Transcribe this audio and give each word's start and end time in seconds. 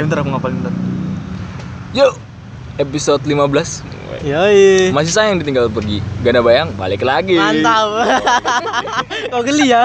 Eh, 0.00 0.02
bentar 0.02 0.24
aku 0.24 0.32
ngapalin 0.32 0.56
bentar. 0.58 0.72
Yuk, 1.92 2.16
episode 2.80 3.20
15 3.20 3.84
Yoi. 4.20 4.88
Masih 4.90 5.12
sayang 5.12 5.36
ditinggal 5.36 5.68
pergi 5.68 6.00
Gak 6.20 6.32
ada 6.34 6.42
bayang, 6.42 6.68
balik 6.74 7.00
lagi 7.00 7.36
Mantap. 7.36 8.04
Kok 9.32 9.42
geli 9.44 9.70
ya? 9.70 9.84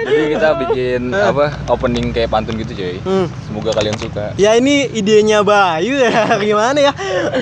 Jadi 0.00 0.24
kita 0.30 0.48
bikin 0.58 1.10
apa 1.10 1.56
opening 1.66 2.12
kayak 2.12 2.28
pantun 2.28 2.56
gitu 2.56 2.72
cuy 2.74 2.96
Hmm. 3.00 3.26
Semoga 3.44 3.72
kalian 3.72 3.96
suka 3.96 4.36
Ya 4.36 4.52
ini 4.54 4.88
idenya 4.90 5.40
Bayu 5.40 5.96
ya 5.96 6.32
gimana 6.40 6.76
ya? 6.78 6.92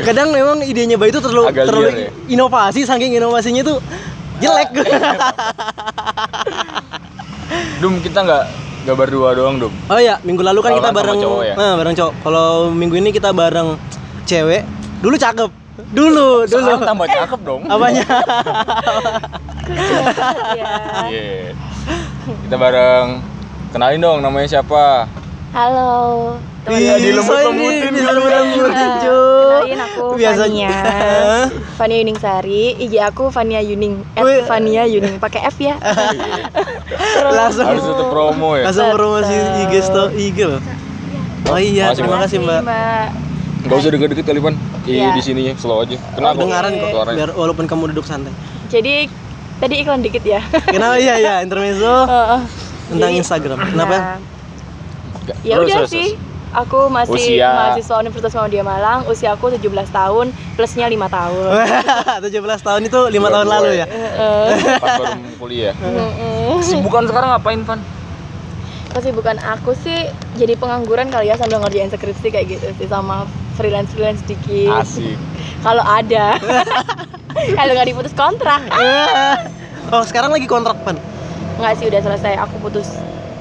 Kadang 0.03 0.31
memang 0.31 0.63
idenya 0.63 0.95
Bayu 0.95 1.11
itu 1.11 1.21
terlalu 1.21 1.51
Agak 1.51 1.67
terlalu 1.67 1.89
liar 1.89 1.99
ya? 1.99 2.11
inovasi 2.31 2.81
saking 2.83 3.13
inovasinya 3.13 3.63
tuh 3.63 3.79
jelek. 4.39 4.71
Dum 7.79 7.99
kita 7.99 8.23
nggak 8.23 8.45
nggak 8.89 8.97
berdua 9.05 9.37
doang 9.37 9.61
Dum 9.61 9.69
oh 9.69 10.01
ya, 10.01 10.17
minggu 10.25 10.41
lalu 10.41 10.65
kan 10.65 10.73
kita 10.73 10.89
kan 10.89 10.97
sama 10.97 11.01
bareng 11.05 11.17
cowok 11.21 11.43
ya? 11.45 11.55
Nah, 11.61 11.73
bareng 11.77 11.93
cowok. 11.93 12.15
Kalau 12.25 12.49
minggu 12.73 12.97
ini 12.97 13.13
kita 13.13 13.37
bareng 13.37 13.77
cewek. 14.25 14.65
Dulu 15.05 15.17
cakep. 15.21 15.51
Dulu, 15.93 16.49
dulu. 16.49 16.49
Sekarang 16.49 16.83
tambah 16.83 17.07
cakep 17.07 17.41
dong 17.47 17.63
Apanya? 17.71 18.03
Ya. 20.59 20.67
Iya 21.07 21.55
Kita 22.27 22.57
bareng 22.59 23.23
Kenalin 23.71 24.03
dong 24.03 24.19
namanya 24.19 24.59
siapa 24.59 25.07
Halo. 25.55 26.35
Ih, 26.71 27.01
dilembut-lembutin 27.01 27.91
bisa 27.91 28.01
gitu. 28.05 28.19
dilembut-lembutin, 28.19 28.77
Eh, 28.79 28.97
Cuk. 29.01 29.49
Kenalin 29.59 29.81
aku 29.81 30.05
Biasanya. 30.15 30.71
Fania. 31.75 31.97
Yuning 31.99 32.19
Sari. 32.19 32.65
IG 32.79 32.95
aku 33.01 33.25
Fania 33.29 33.61
Yuning. 33.61 33.95
Fania 34.45 34.85
Yuning 34.85 35.17
pakai 35.17 35.47
F 35.47 35.57
ya. 35.59 35.75
langsung 37.31 37.65
Harus 37.65 37.85
tutup 37.85 38.09
promo 38.09 38.55
ya 38.55 38.65
langsung 38.65 38.89
promosi 38.91 39.35
IG 39.63 39.73
sto 39.81 40.09
IG 40.11 40.39
loh. 40.43 40.63
Oh 41.47 41.57
iya, 41.57 41.93
terima 41.93 42.21
kasih 42.21 42.41
Mbak. 42.41 42.61
Gak 43.61 43.77
usah 43.77 43.91
deket-deket 43.91 44.25
kali 44.25 44.39
Pan 44.39 44.55
Iya 44.83 44.97
Iya. 45.03 45.09
di 45.13 45.21
sininya 45.21 45.53
slow 45.59 45.83
aja 45.83 45.99
Kenapa? 46.15 46.39
Kedengaran 46.39 46.73
kok, 46.73 46.89
Suaranya. 46.91 47.17
biar 47.19 47.31
walaupun 47.35 47.65
kamu 47.65 47.83
duduk 47.93 48.05
santai. 48.05 48.33
Jadi 48.69 49.11
tadi 49.59 49.75
iklan 49.79 50.01
dikit 50.01 50.23
ya. 50.23 50.41
Kenapa 50.65 50.97
iya 50.97 51.15
iya 51.17 51.35
intermezzo 51.41 52.07
Heeh. 52.07 52.41
tentang 52.89 53.11
Jadi, 53.11 53.21
Instagram. 53.21 53.59
Kenapa? 53.67 53.97
nah, 53.97 54.17
ya 55.43 55.55
udah 55.59 55.85
sih. 55.85 56.17
Aku 56.49 56.89
masih 56.89 57.37
Usia. 57.37 57.53
mahasiswa 57.53 57.95
Universitas 58.01 58.33
Muhammadiyah 58.33 58.65
Malang, 58.65 59.01
usia 59.05 59.37
aku 59.37 59.53
17 59.53 59.69
tahun, 59.93 60.33
plusnya 60.57 60.89
5 60.89 60.97
tahun. 61.13 61.51
17 62.25 62.65
tahun 62.65 62.81
itu 62.89 63.01
lima 63.13 63.29
tahun 63.29 63.47
Dua-dua 63.47 63.61
lalu 63.69 63.71
ya. 63.77 63.87
Heeh. 63.87 64.47
Pas 64.81 64.91
baru 64.97 65.13
kuliah. 65.37 65.75
Kesibukan 66.59 67.05
sekarang 67.05 67.29
ngapain 67.37 67.61
Pan? 67.69 67.81
Kesibukan 68.89 69.37
aku 69.45 69.77
sih 69.77 70.09
jadi 70.41 70.57
pengangguran 70.57 71.13
kali 71.13 71.29
ya 71.29 71.37
sambil 71.37 71.61
ngerjain 71.61 71.93
skripsi 71.93 72.33
kayak 72.33 72.47
gitu 72.49 72.67
sih 72.81 72.89
sama 72.89 73.29
freelance 73.61 73.93
freelance 73.93 74.25
dikit. 74.25 74.73
Asik 74.73 75.21
Kalau 75.67 75.85
ada. 75.85 76.41
Kalau 77.61 77.73
nggak 77.77 77.89
diputus 77.93 78.15
kontrak. 78.17 78.65
Oh 79.93 80.03
sekarang 80.09 80.33
lagi 80.33 80.49
kontrak 80.49 80.81
pan. 80.83 80.97
Nggak 81.61 81.73
sih 81.77 81.87
udah 81.93 82.01
selesai. 82.01 82.41
Aku 82.49 82.57
putus. 82.65 82.89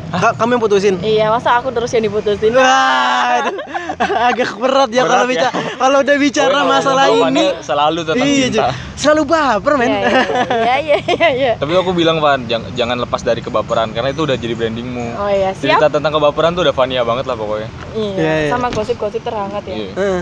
Ka- 0.09 0.36
kamu 0.36 0.50
yang 0.52 0.61
putusin. 0.61 0.95
Iya 0.97 1.25
masa 1.27 1.55
aku 1.55 1.69
terus 1.69 1.89
yang 1.89 2.03
diputusin. 2.03 2.52
Wah, 2.52 3.41
aduh. 3.41 3.55
agak 4.30 4.53
berat 4.55 4.89
ya 4.89 5.02
Berat 5.02 5.09
kalau 5.09 5.25
ya. 5.25 5.30
bicara 5.30 5.52
kalau 5.73 5.97
udah 5.99 6.16
bicara 6.17 6.53
Oh, 6.55 6.66
masalah 6.66 7.03
jawabannya 7.08 7.41
ini. 7.41 7.45
selalu 7.59 7.99
tentang 8.03 8.27
Iya, 8.27 8.45
cinta 8.47 8.66
selalu 8.95 9.23
baper 9.25 9.73
men. 9.75 9.89
Iya 9.89 10.05
iya 10.05 10.75
iya 10.77 10.97
iya. 11.02 11.30
iya. 11.30 11.53
Tapi 11.55 11.72
aku 11.73 11.91
bilang 11.91 12.17
Van, 12.17 12.45
jangan, 12.45 12.69
jangan 12.72 12.97
lepas 12.99 13.22
dari 13.22 13.41
kebaperan 13.41 13.89
karena 13.91 14.09
itu 14.09 14.22
udah 14.22 14.36
jadi 14.36 14.53
brandingmu. 14.53 15.08
Oh 15.16 15.27
iya 15.27 15.49
siap. 15.52 15.81
Cerita 15.81 15.88
tentang 15.89 16.14
kebaperan 16.14 16.53
tuh 16.53 16.64
udah 16.64 16.73
Vania 16.73 17.02
banget 17.02 17.25
lah 17.25 17.36
pokoknya. 17.36 17.69
Iya. 17.92 18.14
Iya, 18.16 18.33
iya. 18.39 18.49
Sama 18.49 18.67
gosip-gosip 18.69 19.21
terhangat 19.21 19.64
ya. 19.64 19.75
Iya. 19.75 19.92
Heeh. 19.94 20.21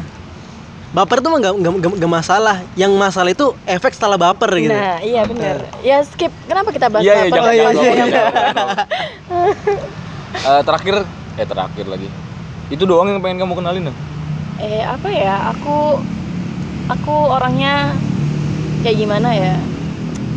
Baper 0.96 1.20
tuh 1.20 1.28
mah 1.28 1.40
gak, 1.44 1.54
gak, 1.60 1.74
gak- 1.76 1.98
gak 2.00 2.12
masalah. 2.14 2.58
Yang 2.74 2.92
masalah 2.96 3.30
itu 3.30 3.52
efek 3.68 3.92
setelah 3.92 4.16
baper 4.16 4.48
gitu. 4.56 4.72
Nah 4.72 5.04
iya 5.04 5.28
benar. 5.28 5.68
Ya 5.84 6.00
skip. 6.02 6.32
Kenapa 6.48 6.72
kita 6.72 6.88
bahas 6.88 7.04
Iya, 7.04 7.14
iya, 7.14 7.22
baper? 7.22 7.36
jangan, 7.36 7.44
Oh, 7.44 7.52
iya, 7.52 7.60
jangan, 7.60 7.76
iya, 7.76 7.84
jangan, 7.84 8.08
iya. 8.08 8.24
jangan. 8.56 8.78
Eh, 10.36 10.62
terakhir, 10.64 10.96
eh 11.36 11.48
terakhir 11.48 11.86
lagi. 11.88 12.08
Itu 12.68 12.84
doang 12.84 13.08
yang 13.08 13.20
pengen 13.20 13.40
kamu 13.40 13.56
kenalin 13.56 13.88
dong. 13.88 13.98
Eh 14.58 14.84
apa 14.84 15.08
ya? 15.08 15.52
Aku 15.52 16.00
aku 16.88 17.16
orangnya 17.28 17.92
kayak 18.80 18.98
gimana 18.98 19.32
ya? 19.32 19.56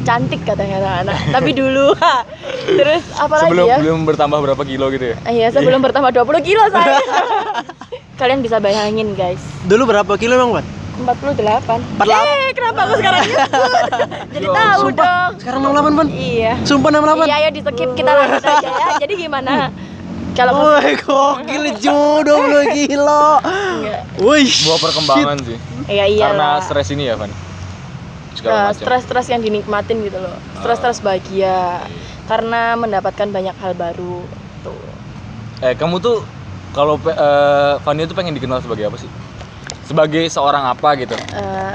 Cantik 0.09 0.41
katanya 0.41 0.81
anak-anak. 0.81 1.17
Tapi 1.37 1.51
dulu. 1.53 1.93
Terus 2.81 3.05
apa 3.13 3.35
lagi 3.37 3.53
Sebelum 3.53 3.67
ya? 3.69 3.77
belum 3.77 4.01
bertambah 4.09 4.39
berapa 4.41 4.63
kilo 4.65 4.89
gitu 4.89 5.05
ya? 5.13 5.17
Iya, 5.29 5.47
sebelum 5.53 5.81
bertambah 5.87 6.17
20 6.17 6.49
kilo 6.49 6.65
saya. 6.73 6.97
Kalian 8.17 8.41
bisa 8.41 8.57
bayangin, 8.57 9.13
guys. 9.13 9.41
Dulu 9.69 9.85
berapa 9.85 10.17
kilo 10.17 10.33
emang 10.33 10.57
pan? 10.57 10.65
48. 10.99 12.01
48. 12.01 12.09
Eh, 12.09 12.49
kenapa 12.57 12.79
aku 12.89 12.95
sekarang 12.99 13.21
nyebut? 13.23 13.51
Jadi 14.35 14.47
tahu 14.49 14.81
sumpah. 14.83 15.05
dong. 15.05 15.31
Sekarang 15.39 15.61
68 15.63 15.93
pan? 15.95 16.07
Iya. 16.09 16.53
Sumpah 16.65 16.91
68. 16.91 17.29
Iya, 17.29 17.37
ayo 17.37 17.49
di 17.53 17.61
skip 17.63 17.91
kita 17.93 18.11
lanjut 18.11 18.43
aja 18.43 18.69
ya. 18.73 18.87
Jadi 18.99 19.13
gimana? 19.15 19.53
Kalau 20.33 20.55
mau 20.55 20.71
Woi, 20.71 20.95
gokil 20.95 21.65
jodoh 21.83 22.41
lo 22.47 22.63
kilo. 22.71 23.43
enggak. 23.43 24.01
Woi, 24.23 24.47
Buah 24.47 24.79
perkembangan 24.81 25.37
sih. 25.43 25.59
Iya, 25.87 26.05
iya. 26.07 26.25
Karena 26.31 26.49
stres 26.63 26.89
ini 26.95 27.11
ya, 27.11 27.19
Van. 27.19 27.48
Macam. 28.41 28.75
stres-stres 28.75 29.27
yang 29.29 29.43
dinikmatin 29.43 29.99
gitu 30.01 30.19
loh. 30.19 30.37
Stres-stres 30.59 31.03
bahagia. 31.03 31.83
Karena 32.25 32.77
mendapatkan 32.77 33.27
banyak 33.27 33.57
hal 33.59 33.73
baru. 33.75 34.23
Tuh. 34.63 34.79
Eh, 35.61 35.75
kamu 35.75 35.99
tuh 35.99 36.23
kalau 36.71 36.95
pe- 36.95 37.13
eh, 37.13 37.75
Vania 37.83 38.07
tuh 38.07 38.15
pengen 38.15 38.37
dikenal 38.37 38.63
sebagai 38.63 38.87
apa 38.87 38.97
sih? 38.97 39.11
Sebagai 39.83 40.29
seorang 40.29 40.69
apa 40.69 40.89
gitu? 40.95 41.17
Eh, 41.17 41.75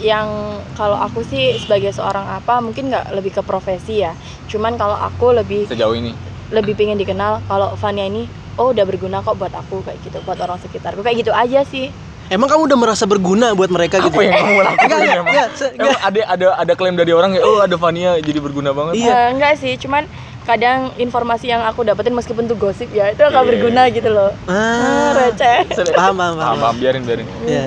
yang 0.00 0.28
kalau 0.74 0.96
aku 0.96 1.20
sih 1.22 1.60
sebagai 1.60 1.92
seorang 1.92 2.24
apa 2.24 2.58
mungkin 2.58 2.88
nggak 2.88 3.12
lebih 3.12 3.36
ke 3.36 3.42
profesi 3.44 4.00
ya 4.00 4.16
cuman 4.48 4.80
kalau 4.80 4.96
aku 4.96 5.36
lebih 5.36 5.68
Sejauh 5.68 5.92
ini. 5.92 6.16
lebih 6.50 6.72
pengen 6.72 6.96
dikenal 6.96 7.44
kalau 7.44 7.76
Vania 7.76 8.08
ini 8.08 8.24
oh 8.56 8.72
udah 8.72 8.88
berguna 8.88 9.20
kok 9.20 9.36
buat 9.36 9.52
aku 9.52 9.84
kayak 9.84 10.00
gitu 10.00 10.24
buat 10.24 10.40
orang 10.40 10.56
sekitarku 10.56 11.04
kayak 11.04 11.20
gitu 11.20 11.32
aja 11.36 11.60
sih 11.68 11.92
emang 12.30 12.46
kamu 12.46 12.62
udah 12.64 12.78
merasa 12.78 13.04
berguna 13.04 13.52
buat 13.52 13.68
mereka 13.68 13.98
gitu? 14.00 14.08
Apa 14.08 14.22
yang 14.22 14.34
kamu 14.34 14.58
lakukan 14.60 14.80
Enggak, 14.80 14.98
enggak, 14.98 15.16
emang? 15.16 15.28
enggak, 15.28 15.48
Emang 15.74 15.98
ada 16.00 16.20
ada 16.24 16.46
ada 16.56 16.72
klaim 16.72 16.94
dari 16.94 17.10
orang 17.10 17.30
ya, 17.32 17.42
oh 17.42 17.58
ada 17.58 17.74
Vania 17.74 18.16
jadi 18.18 18.38
berguna 18.38 18.70
banget. 18.70 18.94
Iya. 18.96 19.10
Eh, 19.10 19.26
enggak 19.32 19.52
sih 19.56 19.74
cuman 19.76 20.06
kadang 20.40 20.90
informasi 20.96 21.46
yang 21.46 21.62
aku 21.62 21.84
dapetin 21.84 22.10
meskipun 22.10 22.46
tuh 22.46 22.56
gosip 22.56 22.88
ya 22.90 23.10
itu 23.10 23.20
akan 23.20 23.34
Iya. 23.36 23.48
berguna 23.50 23.82
gitu 23.88 24.08
loh 24.08 24.32
ah, 24.46 24.56
Ah, 24.56 25.10
receh 25.20 25.68
paham, 25.92 26.16
paham, 26.16 26.16
Paham, 26.16 26.34
paham. 26.34 26.58
paham, 26.58 26.76
biarin, 26.80 27.02
biarin. 27.04 27.26
Iya. 27.44 27.62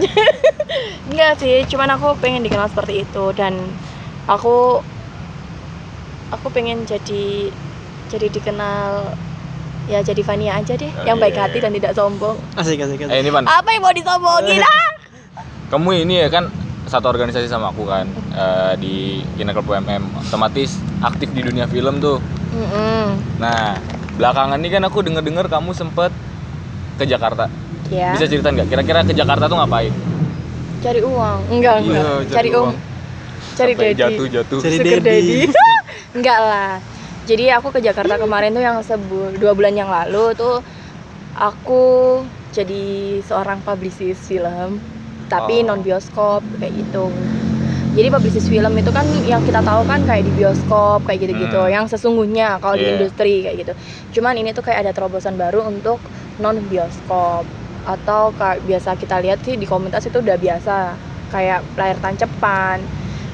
enggak 1.07 1.31
sih 1.37 1.63
cuman 1.69 1.93
aku 1.93 2.17
pengen 2.17 2.41
dikenal 2.41 2.67
seperti 2.67 3.03
itu 3.03 3.23
dan 3.31 3.55
aku 4.25 4.81
aku 6.29 6.47
pengen 6.49 6.83
jadi 6.83 7.53
jadi 8.09 8.27
dikenal 8.31 9.13
ya 9.85 9.99
jadi 9.99 10.21
Vania 10.21 10.53
aja 10.55 10.73
deh 10.73 10.87
Oh, 10.89 11.03
yang 11.03 11.17
baik 11.17 11.33
iya. 11.33 11.43
hati 11.43 11.57
dan 11.59 11.71
tidak 11.71 11.91
sombong 11.91 12.37
Asik, 12.53 12.79
asik, 12.79 12.99
asik. 12.99 13.09
Eh 13.09 13.19
ini 13.19 13.29
Van, 13.29 13.43
apa 13.43 13.69
yang 13.69 13.81
mau 13.81 13.91
disombongin 13.91 14.63
ah 14.69 14.89
kamu 15.67 16.03
ini 16.03 16.21
ya 16.21 16.29
kan 16.29 16.47
satu 16.83 17.07
organisasi 17.07 17.47
sama 17.47 17.69
aku 17.69 17.83
kan 17.83 18.05
eh, 18.31 18.73
di 18.75 18.93
Kina 19.33 19.51
Club 19.51 19.67
UMM 19.67 20.03
otomatis 20.19 20.75
aktif 20.99 21.31
di 21.31 21.41
dunia 21.41 21.65
film 21.65 21.97
tuh. 21.97 22.21
Mm-mm. 22.51 23.17
Nah 23.37 23.73
belakangan 24.13 24.55
ini 24.55 24.69
kan 24.69 24.83
aku 24.83 25.01
denger 25.01 25.19
dengar 25.19 25.45
kamu 25.47 25.73
sempet 25.73 26.13
ke 26.93 27.03
Jakarta. 27.03 27.49
ya 27.89 28.13
Bisa 28.13 28.25
ceritain 28.25 28.53
nggak? 28.53 28.69
Kira-kira 28.69 28.99
ke 29.01 29.11
Jakarta 29.11 29.47
tuh 29.47 29.57
ngapain? 29.57 29.89
cari 30.79 30.99
uang 30.99 31.39
enggak 31.49 31.75
Iya, 31.79 31.87
enggak 31.87 32.03
cari 32.03 32.27
cari 32.29 32.49
uang 32.51 32.59
uang. 32.61 32.75
cari 33.53 33.71
Sampai 33.71 33.87
daddy 33.87 33.97
Jatuh-jatuh. 33.97 34.59
Cari 34.59 34.77
Sugar 34.77 34.99
daddy. 34.99 35.01
daddy. 35.01 35.39
enggak 36.19 36.39
lah 36.39 36.71
jadi 37.23 37.55
aku 37.55 37.71
ke 37.71 37.79
Jakarta 37.79 38.19
kemarin 38.19 38.51
tuh 38.51 38.61
yang 38.61 38.77
sebu 38.79 39.39
dua 39.39 39.55
bulan 39.55 39.73
yang 39.73 39.87
lalu 39.87 40.35
tuh 40.35 40.59
aku 41.33 41.83
jadi 42.51 42.83
seorang 43.23 43.63
publicist 43.63 44.27
film 44.27 44.77
tapi 45.27 45.63
Oh. 45.63 45.73
non 45.73 45.81
bioskop 45.81 46.43
kayak 46.59 46.73
gitu 46.75 47.09
jadi 47.93 48.09
publicist 48.09 48.49
film 48.49 48.73
itu 48.73 48.89
kan 48.89 49.05
yang 49.23 49.41
kita 49.41 49.61
tahu 49.61 49.85
kan 49.85 50.01
kayak 50.03 50.25
di 50.25 50.33
bioskop 50.33 51.05
kayak 51.05 51.25
gitu-gitu 51.25 51.57
Hmm. 51.57 51.71
yang 51.71 51.85
sesungguhnya 51.87 52.59
kalau 52.59 52.75
di 52.75 52.85
Iya. 52.85 52.93
industri 52.99 53.33
kayak 53.41 53.57
gitu 53.57 53.73
cuman 54.13 54.33
ini 54.35 54.49
tuh 54.51 54.61
kayak 54.61 54.85
ada 54.85 54.91
terobosan 54.91 55.37
baru 55.37 55.65
untuk 55.65 55.97
non 56.37 56.59
bioskop 56.67 57.47
atau 57.83 58.31
kayak 58.33 58.63
biasa 58.63 58.95
kita 58.95 59.19
lihat 59.19 59.39
sih 59.41 59.55
di 59.55 59.65
komunitas 59.65 60.05
itu 60.05 60.19
udah 60.19 60.37
biasa 60.37 60.75
kayak 61.29 61.65
layar 61.75 61.97
tancepan 61.99 62.77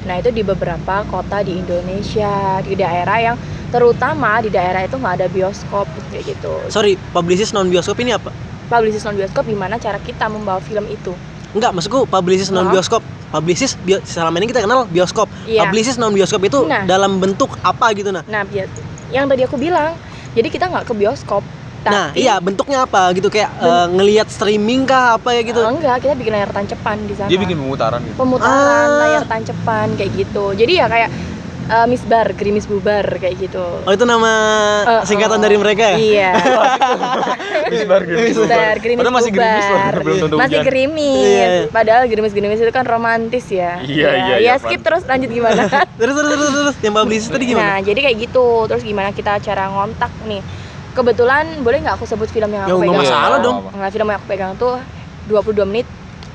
nah 0.08 0.16
itu 0.16 0.32
di 0.32 0.40
beberapa 0.40 1.04
kota 1.06 1.44
di 1.44 1.60
Indonesia 1.60 2.58
di 2.64 2.74
daerah 2.74 3.18
yang 3.20 3.36
terutama 3.68 4.40
di 4.40 4.48
daerah 4.48 4.82
itu 4.82 4.96
nggak 4.96 5.14
ada 5.20 5.26
bioskop 5.28 5.86
kayak 6.10 6.24
gitu 6.34 6.52
Sorry, 6.68 6.96
publicist 7.12 7.52
non 7.52 7.68
bioskop 7.68 8.00
ini 8.00 8.16
apa? 8.16 8.32
publicist 8.66 9.04
non 9.04 9.18
bioskop 9.18 9.44
gimana 9.44 9.76
cara 9.76 9.98
kita 9.98 10.30
membawa 10.30 10.62
film 10.62 10.86
itu 10.86 11.12
Enggak, 11.50 11.74
maksudku 11.74 12.06
publicist 12.06 12.54
non 12.54 12.70
bioskop. 12.70 13.02
Publicist 13.30 13.74
bio, 13.82 13.98
selama 14.02 14.38
ini 14.38 14.50
kita 14.50 14.62
kenal 14.62 14.86
bioskop. 14.86 15.26
Iya. 15.46 15.66
Publicist 15.66 15.98
non 15.98 16.14
bioskop 16.14 16.42
itu 16.46 16.62
Nah. 16.66 16.86
dalam 16.86 17.18
bentuk 17.18 17.58
apa 17.62 17.90
gitu 17.90 18.14
nah? 18.14 18.22
Nah, 18.26 18.46
yang 19.10 19.26
tadi 19.26 19.42
aku 19.42 19.58
bilang, 19.58 19.94
jadi 20.34 20.46
kita 20.46 20.70
nggak 20.70 20.86
ke 20.86 20.94
bioskop, 20.94 21.42
Nah, 21.82 22.12
Tapi- 22.12 22.20
iya 22.20 22.36
bentuknya 22.36 22.84
apa 22.84 23.08
gitu 23.10 23.26
kayak 23.26 23.50
eh, 23.56 23.86
ngelihat 23.90 24.28
streaming 24.28 24.84
kah 24.84 25.16
apa 25.16 25.32
ya 25.32 25.40
gitu. 25.42 25.58
Oh, 25.58 25.72
enggak, 25.72 25.96
kita 25.98 26.12
bikin 26.12 26.32
layar 26.32 26.50
tancepan 26.50 26.96
di 27.02 27.14
sana. 27.14 27.26
Dia 27.26 27.38
bikin 27.38 27.56
pemutaran 27.56 28.00
gitu. 28.02 28.16
pemutaran 28.16 28.60
Ah. 28.86 29.00
layar 29.00 29.24
tancepan 29.24 29.86
kayak 29.94 30.10
gitu. 30.14 30.44
Jadi 30.52 30.72
ya 30.74 30.86
kayak 30.86 31.08
eh, 31.70 31.86
misbar, 31.86 32.34
gerimis 32.34 32.66
bubar 32.66 33.06
kayak 33.16 33.36
gitu. 33.38 33.62
Oh, 33.80 33.90
itu 33.90 34.04
nama 34.04 34.32
Eh, 34.82 35.02
singkatan 35.04 35.38
eh, 35.38 35.42
dari 35.42 35.56
mereka 35.56 35.82
ya? 35.86 35.96
Iya. 35.96 36.30
Misbar 37.70 38.00
gerimis 38.02 38.34
Misbar, 38.34 38.74
gerimis 38.76 38.98
Padahal 39.00 39.14
masih 39.14 39.30
gerimis 39.30 39.64
loh, 39.64 39.70
bubar. 39.72 39.94
belum 39.96 40.16
tentu 40.18 40.36
Masih 40.36 40.50
hujan. 40.52 40.66
gerimis. 40.66 41.22
Iya, 41.22 41.46
iya. 41.46 41.62
Padahal 41.70 42.02
gerimis-gerimis 42.06 42.58
itu 42.58 42.70
kan 42.70 42.84
romantis 42.84 43.46
ya. 43.48 43.72
Iya, 43.80 44.10
iya, 44.10 44.34
Ya 44.34 44.36
iya, 44.36 44.54
skip 44.58 44.76
Pan. 44.76 44.86
terus 44.86 45.02
lanjut 45.06 45.30
gimana? 45.30 45.62
Terus 46.00 46.14
terus 46.14 46.30
terus 46.30 46.50
terus 46.50 46.76
yang 46.80 46.94
publicist 46.94 47.30
tadi 47.30 47.44
gimana? 47.46 47.64
Nah, 47.64 47.78
jadi 47.80 48.00
kayak 48.02 48.16
gitu. 48.20 48.46
Terus 48.66 48.82
gimana 48.82 49.08
kita 49.10 49.32
cara 49.38 49.64
ngontak 49.70 50.10
nih? 50.24 50.42
Kebetulan 50.90 51.44
boleh 51.60 51.78
nggak 51.80 51.94
aku 51.94 52.04
sebut 52.04 52.26
film 52.26 52.50
yang 52.50 52.64
Ya, 52.64 52.68
aku 52.68 52.78
nggak 52.78 52.90
pegang? 52.90 53.04
masalah 53.06 53.28
Iya, 53.32 53.46
dong. 53.46 53.56
film 53.88 54.06
yang 54.06 54.18
aku 54.18 54.26
pegang 54.26 54.52
tuh 54.56 54.74
22 55.26 55.62
menit. 55.64 55.86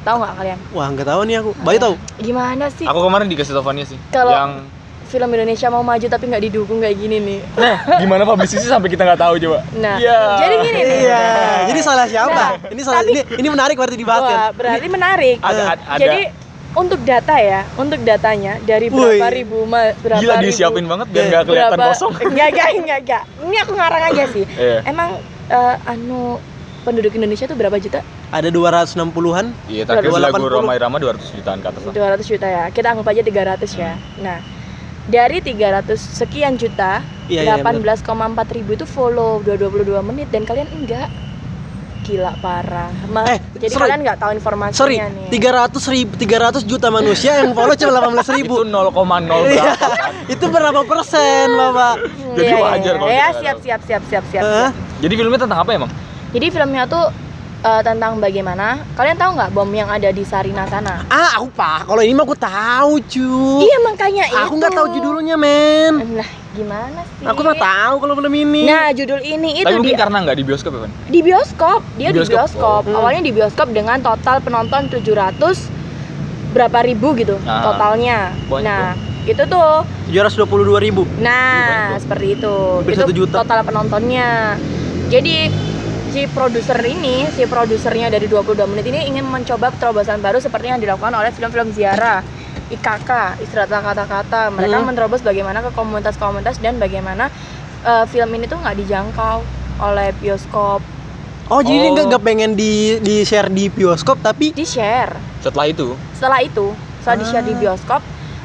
Tahu 0.01 0.15
nggak 0.17 0.33
kalian? 0.35 0.59
Wah, 0.71 0.87
nggak 0.87 1.07
tahu 1.07 1.21
nih 1.23 1.35
aku. 1.37 1.49
Bayu 1.59 1.77
tahu. 1.77 1.93
Gimana 2.17 2.65
sih? 2.69 2.85
Aku 2.85 2.99
kemarin 3.01 3.25
dikasih 3.25 3.51
taufannya 3.51 3.85
sih. 3.85 3.97
Kalau- 4.09 4.31
yang 4.31 4.51
Film 5.05 5.29
Indonesia 5.29 5.69
mau 5.69 5.79
maju 5.79 6.01
tapi 6.01 6.25
nggak 6.25 6.43
didukung 6.43 6.81
kayak 6.81 6.97
gini 6.97 7.17
nih. 7.19 7.39
Nah, 7.55 7.77
gimana 7.95 8.25
publicity 8.25 8.65
sampai 8.65 8.89
kita 8.89 9.05
nggak 9.05 9.21
tahu 9.21 9.37
coba? 9.37 9.61
Nah, 9.75 9.95
Iya. 9.95 10.19
jadi 10.35 10.55
gini 10.59 10.79
nih. 10.81 10.97
Iya. 10.99 11.23
Jadi 11.69 11.79
salah 11.79 12.05
siapa? 12.05 12.33
Nah, 12.33 12.49
ini 12.67 12.81
salah 12.81 12.99
tapi- 12.99 13.13
ini 13.13 13.21
ini 13.37 13.47
menarik 13.47 13.75
berarti 13.77 13.95
dibahas 13.95 14.23
kan. 14.23 14.33
Wah, 14.33 14.49
berarti 14.51 14.87
menarik. 14.89 15.37
Ada 15.39 15.61
ada, 15.69 15.83
ada 15.87 15.99
Jadi 16.01 16.19
untuk 16.75 16.99
data 17.01 17.35
ya, 17.35 17.63
untuk 17.75 17.99
datanya 18.01 18.59
dari 18.61 18.87
berapa 18.87 19.15
Wih. 19.25 19.31
ribu 19.33 19.63
ma- 19.63 19.95
berapa 19.95 20.19
gila 20.19 20.33
ribu 20.37 20.45
disiapin 20.45 20.85
banget 20.85 21.07
biar 21.09 21.17
Iya. 21.17 21.29
nggak 21.31 21.43
kelihatan 21.45 21.71
berapa- 21.73 21.91
kosong. 21.91 22.11
Enggak, 22.27 22.47
enggak, 22.51 22.67
enggak, 22.73 22.99
enggak. 23.01 23.23
Ini 23.41 23.55
aku 23.57 23.71
ngarang 23.73 24.03
aja 24.05 24.23
sih. 24.29 24.45
Iya. 24.57 24.79
Emang 24.83 25.09
eh, 25.47 25.75
anu 25.87 26.37
penduduk 26.81 27.11
Indonesia 27.11 27.45
tuh 27.45 27.55
berapa 27.55 27.73
juta? 27.75 28.03
Ada 28.29 28.49
260-an. 28.49 29.45
Iya, 29.65 29.83
terakhir 29.85 30.11
lagu 30.13 30.37
280. 30.37 30.53
Roma 30.53 30.71
Irama 30.73 30.97
200 30.99 31.33
jutaan 31.33 31.59
ke 31.59 31.67
atas 31.67 31.81
lah. 31.81 31.93
200 31.93 32.21
juta 32.27 32.45
ya. 32.45 32.63
Kita 32.69 32.87
anggap 32.91 33.07
aja 33.07 33.21
300 33.21 33.71
ya. 33.73 33.91
Nah, 34.19 34.37
dari 35.05 35.37
300 35.39 35.95
sekian 35.97 36.53
juta, 36.55 37.01
Iya, 37.25 37.41
iya, 37.41 37.57
18,4 37.57 38.05
ribu 38.51 38.73
itu 38.73 38.85
follow 38.85 39.41
222 39.41 39.97
menit 40.03 40.29
dan 40.29 40.43
kalian 40.43 40.69
enggak. 40.69 41.09
Gila 42.05 42.37
parah. 42.37 42.93
Ma- 43.07 43.25
Eh, 43.25 43.41
jadi 43.57 43.73
sorry. 43.73 43.81
kalian 43.83 43.99
nggak 44.05 44.19
tahu 44.19 44.31
informasinya 44.31 44.77
Sorry, 44.77 45.01
nih. 45.01 45.29
300 45.33 45.81
ribu, 45.89 46.11
300 46.15 46.61
juta 46.61 46.87
manusia 46.87 47.31
yang 47.35 47.49
follow 47.51 47.73
cuma 47.73 47.97
18 48.13 48.29
ribu. 48.31 48.61
Itu 48.61 48.69
0,0 48.69 49.41
Iya. 49.43 49.63
berapa 49.65 49.87
kan? 49.89 50.11
Itu 50.37 50.45
berapa 50.47 50.81
persen, 50.83 51.45
Bapak? 51.51 51.95
Jadi 52.31 52.45
Iya, 52.45 52.53
iya, 52.53 52.61
wajar 52.61 52.77
iya. 52.87 52.99
kalau 52.99 53.09
Ya, 53.11 53.27
siap, 53.33 53.57
siap, 53.59 53.81
siap, 53.81 54.03
siap, 54.05 54.23
siap, 54.29 54.43
Hah? 54.43 54.69
siap. 54.69 55.01
Jadi 55.01 55.13
filmnya 55.15 55.39
tentang 55.39 55.59
apa 55.59 55.71
emang? 55.73 55.91
Jadi 56.29 56.45
filmnya 56.47 56.83
tuh 56.85 57.05
eh, 57.63 57.81
tentang 57.81 58.11
bagaimana 58.15 58.65
kalian 58.93 59.17
tahu 59.17 59.31
nggak 59.33 59.49
bom 59.49 59.65
yang 59.67 59.89
ada 59.89 60.05
di 60.07 60.21
Sarina 60.21 60.69
sana? 60.69 61.01
Ah, 61.07 61.33
aku 61.35 61.49
pak. 61.49 61.89
Kalau 61.89 61.97
ini 61.99 62.13
mah 62.13 62.21
aku 62.21 62.37
tahu, 62.37 63.01
cu. 63.01 63.29
Iya 63.59 63.77
makanya 63.83 64.23
itu. 64.27 64.37
Aku 64.39 64.53
nggak 64.55 64.69
tahu 64.71 64.87
judulnya, 64.93 65.33
men. 65.33 65.93
Nah, 66.13 66.29
gimana 66.55 66.99
sih? 67.05 67.23
Aku 67.23 67.39
mah 67.41 67.53
tahu 67.53 67.95
kalau 67.99 68.13
film 68.15 68.33
ini. 68.33 68.63
Nah, 68.65 68.89
judul 68.89 69.19
ini 69.19 69.59
itu 69.59 69.65
Tapi 69.65 69.75
mungkin 69.75 69.91
di 69.91 69.99
karena 69.99 70.17
nggak 70.21 70.37
di 70.37 70.43
bioskop 70.43 70.71
ya, 70.71 70.79
Pan? 70.81 70.91
di 71.05 71.19
bioskop. 71.19 71.81
Dia 71.93 72.09
Di 72.09 72.13
di 72.13 72.17
bioskop? 72.17 72.39
bioskop. 72.39 72.83
Oh. 72.87 72.97
Awalnya 72.97 73.21
di 73.21 73.31
bioskop 73.31 73.67
dengan 73.69 73.97
total 73.99 74.39
penonton 74.39 74.81
700 74.87 75.67
berapa 76.51 76.79
ribu 76.81 77.11
gitu 77.13 77.35
Ah. 77.43 77.61
totalnya. 77.65 78.31
Banyak 78.47 78.63
nah, 78.63 78.95
itu 79.25 79.43
tuh 79.43 79.83
722 80.07 80.79
ribu. 80.79 81.03
Nah, 81.19 81.99
seperti 81.99 82.39
itu. 82.39 82.55
Hampir 82.79 82.93
itu 82.93 83.01
satu 83.03 83.13
juta. 83.13 83.35
total 83.41 83.59
penontonnya. 83.61 84.55
Jadi 85.05 85.51
si 86.09 86.23
produser 86.27 86.79
ini, 86.81 87.27
si 87.29 87.43
produsernya 87.43 88.07
dari 88.07 88.25
22 88.25 88.63
menit 88.65 88.85
ini 88.85 89.03
ingin 89.05 89.25
mencoba 89.25 89.69
terobosan 89.73 90.17
baru 90.17 90.39
seperti 90.39 90.71
yang 90.71 90.79
dilakukan 90.79 91.11
oleh 91.11 91.27
film-film 91.29 91.69
ziarah. 91.69 92.23
IKK, 92.67 93.09
istirahat 93.39 93.69
kata-kata. 93.69 94.49
Mereka 94.49 94.75
Hmm. 94.75 94.87
menerobos 94.87 95.21
bagaimana 95.21 95.61
ke 95.61 95.69
komunitas-komunitas 95.71 96.57
dan 96.57 96.77
bagaimana 96.77 97.29
eh, 97.85 98.05
film 98.09 98.33
ini 98.33 98.45
tuh 98.45 98.57
nggak 98.57 98.81
dijangkau 98.81 99.45
oleh 99.77 100.09
bioskop. 100.17 100.81
Oh, 101.45 101.61
jadi 101.61 101.85
Oh. 101.85 101.93
nggak 101.93 102.05
nggak 102.09 102.23
pengen 102.25 102.57
di 102.57 102.97
di 102.97 103.21
share 103.21 103.45
di 103.47 103.69
bioskop 103.69 104.17
tapi 104.19 104.49
Di 104.51 104.65
share. 104.65 105.13
Setelah 105.37 105.69
itu, 105.69 105.93
Setelah 106.17 106.41
itu, 106.41 106.73
setelah 106.97 107.17
di 107.21 107.25
share 107.29 107.45
di 107.45 107.53
Ah. 107.53 107.59
bioskop, 107.61 108.01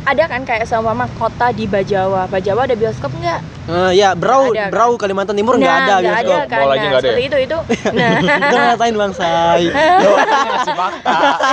ada 0.08 0.24
kan 0.26 0.42
kayak 0.42 0.64
seumpama 0.64 1.06
kota 1.20 1.52
di 1.52 1.68
Bajawa. 1.68 2.26
Bajawa 2.26 2.64
ada 2.64 2.76
bioskop 2.76 3.12
nggak? 3.20 3.40
eh, 3.70 3.90
ya 3.94 4.18
Brau 4.18 4.50
ada, 4.50 4.66
kan? 4.66 4.70
Brau 4.72 4.92
Kalimantan 4.98 5.36
Timur 5.36 5.54
nggak 5.60 5.70
nah, 5.70 5.84
ada 5.84 5.94
nggak 6.00 6.02
bioskop. 6.02 6.40
ada 6.40 6.50
kan. 6.50 6.60
Nah, 6.60 6.66
nggak 6.66 6.80
ada 6.80 6.90
ya? 6.90 7.00
seperti 7.00 7.22
itu 7.22 7.36
itu. 7.44 7.58
Nah, 7.90 8.20
Kita 8.20 8.60
ngatain 8.70 8.94
Bang 8.96 9.12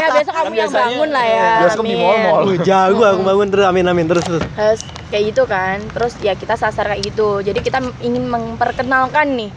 ya 0.02 0.08
besok 0.14 0.34
kamu 0.34 0.48
Kan 0.48 0.54
yang 0.54 0.56
biasanya 0.56 0.88
bangun 0.88 1.10
lah 1.12 1.26
ya. 1.26 1.50
bioskop 1.62 1.84
di 1.84 1.94
amin. 1.94 2.02
mall-mall. 2.02 2.42
Lu 2.48 2.54
jago 2.64 3.04
aku 3.04 3.22
bangun 3.26 3.48
terus 3.52 3.66
amin 3.68 3.86
amin 3.86 4.06
terus 4.08 4.24
terus. 4.26 4.44
Terus 4.56 4.80
kayak 5.12 5.24
gitu 5.34 5.44
kan. 5.46 5.78
Terus 5.92 6.14
ya 6.24 6.34
kita 6.34 6.56
sasar 6.56 6.86
kayak 6.90 7.02
gitu. 7.04 7.44
Jadi 7.44 7.60
kita 7.62 7.80
ingin 8.02 8.26
memperkenalkan 8.26 9.36
nih 9.36 9.52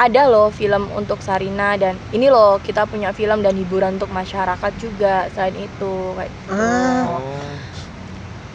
ada 0.00 0.32
loh 0.32 0.48
film 0.48 0.88
untuk 0.96 1.20
Sarina 1.20 1.76
dan 1.76 1.92
ini 2.16 2.32
loh 2.32 2.56
kita 2.56 2.88
punya 2.88 3.12
film 3.12 3.44
dan 3.44 3.52
hiburan 3.52 4.00
untuk 4.00 4.08
masyarakat 4.08 4.72
juga 4.80 5.28
selain 5.36 5.52
itu 5.60 5.92
kayak 6.16 6.32
gitu. 6.32 6.56
Ah. 6.56 7.04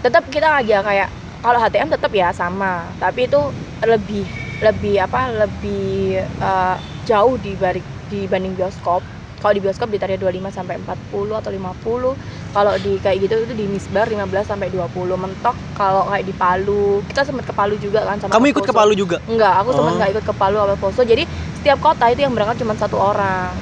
Tetap 0.05 0.29
kita 0.29 0.61
aja 0.61 0.85
kayak 0.85 1.09
kalau 1.41 1.57
HTM 1.57 1.89
tetap 1.89 2.13
ya 2.13 2.29
sama 2.29 2.85
tapi 3.01 3.25
itu 3.25 3.41
lebih 3.81 4.21
lebih 4.61 5.01
apa 5.01 5.33
lebih 5.35 6.21
eh, 6.21 6.75
jauh 7.03 7.41
dibalik 7.41 7.81
dibanding 8.05 8.53
bioskop 8.53 9.01
kalau 9.41 9.51
di 9.51 9.61
bioskop 9.61 9.89
di 9.89 9.97
tarif 9.97 10.21
25 10.21 10.45
sampai 10.47 10.77
40 10.79 11.41
atau 11.41 11.49
50 11.49 12.53
kalau 12.53 12.73
di 12.79 12.97
kayak 12.97 13.17
gitu 13.19 13.35
itu 13.45 13.53
di 13.53 13.65
Misbar 13.65 14.05
15 14.05 14.25
sampai 14.45 14.69
20 14.69 14.93
mentok 15.17 15.53
kalau 15.73 16.05
kayak 16.07 16.25
di 16.25 16.33
Palu 16.33 17.01
kita 17.05 17.25
sempat 17.25 17.49
ke 17.49 17.53
Palu 17.53 17.75
juga 17.77 18.05
kan 18.05 18.17
sama 18.17 18.31
Kamu 18.31 18.45
ikut 18.47 18.61
ke 18.61 18.69
Poso. 18.69 18.77
Palu 18.77 18.93
juga? 18.93 19.17
enggak 19.25 19.53
aku 19.59 19.69
sempat 19.71 19.89
Oh. 19.89 19.97
nggak 19.97 20.11
ikut 20.13 20.25
ke 20.25 20.33
Palu 20.33 20.57
apa 20.59 20.75
Poso 20.77 21.01
jadi 21.01 21.25
setiap 21.57 21.81
kota 21.81 22.05
itu 22.09 22.21
yang 22.21 22.33
berangkat 22.33 22.61
cuma 22.61 22.73
satu 22.73 22.97
orang 22.97 23.53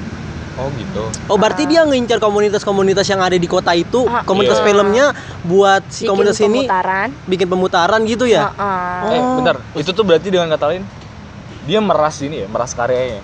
Oh 0.54 0.70
gitu. 0.72 1.04
Oh, 1.26 1.34
berarti 1.34 1.66
dia 1.66 1.82
ngincar 1.82 2.22
komunitas-komunitas 2.22 3.06
yang 3.06 3.18
ada 3.20 3.34
di 3.34 3.46
kota 3.46 3.74
itu, 3.74 4.06
Ah, 4.06 4.22
komunitas 4.22 4.62
iya. 4.62 4.66
filmnya 4.66 5.06
buat 5.44 5.82
si 5.88 6.06
bikin 6.06 6.10
komunitas 6.14 6.40
ini 6.40 6.60
pemutaran 6.64 7.10
bikin 7.26 7.48
pemutaran 7.50 8.00
gitu 8.06 8.26
ya? 8.26 8.54
Heeh. 8.54 8.98
Eh, 9.10 9.20
Oh. 9.20 9.36
bentar. 9.36 9.56
Itu 9.74 9.90
tuh 9.92 10.04
berarti 10.04 10.30
dengan 10.30 10.48
kata 10.48 10.66
lain 10.70 10.84
dia 11.64 11.80
meras 11.80 12.22
ini 12.22 12.44
ya, 12.44 12.48
meras 12.48 12.72
karyanya. 12.72 13.24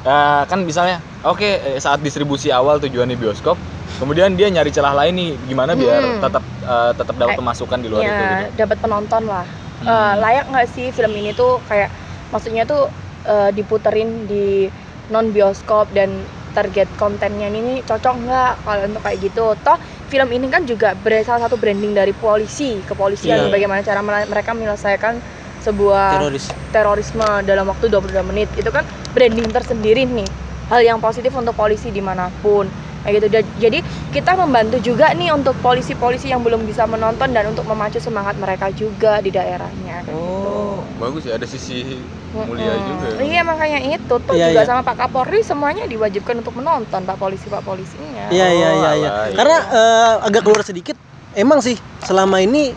Eh, 0.00 0.42
kan 0.46 0.62
misalnya, 0.62 1.02
oke 1.20 1.42
eh, 1.42 1.76
saat 1.76 1.98
distribusi 1.98 2.48
awal 2.48 2.78
tujuannya 2.78 3.14
bioskop, 3.14 3.58
kemudian 3.98 4.32
dia 4.32 4.46
nyari 4.46 4.70
celah 4.70 4.94
lain 4.94 5.12
nih 5.12 5.30
gimana 5.44 5.74
biar 5.74 6.00
Hmm. 6.00 6.20
tetap 6.22 6.44
eh, 6.62 6.92
tetap 6.94 7.14
dapat 7.16 7.34
pemasukan 7.34 7.78
di 7.78 7.88
luar 7.88 8.00
itu 8.00 8.08
ya 8.08 8.30
gitu. 8.46 8.46
dapat 8.58 8.76
penonton 8.78 9.22
lah 9.26 9.44
Hmm. 9.80 9.88
Eh, 9.88 10.14
layak 10.18 10.44
nggak 10.46 10.66
sih 10.70 10.86
film 10.90 11.12
ini 11.14 11.32
tuh 11.32 11.56
kayak 11.64 11.88
maksudnya 12.28 12.62
tuh 12.62 12.86
eh, 13.22 13.50
diputerin 13.50 14.24
di 14.24 14.68
non 15.08 15.28
bioskop 15.28 15.90
dan 15.90 16.20
target 16.50 16.88
kontennya 16.94 17.46
ini 17.46 17.80
cocok 17.82 18.14
nggak 18.26 18.52
kalau 18.62 18.82
untuk 18.86 19.02
kayak 19.02 19.18
gitu 19.22 19.44
toh 19.60 19.78
film 20.06 20.28
ini 20.30 20.46
kan 20.50 20.66
juga 20.66 20.92
salah 21.22 21.46
satu 21.46 21.54
branding 21.54 21.94
dari 21.94 22.10
polisi 22.10 22.82
kepolisian 22.82 23.46
Iya. 23.46 23.52
bagaimana 23.52 23.80
cara 23.80 24.00
mereka 24.02 24.50
menyelesaikan 24.52 25.18
sebuah 25.60 26.16
Teroris. 26.18 26.44
terorisme 26.72 27.26
dalam 27.44 27.68
waktu 27.68 27.86
22 27.86 28.24
menit 28.24 28.48
itu 28.56 28.72
kan 28.72 28.82
branding 29.12 29.48
tersendiri 29.52 30.08
nih 30.08 30.28
hal 30.72 30.80
yang 30.80 30.98
positif 30.98 31.30
untuk 31.32 31.52
polisi 31.52 31.92
di 31.92 32.00
mana 32.00 32.32
pun 32.40 32.64
kayak 33.00 33.14
gitu 33.16 33.26
jadi 33.58 33.78
kita 34.10 34.32
membantu 34.34 34.76
juga 34.78 35.12
nih 35.12 35.30
untuk 35.30 35.56
polisi-polisi 35.58 36.28
yang 36.28 36.40
belum 36.40 36.62
bisa 36.62 36.84
menonton 36.84 37.30
dan 37.30 37.48
untuk 37.48 37.64
memacu 37.64 37.96
semangat 37.96 38.36
mereka 38.36 38.68
juga 38.70 39.18
di 39.18 39.30
daerahnya 39.30 40.04
Oh, 40.06 40.84
bagus 40.96 41.24
ya 41.24 41.34
ada 41.34 41.44
sisi 41.44 41.96
mulia 42.30 42.70
Mm-mm. 42.70 42.86
juga. 42.86 43.06
iya 43.20 43.40
makanya 43.40 43.78
itu 43.80 44.14
tuh 44.16 44.32
Iya, 44.32 44.52
juga 44.52 44.60
iya. 44.60 44.68
sama 44.68 44.80
Pak 44.82 44.96
Kapolri 44.96 45.40
semuanya 45.40 45.84
diwajibkan 45.84 46.38
untuk 46.38 46.54
menonton 46.54 47.02
Pak 47.02 47.16
Polisi 47.16 47.46
Pak 47.46 47.62
Polisinya 47.62 48.28
Iya 48.28 48.46
iya 48.48 48.68
iya 48.70 48.90
iya. 48.94 49.10
iya. 49.26 49.34
Karena 49.34 49.58
eh, 49.66 50.14
agak 50.24 50.42
keluar 50.42 50.62
sedikit 50.62 50.94
emang 51.32 51.58
sih 51.58 51.74
selama 52.00 52.38
ini 52.38 52.70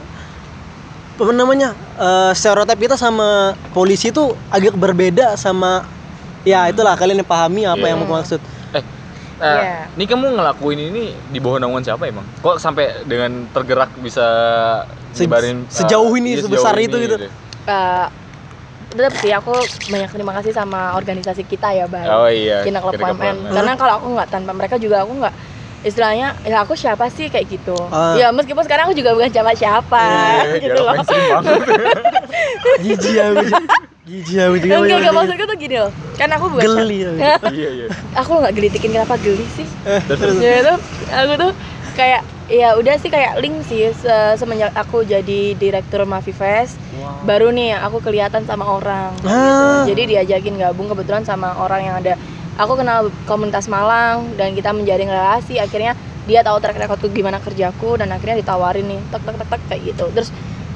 apa 1.13 1.30
namanya 1.30 1.70
eh, 1.96 2.32
stereotip 2.34 2.75
kita 2.75 2.96
sama 2.96 3.53
polisi 3.72 4.10
itu 4.10 4.24
agak 4.50 4.74
berbeda 4.74 5.36
sama 5.36 5.86
ya 6.42 6.65
itulah 6.65 6.96
kalian 6.96 7.22
yang 7.22 7.30
pahami 7.30 7.62
apa 7.63 7.77
Iya. 7.77 7.89
yang 7.94 8.00
mau 8.01 8.18
maksud. 8.18 8.42
Eh, 9.36 9.46
Iya. 9.46 9.90
ini 9.92 10.06
kamu 10.06 10.25
ngelakuin 10.34 10.80
ini 10.84 11.04
di 11.28 11.40
bawah 11.40 11.58
naungan 11.58 11.82
siapa 11.82 12.06
emang? 12.06 12.24
Kok 12.40 12.58
sampai 12.58 13.02
dengan 13.04 13.50
tergerak 13.50 13.90
bisa 13.98 14.25
Se- 15.10 15.25
nyebarin, 15.25 15.66
sejauh 15.68 16.13
ini, 16.13 16.38
iya, 16.38 16.42
sebesar 16.42 16.72
sejauh 16.72 16.86
itu 16.86 16.96
ini 16.96 17.06
gitu. 17.08 17.16
Eh, 17.63 18.06
tetap 18.92 19.13
sih 19.18 19.32
aku 19.32 19.54
banyak 19.90 20.10
terima 20.12 20.38
kasih 20.38 20.52
sama 20.52 20.94
organisasi 20.94 21.44
kita 21.44 21.72
ya 21.72 21.86
Bay 21.86 22.06
Oh 22.06 22.30
iya. 22.30 22.62
Kina 22.62 22.78
Klub 22.78 22.94
Kina 22.94 23.10
Klub 23.10 23.18
UMN. 23.18 23.36
UMN. 23.42 23.54
Karena 23.54 23.72
kalau 23.74 23.94
aku 23.98 24.08
nggak 24.12 24.30
tanpa 24.30 24.52
mereka 24.52 24.75
juga 24.78 25.02
aku 25.02 25.13
nggak 25.18 25.34
istilahnya 25.84 26.28
ya 26.42 26.58
aku 26.60 26.74
siapa 26.74 27.08
sih 27.08 27.28
kayak 27.28 27.48
gitu. 27.50 27.75
Ah. 27.88 28.16
Ya 28.16 28.28
meskipun 28.30 28.60
sekarang 28.62 28.88
aku 28.88 28.96
juga 28.96 29.12
bukan 29.12 29.30
siapa-siapa 29.30 30.06
Iya, 30.48 30.58
gitu 30.58 30.74
dialog 30.74 30.96
loh. 30.98 31.06
Jijik 32.80 33.16
aku. 33.25 33.44
Ji. 33.44 33.54
Jijik 34.04 34.38
aku 34.42 34.56
juga. 34.58 34.74
enggak 34.78 34.98
enggak 34.98 35.13
maksudku 35.13 35.44
tuh 35.46 35.58
gini 35.58 35.75
loh 35.78 35.92
kan 36.13 36.30
aku 36.30 36.46
bukan 36.50 36.68
Geli 36.78 36.98
ya. 37.00 37.12
iya 37.56 37.70
iya 37.74 37.88
aku 38.13 38.32
nggak 38.38 38.54
gelitikin 38.54 38.92
kenapa 38.92 39.16
geli 39.18 39.48
sih 39.50 39.68
terus 40.06 40.20
terus. 40.20 40.36
ya 40.38 40.54
itu 40.60 40.74
aku 41.10 41.34
tuh 41.38 41.52
kayak 41.94 42.22
ya 42.46 42.75
udah 42.75 42.96
sih 42.98 43.08
kayak 43.08 43.40
link 43.40 43.63
sih 43.63 43.90
se- 43.94 44.36
semenjak 44.36 44.74
aku 44.74 45.02
jadi 45.04 45.56
direktur 45.56 46.04
Mavi 46.04 46.32
Fest 46.32 46.75
baru 47.24 47.48
nih 47.50 47.75
aku 47.75 48.00
kelihatan 48.00 48.44
sama 48.44 48.68
orang 48.68 49.16
gitu. 49.18 49.32
Ah. 49.32 49.84
jadi 49.84 50.04
diajakin 50.06 50.56
gabung 50.58 50.86
kebetulan 50.86 51.24
sama 51.24 51.56
orang 51.56 51.82
yang 51.82 51.96
ada 51.96 52.20
aku 52.57 52.74
kenal 52.77 53.10
komunitas 53.25 53.65
Malang 53.69 54.33
dan 54.38 54.53
kita 54.53 54.74
menjalin 54.74 55.10
relasi. 55.10 55.57
Akhirnya 55.57 55.98
dia 56.24 56.39
tahu 56.39 56.60
track 56.63 56.79
recordku 56.79 57.12
gimana 57.12 57.41
kerjaku 57.43 58.00
dan 58.00 58.12
akhirnya 58.13 58.39
ditawarin 58.39 58.88
nih 58.88 59.00
tek 59.12 59.22
tek 59.25 59.36
tek 59.39 59.48
tek 59.50 59.62
kayak 59.69 59.81
gitu. 59.93 60.05
Terus 60.15 60.29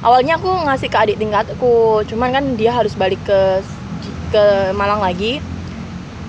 awalnya 0.06 0.38
aku 0.38 0.50
ngasih 0.50 0.90
ke 0.92 0.98
adik 0.98 1.18
tingkatku 1.18 2.06
cuman 2.06 2.30
kan 2.30 2.44
dia 2.60 2.76
harus 2.76 2.94
balik 2.94 3.22
ke 3.26 3.64
ke 4.30 4.44
Malang 4.76 5.00
lagi 5.00 5.40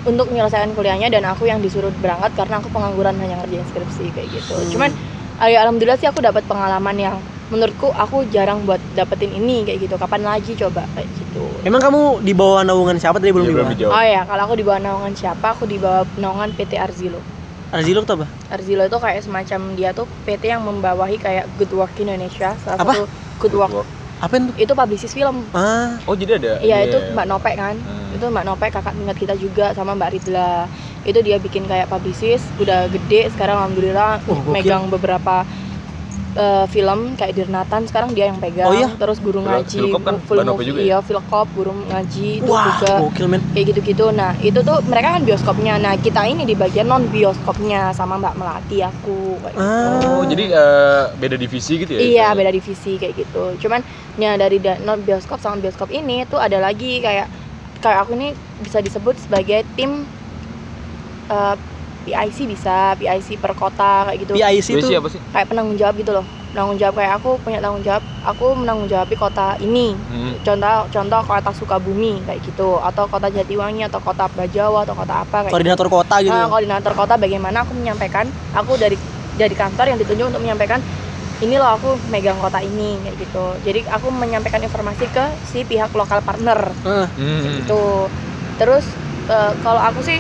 untuk 0.07 0.31
menyelesaikan 0.31 0.73
kuliahnya 0.73 1.11
dan 1.11 1.27
aku 1.27 1.51
yang 1.51 1.59
disuruh 1.61 1.91
berangkat 1.99 2.33
karena 2.39 2.63
aku 2.63 2.71
pengangguran 2.71 3.19
hanya 3.19 3.43
ngerjain 3.43 3.67
skripsi 3.69 4.15
kayak 4.15 4.29
gitu. 4.31 4.55
Hmm. 4.55 4.71
cuman 4.73 4.91
ya 5.51 5.59
alhamdulillah 5.67 5.99
sih 6.01 6.09
aku 6.09 6.23
dapat 6.23 6.47
pengalaman 6.47 6.97
yang 6.97 7.17
menurutku 7.49 7.89
aku 7.89 8.29
jarang 8.29 8.63
buat 8.63 8.81
dapetin 8.93 9.31
ini 9.31 9.65
kayak 9.65 9.79
gitu. 9.83 9.95
Kapan 9.95 10.23
lagi 10.23 10.53
coba 10.55 10.85
kayak 10.93 11.09
gitu. 11.11 11.45
Emang 11.63 11.81
kamu 11.81 12.01
di 12.21 12.33
bawah 12.33 12.61
naungan 12.63 12.97
siapa 12.97 13.17
tadi? 13.17 13.33
Belum 13.33 13.45
Iya, 13.45 13.55
belum 13.55 13.69
dijawab? 13.73 13.93
oh 13.93 14.05
ya 14.05 14.23
kalau 14.23 14.43
aku 14.45 14.55
di 14.55 14.65
bawah 14.65 14.81
naungan 14.81 15.13
siapa? 15.13 15.47
Aku 15.53 15.65
di 15.65 15.77
bawah 15.77 16.05
naungan 16.17 16.53
PT 16.53 16.77
Arzilo. 16.77 17.21
Arzilo 17.69 18.01
tuh 18.03 18.17
apa? 18.17 18.27
Arzilo 18.49 18.83
itu 18.83 18.97
kayak 18.97 19.21
semacam 19.21 19.61
dia 19.75 19.91
tuh 19.93 20.09
PT 20.25 20.43
yang 20.47 20.63
membawahi 20.63 21.17
kayak 21.17 21.45
Good 21.57 21.73
Work 21.73 21.93
Indonesia 21.99 22.57
salah 22.59 22.81
Apa? 22.81 22.93
satu 22.95 23.05
Good 23.39 23.55
Work. 23.55 23.73
Apa 24.19 24.35
itu? 24.35 24.51
itu 24.59 24.73
publicis 24.75 25.13
film. 25.13 25.47
Ah, 25.53 25.95
oh 26.05 26.17
jadi 26.17 26.37
ada? 26.37 26.53
Iya 26.59 26.85
itu 26.85 26.97
Mbak 27.13 27.27
Nopek 27.29 27.55
kan? 27.55 27.77
Hmm. 27.77 28.11
itu 28.11 28.25
Mbak 28.25 28.45
Nopek 28.45 28.71
kakak 28.73 28.93
tingkat 28.93 29.17
kita 29.17 29.35
juga 29.37 29.71
sama 29.73 29.93
Mbak 29.95 30.11
Ridla. 30.11 30.65
Itu 31.05 31.21
dia 31.21 31.37
bikin 31.37 31.65
kayak 31.65 31.87
publicis 31.87 32.43
udah 32.57 32.89
gede 32.89 33.31
sekarang 33.31 33.61
alhamdulillah 33.63 34.19
Oh, 34.27 34.43
megang 34.49 34.89
beberapa 34.89 35.47
eh, 36.39 36.65
film 36.71 37.19
kayak 37.19 37.35
Dirnatan 37.35 37.83
sekarang 37.85 38.15
dia 38.15 38.31
yang 38.31 38.39
pegang 38.39 38.71
Oh, 38.71 38.73
iya? 38.73 38.89
terus 38.95 39.19
guru 39.19 39.43
ngaji 39.43 39.79
Filkop 39.83 40.03
kan 40.03 40.15
full 40.23 40.39
Nopek 40.39 40.55
movie, 40.55 40.69
juga 40.69 40.79
ya? 40.79 40.87
iya 40.87 40.99
Filkop 41.03 41.47
guru 41.53 41.73
ngaji 41.85 42.29
itu 42.39 42.47
juga 42.47 42.93
gokil 43.03 43.27
kayak 43.53 43.67
gitu-gitu 43.67 44.05
nah 44.11 44.33
itu 44.39 44.59
tuh 44.63 44.79
mereka 44.87 45.19
kan 45.19 45.23
bioskopnya 45.23 45.75
nah 45.77 45.99
kita 45.99 46.23
ini 46.25 46.43
di 46.43 46.55
bagian 46.55 46.87
non 46.87 47.05
bioskopnya 47.09 47.91
sama 47.91 48.15
Mbak 48.17 48.35
Melati 48.35 48.79
aku 48.81 49.43
kayak 49.43 49.55
gitu. 49.55 49.67
Ah. 49.67 50.15
oh 50.15 50.25
jadi 50.25 50.45
eh, 50.49 51.03
beda 51.19 51.37
divisi 51.37 51.73
gitu 51.77 51.93
ya 51.93 52.01
Iya 52.01 52.27
beda 52.33 52.51
divisi 52.51 52.93
kayak 52.97 53.15
gitu. 53.17 53.43
Cuman 53.59 53.83
ya 54.17 54.35
dari 54.35 54.59
da- 54.59 54.79
non 54.79 55.03
bioskop 55.03 55.39
sama 55.39 55.59
bioskop 55.59 55.91
ini 55.91 56.23
tuh 56.25 56.39
ada 56.39 56.59
lagi 56.59 57.03
kayak 57.03 57.27
kayak 57.79 57.99
aku 58.03 58.15
ini 58.15 58.29
bisa 58.59 58.79
disebut 58.79 59.19
sebagai 59.19 59.67
tim 59.75 60.07
eh, 61.29 61.57
PIC 62.09 62.49
bisa, 62.49 62.97
PIC 62.97 63.37
per 63.37 63.53
kota 63.53 64.09
kayak 64.09 64.19
gitu. 64.19 64.33
PIC 64.33 64.69
itu 64.75 64.87
apa 64.91 65.09
sih 65.09 65.21
Kayak 65.29 65.47
penanggung 65.47 65.77
jawab 65.77 65.95
gitu 65.95 66.11
loh. 66.11 66.25
Penanggung 66.49 66.77
jawab 66.77 66.95
kayak 66.97 67.13
aku 67.15 67.31
punya 67.39 67.61
tanggung 67.61 67.85
jawab, 67.85 68.01
aku 68.25 68.47
menanggung 68.57 68.89
jawab 68.89 69.09
kota 69.13 69.61
ini. 69.61 69.93
Hmm. 69.93 70.33
Contoh 70.41 70.89
contoh 70.89 71.21
kota 71.23 71.51
Sukabumi 71.53 72.25
kayak 72.25 72.41
gitu 72.43 72.81
atau 72.81 73.05
kota 73.05 73.29
Jatiwangi 73.29 73.85
atau 73.85 74.01
kota 74.01 74.25
Bajawa 74.31 74.83
atau 74.83 74.97
kota 74.97 75.15
apa 75.19 75.37
kayak 75.39 75.45
gitu. 75.45 75.55
koordinator 75.55 75.87
kota 75.87 76.15
gitu. 76.19 76.33
Nah, 76.33 76.49
koordinator 76.49 76.93
kota 76.95 77.15
bagaimana 77.15 77.57
aku 77.61 77.73
menyampaikan 77.73 78.25
aku 78.51 78.73
dari 78.75 78.97
dari 79.37 79.53
kantor 79.53 79.87
yang 79.87 79.99
ditunjuk 80.01 80.27
untuk 80.27 80.41
menyampaikan 80.41 80.81
ini 81.39 81.55
loh 81.55 81.71
aku 81.71 81.95
megang 82.09 82.35
kota 82.37 82.59
ini 82.59 82.99
kayak 82.99 83.15
gitu 83.17 83.45
jadi 83.63 83.87
aku 83.89 84.11
menyampaikan 84.11 84.59
informasi 84.59 85.07
ke 85.07 85.23
si 85.47 85.63
pihak 85.63 85.95
lokal 85.95 86.19
partner 86.19 86.75
Ah, 86.83 87.07
Hmm. 87.15 87.63
gitu 87.63 88.11
terus 88.59 88.83
eh, 89.29 89.53
kalau 89.63 89.79
aku 89.79 90.03
sih 90.03 90.19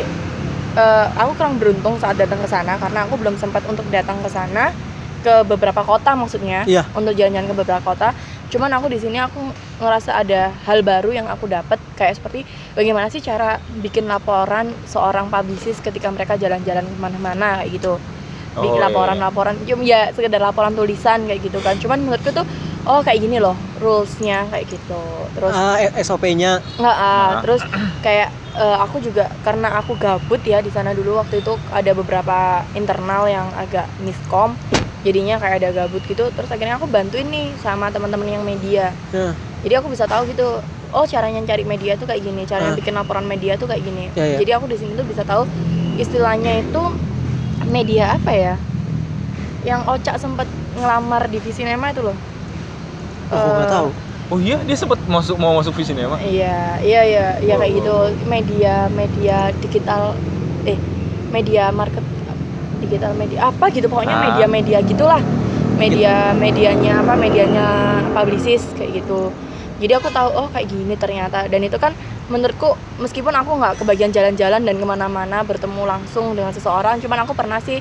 eh, 0.78 1.06
aku 1.18 1.30
kurang 1.34 1.58
beruntung 1.58 1.98
saat 1.98 2.14
datang 2.14 2.38
ke 2.38 2.48
sana 2.48 2.78
karena 2.78 3.04
aku 3.04 3.18
belum 3.18 3.34
sempat 3.34 3.66
untuk 3.66 3.84
datang 3.90 4.22
ke 4.22 4.30
sana 4.30 4.70
ke 5.18 5.42
beberapa 5.42 5.82
kota 5.82 6.14
maksudnya 6.14 6.62
Iya. 6.62 6.86
untuk 6.94 7.10
jalan-jalan 7.18 7.50
ke 7.50 7.56
beberapa 7.58 7.82
kota. 7.82 8.14
Cuman 8.48 8.70
aku 8.70 8.86
di 8.88 9.02
sini 9.02 9.18
aku 9.18 9.50
ngerasa 9.82 10.14
ada 10.14 10.54
hal 10.64 10.80
baru 10.86 11.10
yang 11.12 11.26
aku 11.26 11.50
dapat 11.50 11.76
kayak 11.98 12.16
seperti 12.16 12.46
bagaimana 12.72 13.10
sih 13.10 13.18
cara 13.20 13.58
bikin 13.82 14.06
laporan 14.06 14.70
seorang 14.86 15.26
publicist 15.28 15.82
ketika 15.82 16.08
mereka 16.08 16.38
jalan-jalan 16.38 16.86
ke 16.86 16.96
mana-mana 16.96 17.60
kayak 17.60 17.70
gitu. 17.82 17.98
Oh, 18.56 18.62
bikin 18.64 18.78
iya, 18.80 18.86
laporan-laporan 18.88 19.54
cuma 19.66 19.82
ya 19.84 20.00
sekedar 20.14 20.40
laporan 20.40 20.72
tulisan 20.72 21.26
kayak 21.26 21.40
gitu 21.44 21.58
kan. 21.60 21.76
Cuman 21.76 21.98
menurutku 22.00 22.30
tuh 22.32 22.46
oh 22.84 23.00
kayak 23.00 23.20
gini 23.20 23.38
loh 23.38 23.52
rulesnya 23.76 24.46
kayak 24.46 24.66
gitu 24.68 25.02
terus 25.32 25.50
ah, 25.50 25.74
SOP-nya 25.96 26.62
nggak 26.76 26.96
ah, 26.96 27.06
Nah. 27.30 27.40
terus 27.42 27.62
kayak 28.00 28.28
eh, 28.54 28.76
aku 28.78 28.98
juga 28.98 29.26
karena 29.40 29.74
aku 29.76 29.94
gabut 29.94 30.40
ya 30.42 30.58
di 30.58 30.68
sana 30.68 30.90
dulu 30.90 31.16
waktu 31.16 31.38
itu 31.38 31.54
ada 31.68 31.90
beberapa 31.92 32.38
internal 32.72 33.26
yang 33.26 33.46
agak 33.54 33.86
miskom 33.98 34.54
jadinya 35.00 35.38
kayak 35.38 35.62
ada 35.62 35.70
gabut 35.76 36.02
gitu 36.04 36.26
terus 36.28 36.48
akhirnya 36.48 36.74
aku 36.74 36.86
bantuin 36.86 37.26
nih 37.26 37.54
sama 37.56 37.88
teman-teman 37.88 38.28
yang 38.30 38.42
media 38.42 38.90
Nah. 39.10 39.32
jadi 39.60 39.78
aku 39.78 39.88
bisa 39.88 40.04
tahu 40.04 40.26
gitu 40.26 40.58
oh 40.88 41.04
caranya 41.04 41.38
cari 41.44 41.62
media 41.62 41.94
tuh 41.94 42.04
kayak 42.04 42.20
gini 42.20 42.42
caranya 42.44 42.72
Ah. 42.72 42.78
bikin 42.78 42.94
laporan 42.94 43.24
media 43.24 43.54
tuh 43.54 43.66
kayak 43.66 43.82
gini 43.82 44.10
Ya, 44.12 44.24
ya. 44.26 44.38
jadi 44.40 44.50
aku 44.56 44.66
di 44.66 44.76
sini 44.76 44.92
tuh 44.94 45.04
bisa 45.04 45.22
tahu 45.22 45.44
istilahnya 45.96 46.62
itu 46.62 46.82
media 47.64 48.14
apa 48.14 48.32
ya 48.32 48.54
yang 49.60 49.82
Ocak 49.84 50.16
sempet 50.16 50.46
ngelamar 50.74 51.26
di 51.26 51.38
Visinema 51.38 51.90
itu 51.90 52.00
loh 52.00 52.16
oh, 53.28 53.34
aku 53.34 53.48
nggak 53.50 53.64
Eh, 53.64 53.72
tahu. 53.72 53.88
oh 54.28 54.38
iya 54.38 54.56
dia 54.60 54.76
sempat 54.76 54.98
masuk 55.04 55.36
mau 55.36 55.56
masuk 55.56 55.72
visi 55.72 55.92
nih 55.92 56.04
Iya, 56.04 56.18
iya, 56.80 57.00
iya, 57.04 57.26
iya 57.38 57.54
Wow, 57.54 57.60
kayak 57.60 57.72
gitu. 57.74 57.96
Media, 58.24 58.74
media 58.90 59.38
digital, 59.58 60.12
eh, 60.64 60.78
media 61.28 61.70
market, 61.70 62.04
digital 62.78 63.12
media 63.12 63.48
apa 63.48 63.64
gitu 63.68 63.86
pokoknya 63.86 64.14
Ah. 64.14 64.24
media-media 64.28 64.78
gitulah. 64.82 65.20
Media, 65.78 66.34
medianya 66.34 67.00
apa? 67.00 67.14
Medianya 67.14 67.66
publicist 68.10 68.74
kayak 68.74 69.02
gitu. 69.02 69.30
Jadi 69.78 69.92
aku 69.94 70.10
tahu 70.10 70.28
oh 70.34 70.48
kayak 70.50 70.66
gini 70.66 70.98
ternyata 70.98 71.46
dan 71.46 71.62
itu 71.62 71.78
kan 71.78 71.94
menurutku 72.26 72.74
meskipun 72.98 73.30
aku 73.30 73.54
nggak 73.56 73.78
kebagian 73.78 74.10
jalan-jalan 74.10 74.60
dan 74.60 74.74
ke 74.74 74.84
mana-mana 74.84 75.40
bertemu 75.40 75.86
langsung 75.86 76.34
dengan 76.34 76.50
seseorang, 76.50 76.98
cuman 76.98 77.22
aku 77.22 77.32
pernah 77.32 77.62
sih 77.62 77.78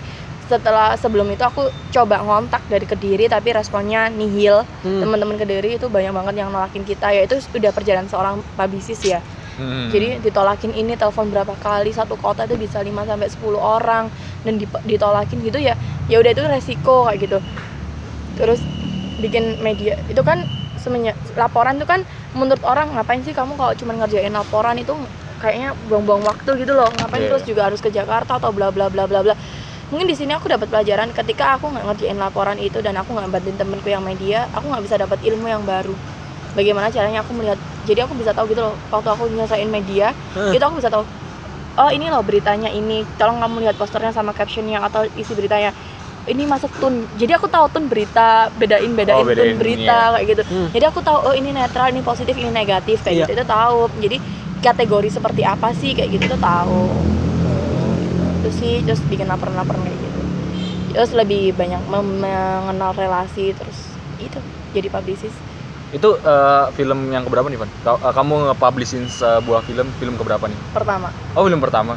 setelah 0.48 0.96
sebelum 0.96 1.28
itu 1.28 1.44
aku 1.44 1.68
coba 1.92 2.20
ngontak 2.20 2.64
dari 2.66 2.84
kediri 2.84 3.28
tapi 3.28 3.52
responnya 3.52 4.08
nihil 4.10 4.64
Hmm. 4.82 5.04
teman-teman 5.04 5.36
kediri 5.36 5.76
itu 5.76 5.88
banyak 5.88 6.10
banget 6.10 6.36
yang 6.38 6.50
nolakin 6.50 6.82
kita 6.82 7.12
ya 7.12 7.24
itu 7.24 7.36
udah 7.52 7.72
perjalanan 7.72 8.08
seorang 8.08 8.40
publicist 8.56 9.04
ya 9.04 9.20
Hmm. 9.58 9.90
jadi 9.90 10.22
ditolakin 10.22 10.70
ini 10.72 10.94
telepon 10.94 11.28
berapa 11.28 11.52
kali 11.58 11.90
satu 11.90 12.14
kota 12.16 12.46
itu 12.46 12.56
bisa 12.56 12.78
5 12.78 13.04
sampai 13.04 13.28
10 13.28 13.58
orang 13.58 14.06
dan 14.42 14.54
ditolakin 14.84 15.42
gitu 15.42 15.58
ya 15.58 15.74
ya 16.06 16.18
udah 16.18 16.32
itu 16.32 16.44
resiko 16.46 17.10
kayak 17.10 17.20
gitu 17.20 17.38
terus 18.36 18.62
bikin 19.18 19.58
media 19.60 19.98
itu 20.06 20.22
kan 20.22 20.46
semenjak 20.78 21.18
laporan 21.34 21.76
itu 21.76 21.84
kan 21.84 22.06
menurut 22.32 22.62
orang 22.62 22.94
ngapain 22.94 23.20
sih 23.20 23.34
kamu 23.34 23.58
kalau 23.58 23.74
cuma 23.74 23.98
ngerjain 23.98 24.30
laporan 24.30 24.78
itu 24.78 24.94
kayaknya 25.38 25.74
buang-buang 25.90 26.22
waktu 26.22 26.50
gitu 26.62 26.74
loh 26.74 26.94
ngapain 26.94 27.26
Iya, 27.26 27.30
terus 27.30 27.44
iya. 27.44 27.50
juga 27.50 27.62
harus 27.66 27.82
ke 27.82 27.90
Jakarta 27.90 28.38
atau 28.38 28.54
bla 28.54 28.70
bla 28.70 28.88
bla 28.88 29.10
bla 29.10 29.26
bla 29.26 29.34
mungkin 29.88 30.08
di 30.08 30.16
sini 30.16 30.36
aku 30.36 30.48
dapat 30.48 30.68
pelajaran 30.68 31.16
ketika 31.16 31.56
aku 31.56 31.72
nggak 31.72 31.86
ngerjain 31.86 32.18
laporan 32.18 32.60
itu 32.60 32.84
dan 32.84 33.00
aku 33.00 33.16
nggak 33.16 33.32
bantuin 33.32 33.56
temenku 33.56 33.88
yang 33.88 34.04
media 34.04 34.52
aku 34.52 34.68
nggak 34.68 34.84
bisa 34.84 34.96
dapat 34.98 35.20
ilmu 35.24 35.48
yang 35.48 35.64
baru 35.64 35.96
bagaimana 36.54 36.92
caranya 36.92 37.24
aku 37.24 37.32
melihat 37.32 37.56
jadi 37.86 38.04
aku 38.04 38.14
bisa 38.14 38.36
tahu 38.36 38.52
gitu 38.52 38.62
loh 38.62 38.76
waktu 38.90 39.08
aku 39.08 39.32
nyelesain 39.32 39.70
media 39.70 40.12
Hah. 40.36 40.52
itu 40.52 40.60
aku 40.60 40.84
bisa 40.84 40.92
tahu 40.92 41.08
oh 41.78 41.90
ini 41.90 42.12
loh 42.12 42.20
beritanya 42.20 42.68
ini 42.68 43.08
tolong 43.16 43.40
kamu 43.40 43.64
lihat 43.64 43.76
posternya 43.76 44.12
sama 44.12 44.36
captionnya 44.36 44.84
atau 44.84 45.08
isi 45.16 45.32
beritanya 45.32 45.72
ini 46.28 46.44
masuk 46.44 46.68
tun 46.84 47.08
jadi 47.16 47.40
aku 47.40 47.48
tahu 47.48 47.72
tun 47.72 47.88
berita 47.88 48.52
bedain 48.60 48.92
bedain, 48.92 49.16
Oh, 49.16 49.24
bedain, 49.24 49.56
tun 49.56 49.64
berita 49.64 50.12
kayak 50.12 50.26
gitu 50.28 50.44
Hmm. 50.44 50.68
jadi 50.76 50.92
aku 50.92 51.00
tahu 51.00 51.18
oh 51.24 51.34
ini 51.34 51.56
netral 51.56 51.88
ini 51.88 52.04
positif 52.04 52.36
ini 52.36 52.52
negatif 52.52 53.00
kayak 53.00 53.16
Iya. 53.16 53.24
gitu 53.24 53.32
itu 53.40 53.46
tahu 53.48 53.88
jadi 54.04 54.18
kategori 54.60 55.08
seperti 55.08 55.48
apa 55.48 55.72
sih 55.72 55.96
kayak 55.96 56.12
gitu 56.12 56.28
itu 56.28 56.38
tahu 56.38 56.92
itu 58.38 58.50
sih 58.54 58.74
terus 58.82 59.02
bikin 59.06 59.26
laporan-laporan 59.26 59.82
kayak 59.82 59.98
gitu 59.98 60.22
terus 60.94 61.12
lebih 61.14 61.54
banyak 61.54 61.82
mengenal 61.88 62.92
relasi 62.94 63.54
terus 63.54 63.78
itu 64.18 64.40
jadi 64.72 64.88
publicist 64.90 65.38
itu 65.88 66.10
eh, 66.20 66.66
film 66.76 67.10
yang 67.10 67.24
keberapa 67.24 67.48
nih 67.48 67.56
Van? 67.58 67.72
Eh, 67.72 68.12
kamu 68.12 68.52
nge-publishin 68.52 69.08
sebuah 69.08 69.64
film 69.64 69.88
film 69.96 70.20
keberapa 70.20 70.44
nih? 70.44 70.60
pertama 70.76 71.08
Oh 71.32 71.48
film 71.48 71.64
pertama. 71.64 71.96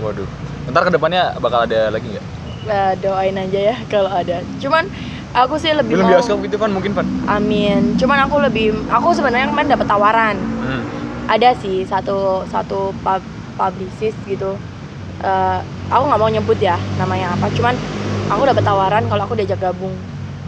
Waduh. 0.00 0.24
Ntar 0.66 0.88
ke 0.88 0.92
depannya 0.96 1.36
bakal 1.36 1.68
ada 1.68 1.92
lagi 1.92 2.08
nggak? 2.08 2.24
Nah, 2.64 2.96
doain 2.96 3.36
aja 3.36 3.60
ya 3.60 3.76
kalau 3.92 4.08
ada 4.08 4.40
cuman 4.56 4.88
aku 5.36 5.60
sih 5.60 5.68
lebih 5.70 5.94
Film 5.94 6.08
mau 6.08 6.16
bioskop 6.16 6.38
gitu 6.42 6.56
Van 6.56 6.72
mungkin 6.72 6.96
Van? 6.96 7.04
amin 7.28 7.94
cuman 7.94 8.24
aku 8.24 8.40
lebih 8.40 8.72
aku 8.88 9.12
sebenarnya 9.12 9.52
kemarin 9.52 9.68
dapat 9.68 9.86
tawaran 9.86 10.36
Hmm. 10.56 10.82
ada 11.28 11.52
sih 11.60 11.84
satu 11.84 12.42
satu 12.48 12.90
pub, 13.04 13.22
publicist 13.54 14.16
gitu 14.24 14.56
Eh, 15.16 15.60
aku 15.86 16.02
nggak 16.04 16.20
mau 16.20 16.30
nyebut 16.30 16.58
ya 16.58 16.76
namanya 16.96 17.32
apa 17.32 17.46
cuman 17.50 17.74
aku 18.26 18.42
dapat 18.44 18.62
tawaran 18.62 19.04
kalau 19.06 19.22
aku 19.24 19.34
diajak 19.34 19.60
gabung 19.60 19.94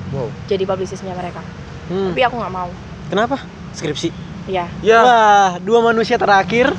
Wow. 0.09 0.33
jadi 0.45 0.64
publicistnya 0.64 1.12
mereka 1.12 1.45
Hmm. 1.88 2.12
tapi 2.12 2.21
aku 2.21 2.37
nggak 2.37 2.52
mau 2.52 2.68
Kenapa? 3.09 3.40
Skripsi. 3.73 4.12
ya 4.45 4.68
Ya, 4.80 5.00
Wah, 5.00 5.50
dua 5.59 5.80
manusia 5.80 6.16
terakhir 6.16 6.73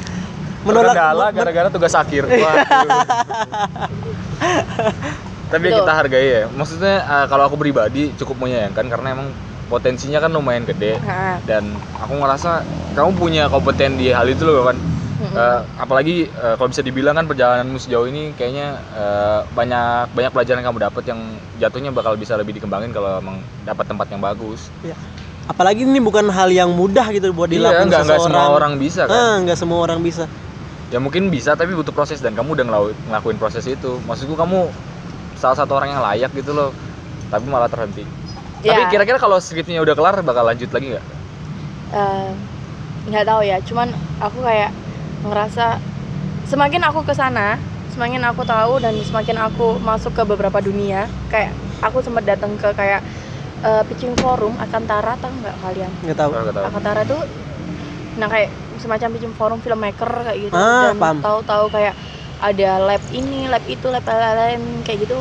menolak 0.61 0.93
gara-gara 1.31 1.69
tugas 1.69 1.93
akhir. 1.93 2.25
Waduh. 2.25 3.01
Tapi 5.49 5.65
Betul. 5.65 5.81
kita 5.81 5.91
hargai 5.91 6.27
ya. 6.29 6.43
Maksudnya 6.47 6.95
eh, 7.01 7.25
kalau 7.25 7.49
aku 7.49 7.57
pribadi 7.57 8.13
cukup 8.15 8.37
menyayangkan 8.39 8.85
karena 8.85 9.07
emang 9.13 9.27
potensinya 9.65 10.17
kan 10.17 10.29
lumayan 10.29 10.65
gede 10.65 10.97
Nah, 11.01 11.37
dan 11.45 11.73
aku 11.95 12.13
ngerasa 12.17 12.61
kamu 12.93 13.11
punya 13.13 13.43
kompeten 13.47 13.97
di 13.97 14.13
hal 14.13 14.25
itu 14.25 14.45
loh 14.45 14.65
kan. 14.65 14.77
Eh, 15.19 15.59
apalagi 15.75 16.15
eh, 16.25 16.55
kalau 16.55 16.71
bisa 16.71 16.79
dibilang 16.79 17.11
kan 17.11 17.27
perjalananmu 17.27 17.75
sejauh 17.75 18.07
ini 18.07 18.31
kayaknya 18.31 18.71
eh, 18.89 19.39
banyak 19.49 20.15
banyak 20.15 20.31
pelajaran 20.31 20.63
yang 20.63 20.71
kamu 20.71 20.79
dapat 20.81 21.03
yang 21.05 21.19
jatuhnya 21.59 21.91
bakal 21.91 22.15
bisa 22.15 22.39
lebih 22.39 22.55
dikembangin 22.55 22.89
kalau 22.89 23.19
emang 23.19 23.37
dapat 23.61 23.83
tempat 23.85 24.07
yang 24.07 24.23
bagus. 24.23 24.71
apalagi 25.43 25.81
ini 25.81 25.97
bukan 25.97 26.29
hal 26.29 26.47
yang 26.47 26.71
mudah 26.71 27.09
gitu 27.09 27.33
buat 27.33 27.49
Iya, 27.49 27.57
dilakukan 27.57 27.89
nggak 27.89 28.01
nggak 28.05 28.19
semua 28.21 28.29
seseorang. 28.31 28.53
orang 28.53 28.73
bisa 28.77 29.01
kan. 29.03 29.17
Ah, 29.17 29.33
nggak 29.43 29.57
semua 29.57 29.79
orang 29.81 29.99
bisa. 29.99 30.23
ya 30.87 30.97
mungkin 30.97 31.27
bisa 31.27 31.53
tapi 31.53 31.75
butuh 31.75 31.91
proses 31.91 32.17
dan 32.17 32.33
kamu 32.33 32.55
udah 32.55 32.65
ngelakuin, 32.65 32.95
ngelakuin 33.05 33.37
proses 33.37 33.61
itu 33.63 34.01
maksudku 34.01 34.33
kamu 34.33 34.71
salah 35.35 35.53
satu 35.53 35.75
orang 35.75 35.91
yang 35.91 36.01
layak 36.01 36.31
gitu 36.31 36.49
loh 36.49 36.71
tapi 37.27 37.45
malah 37.45 37.67
terhenti 37.67 38.01
tapi 38.57 38.81
Ya. 38.81 38.89
kira-kira 38.89 39.17
kalau 39.17 39.37
skripnya 39.37 39.79
udah 39.79 39.93
kelar 39.93 40.17
bakal 40.21 40.41
lanjut 40.43 40.65
lagi 40.67 40.89
nggak 40.89 41.05
Eh, 41.91 42.29
nggak 43.05 43.23
tahu 43.23 43.41
ya 43.43 43.57
cuman 43.59 43.89
aku 44.17 44.41
kayak 44.41 44.73
ngerasa 45.25 45.79
semakin 46.47 46.81
aku 46.87 47.03
ke 47.03 47.13
sana 47.13 47.59
semakin 47.91 48.21
aku 48.31 48.47
tahu 48.47 48.79
dan 48.79 48.95
semakin 49.03 49.37
aku 49.43 49.75
masuk 49.83 50.15
ke 50.15 50.23
beberapa 50.23 50.63
dunia 50.63 51.09
kayak 51.27 51.51
aku 51.83 51.99
sempat 51.99 52.23
datang 52.23 52.55
ke 52.55 52.69
kayak 52.71 53.03
eh, 53.65 53.83
pitching 53.91 54.15
forum 54.19 54.55
Akantara 54.55 55.19
tahu 55.19 55.31
nggak 55.43 55.55
kalian? 55.59 55.91
Nggak 56.05 56.17
tahu. 56.17 56.31
Akantara 56.63 57.01
tuh 57.03 57.21
nah 58.19 58.27
kayak 58.27 58.51
semacam 58.79 59.07
pitching 59.15 59.35
forum 59.35 59.59
filmmaker 59.59 60.11
kayak 60.23 60.39
gitu. 60.47 60.55
Ah, 60.55 60.95
dan 60.95 61.19
tahu-tahu 61.19 61.65
kayak 61.71 61.95
ada 62.39 62.69
lab 62.79 63.03
ini 63.11 63.51
lab 63.51 63.63
itu 63.67 63.87
lab 63.91 64.07
lain 64.07 64.63
kayak 64.87 65.03
gitu. 65.03 65.19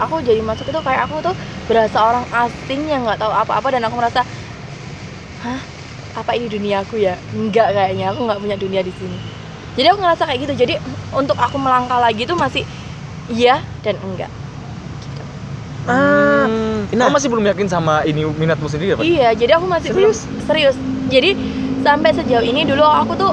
Aku 0.00 0.22
jadi 0.24 0.40
masuk 0.40 0.70
itu 0.70 0.80
kayak 0.80 1.10
aku 1.10 1.20
tuh 1.20 1.34
berasa 1.68 1.98
orang 2.00 2.24
asing 2.30 2.88
yang 2.88 3.04
nggak 3.04 3.20
tahu 3.20 3.34
apa-apa 3.34 3.68
dan 3.74 3.84
aku 3.84 3.98
merasa 3.98 4.24
hah 5.44 5.60
apa 6.14 6.30
ini 6.34 6.46
duniaku 6.46 6.98
ya 6.98 7.14
enggak 7.30 7.70
kayaknya 7.70 8.10
aku 8.10 8.26
nggak 8.26 8.40
punya 8.40 8.56
dunia 8.58 8.82
di 8.82 8.92
sini 8.94 9.18
jadi 9.78 9.94
aku 9.94 9.98
ngerasa 10.02 10.22
kayak 10.26 10.40
gitu 10.46 10.54
jadi 10.58 10.74
untuk 11.14 11.38
aku 11.38 11.56
melangkah 11.56 12.02
lagi 12.02 12.26
tuh 12.26 12.34
masih 12.34 12.66
iya 13.28 13.62
dan 13.82 13.94
enggak 14.02 14.30
Ah, 15.88 16.44
Hmm. 16.44 16.92
Nah. 16.92 17.08
kamu 17.08 17.16
masih 17.16 17.28
belum 17.32 17.44
yakin 17.56 17.66
sama 17.66 18.04
ini 18.04 18.20
minatmu 18.26 18.68
sendiri 18.68 18.94
apa 18.94 19.00
Iya, 19.00 19.32
jadi 19.32 19.56
aku 19.56 19.64
masih 19.64 19.90
belum 19.96 20.12
serius. 20.44 20.76
Jadi 21.08 21.32
sampai 21.80 22.12
sejauh 22.12 22.44
ini 22.44 22.68
dulu 22.68 22.84
aku 22.84 23.16
tuh 23.16 23.32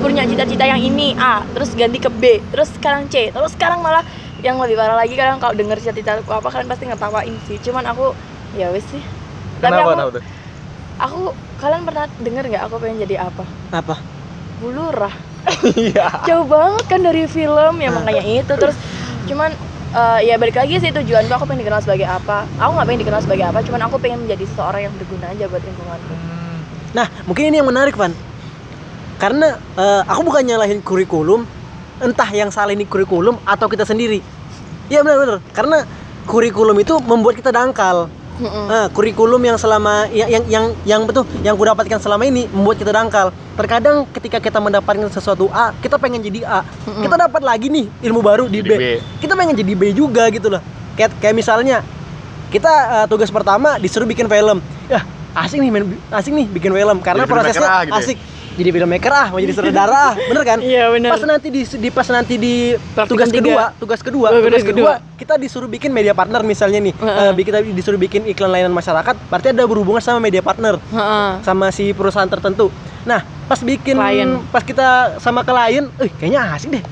punya 0.00 0.24
cita-cita 0.24 0.64
yang 0.64 0.80
ini 0.80 1.12
A, 1.20 1.44
terus 1.52 1.76
ganti 1.76 2.00
ke 2.00 2.08
B, 2.08 2.40
terus 2.48 2.72
sekarang 2.74 3.06
C, 3.06 3.28
terus 3.28 3.52
sekarang 3.54 3.84
malah 3.84 4.02
yang 4.40 4.56
lebih 4.58 4.74
parah 4.74 4.96
lagi 4.96 5.14
kadang 5.14 5.38
kalau 5.38 5.52
denger 5.54 5.78
cita-citaku 5.78 6.32
apa 6.32 6.48
kalian 6.48 6.66
pasti 6.66 6.84
ngetawain 6.88 7.34
sih. 7.46 7.56
Cuman 7.60 7.84
aku 7.86 8.16
ya 8.56 8.72
wes 8.72 8.82
sih. 8.88 9.02
Tapi 9.60 9.70
kenapa 9.70 9.90
aku, 9.92 10.00
tahu 10.00 10.10
tuh 10.16 10.22
aku 10.96 11.20
kalian 11.62 11.82
pernah 11.86 12.10
denger 12.18 12.44
nggak 12.50 12.62
aku 12.66 12.74
pengen 12.82 13.06
jadi 13.06 13.30
apa? 13.30 13.44
apa? 13.70 13.94
Bulurah. 14.58 15.14
iya 15.78 16.10
Jauh 16.28 16.46
banget 16.46 16.84
kan 16.90 17.00
dari 17.02 17.30
film 17.30 17.74
ya 17.78 17.90
makanya 17.94 18.22
itu 18.26 18.54
terus 18.58 18.74
cuman 19.30 19.54
eh, 19.94 20.20
ya 20.26 20.34
balik 20.38 20.58
lagi 20.58 20.82
sih 20.82 20.90
tujuanku 20.90 21.30
aku 21.30 21.46
pengen 21.46 21.62
dikenal 21.66 21.82
sebagai 21.82 22.06
apa 22.06 22.46
aku 22.58 22.70
nggak 22.74 22.86
pengen 22.86 23.00
dikenal 23.06 23.20
sebagai 23.22 23.44
apa 23.50 23.58
cuman 23.62 23.80
aku 23.86 23.96
pengen 24.02 24.18
menjadi 24.26 24.44
seseorang 24.50 24.90
yang 24.90 24.94
berguna 24.98 25.30
aja 25.30 25.44
buat 25.46 25.62
lingkunganku 25.62 26.14
Nah, 26.92 27.08
mungkin 27.24 27.48
ini 27.48 27.56
yang 27.60 27.68
menarik, 27.68 27.96
Van. 27.96 28.12
Karena 29.16 29.56
eh, 29.56 30.02
aku 30.04 30.20
bukan 30.28 30.44
nyalahin 30.44 30.84
kurikulum, 30.84 31.48
entah 32.04 32.28
yang 32.30 32.52
salah 32.52 32.76
ini 32.76 32.84
kurikulum 32.84 33.40
atau 33.48 33.66
kita 33.68 33.88
sendiri. 33.88 34.20
Iya 34.92 35.00
benar-benar. 35.00 35.40
Karena 35.56 35.78
kurikulum 36.28 36.76
itu 36.84 37.00
membuat 37.00 37.40
kita 37.40 37.48
dangkal. 37.48 38.12
Mm-mm. 38.40 38.64
Nah, 38.68 38.86
kurikulum 38.88 39.42
yang 39.44 39.60
selama 39.60 40.08
yang 40.08 40.28
yang 40.30 40.44
yang, 40.48 40.64
yang 40.88 41.00
betul 41.04 41.28
yang 41.44 41.52
ku 41.52 41.68
dapatkan 41.68 42.00
selama 42.00 42.24
ini 42.24 42.48
membuat 42.48 42.80
kita 42.80 42.92
dangkal. 42.94 43.28
Terkadang 43.52 44.08
ketika 44.16 44.40
kita 44.40 44.56
mendapatkan 44.56 45.08
sesuatu 45.12 45.52
A, 45.52 45.76
kita 45.84 46.00
pengen 46.00 46.24
jadi 46.24 46.48
A. 46.48 46.64
Mm-mm. 46.64 47.04
Kita 47.04 47.16
dapat 47.28 47.42
lagi 47.44 47.68
nih 47.68 47.86
ilmu 48.08 48.20
baru 48.24 48.44
di 48.48 48.64
B. 48.64 48.72
B. 48.72 48.84
Kita 49.20 49.36
pengen 49.36 49.52
jadi 49.52 49.72
B 49.76 49.92
juga 49.92 50.32
gitu 50.32 50.48
loh. 50.48 50.64
Kayak 50.96 51.12
kayak 51.20 51.36
misalnya 51.36 51.84
kita 52.48 52.72
eh, 52.72 53.06
tugas 53.08 53.28
pertama 53.28 53.76
disuruh 53.76 54.08
bikin 54.08 54.28
film. 54.28 54.64
Ya, 54.88 55.04
asik 55.36 55.60
nih 55.60 55.70
main 55.72 55.84
asik 56.12 56.32
nih 56.32 56.46
bikin 56.48 56.72
film 56.72 56.96
karena 57.04 57.24
Jadi 57.24 57.32
prosesnya 57.32 57.68
gitu 57.84 57.92
ya? 57.92 58.16
Jadi 58.52 58.68
filmmaker 58.68 59.08
ah, 59.08 59.26
mau 59.28 59.38
jadi 59.38 59.52
sutradara 59.52 59.92
ah, 59.92 60.12
bener 60.12 60.42
kan? 60.42 60.58
Iya 60.60 60.84
benar. 60.90 61.10
Pas 61.10 61.22
nanti 61.22 61.48
di, 61.48 61.62
di 61.64 61.88
pas 61.88 62.04
nanti 62.06 62.34
di 62.36 62.54
Praktikum 62.92 63.16
tugas 63.16 63.28
tiga. 63.28 63.40
kedua, 63.40 63.64
tugas 63.76 64.00
kedua, 64.00 64.26
Oh, 64.28 64.32
tugas 64.34 64.44
tugas 64.44 64.64
kedua, 64.66 64.92
kita 65.16 65.34
disuruh 65.34 65.66
bikin 65.66 65.88
media 65.88 66.12
partner 66.12 66.40
misalnya 66.42 66.78
nih. 66.78 66.92
Eh, 66.92 67.32
bi- 67.32 67.42
kita 67.42 67.64
disuruh 67.64 67.96
bikin 67.96 68.26
iklan 68.26 68.50
layanan 68.50 68.70
masyarakat, 68.70 69.16
berarti 69.26 69.48
ada 69.50 69.64
berhubungan 69.64 69.98
sama 69.98 70.18
media 70.18 70.40
partner 70.40 70.76
Heeh. 70.82 71.30
sama 71.40 71.68
si 71.68 71.90
perusahaan 71.90 72.28
tertentu. 72.28 72.68
Nah, 73.02 73.18
pas 73.46 73.58
bikin 73.58 73.96
Klien. 73.96 74.30
pas 74.48 74.60
kita 74.60 75.16
sama 75.18 75.42
klien, 75.42 75.88
eh 75.96 76.12
kayaknya 76.12 76.52
asik 76.52 76.70
deh 76.70 76.84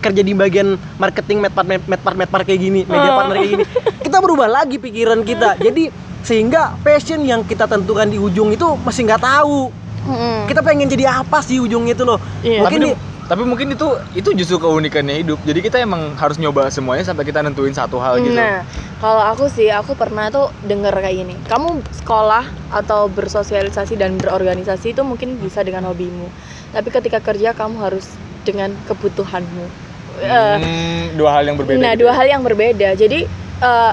kerja 0.00 0.20
di 0.20 0.32
bagian 0.32 0.76
marketing 0.98 1.40
medpart 1.40 1.64
medpart 1.64 2.12
medpart 2.14 2.44
kayak 2.44 2.60
gini, 2.60 2.80
media 2.82 3.08
Oh. 3.08 3.16
partner 3.16 3.36
kayak 3.38 3.50
gini. 3.50 3.64
Kita 4.02 4.18
berubah 4.18 4.44
lagi 4.46 4.76
pikiran 4.76 5.22
kita. 5.22 5.56
Jadi 5.62 5.88
sehingga 6.20 6.76
passion 6.80 7.20
yang 7.20 7.40
kita 7.40 7.64
tentukan 7.64 8.04
di 8.04 8.16
ujung 8.16 8.50
itu 8.50 8.66
masih 8.78 9.06
nggak 9.06 9.22
tahu. 9.22 9.83
Mm-mm. 10.04 10.44
Kita 10.44 10.60
pengen 10.60 10.86
jadi 10.86 11.08
apa 11.10 11.40
sih 11.40 11.58
ujung 11.58 11.84
itu 11.84 12.04
loh. 12.04 12.20
Iya. 12.40 12.60
Mungkin 12.60 12.80
tapi, 12.80 12.90
di- 12.90 12.98
tapi 13.24 13.42
mungkin 13.42 13.72
itu 13.72 13.88
itu 14.12 14.28
justru 14.34 14.60
keunikannya 14.60 15.16
hidup 15.16 15.40
jadi 15.42 15.56
kita 15.58 15.76
emang 15.80 16.12
harus 16.14 16.36
nyoba 16.36 16.68
semuanya 16.68 17.08
sampai 17.08 17.24
kita 17.24 17.40
nentuin 17.40 17.72
satu 17.72 17.96
hal 17.96 18.20
gitu 18.20 18.36
Nah, 18.36 18.60
kalau 19.00 19.24
aku 19.24 19.48
sih, 19.48 19.68
aku 19.68 19.96
pernah 19.96 20.28
tuh 20.28 20.52
denger 20.60 20.92
kayak 20.94 21.16
gini. 21.18 21.34
Kamu 21.44 21.80
sekolah 22.04 22.44
atau 22.70 23.08
bersosialisasi 23.08 23.96
dan 23.96 24.16
berorganisasi 24.16 24.92
itu 24.92 25.00
mungkin 25.00 25.36
bisa 25.36 25.60
dengan 25.60 25.84
hobimu. 25.84 26.28
Tapi 26.70 26.88
ketika 26.90 27.18
kerja 27.18 27.52
kamu 27.52 27.80
harus 27.80 28.04
dengan 28.44 28.76
kebutuhanmu. 28.84 29.66
Eh, 30.14 30.56
Hmm, 30.56 31.16
dua 31.16 31.30
hal 31.34 31.44
yang 31.44 31.56
berbeda 31.56 31.80
nah, 31.80 31.92
gitu 31.92 32.04
dua 32.04 32.12
ya. 32.12 32.16
hal 32.16 32.26
yang 32.28 32.42
berbeda. 32.42 32.88
Jadi 32.94 33.20
eh, 33.60 33.92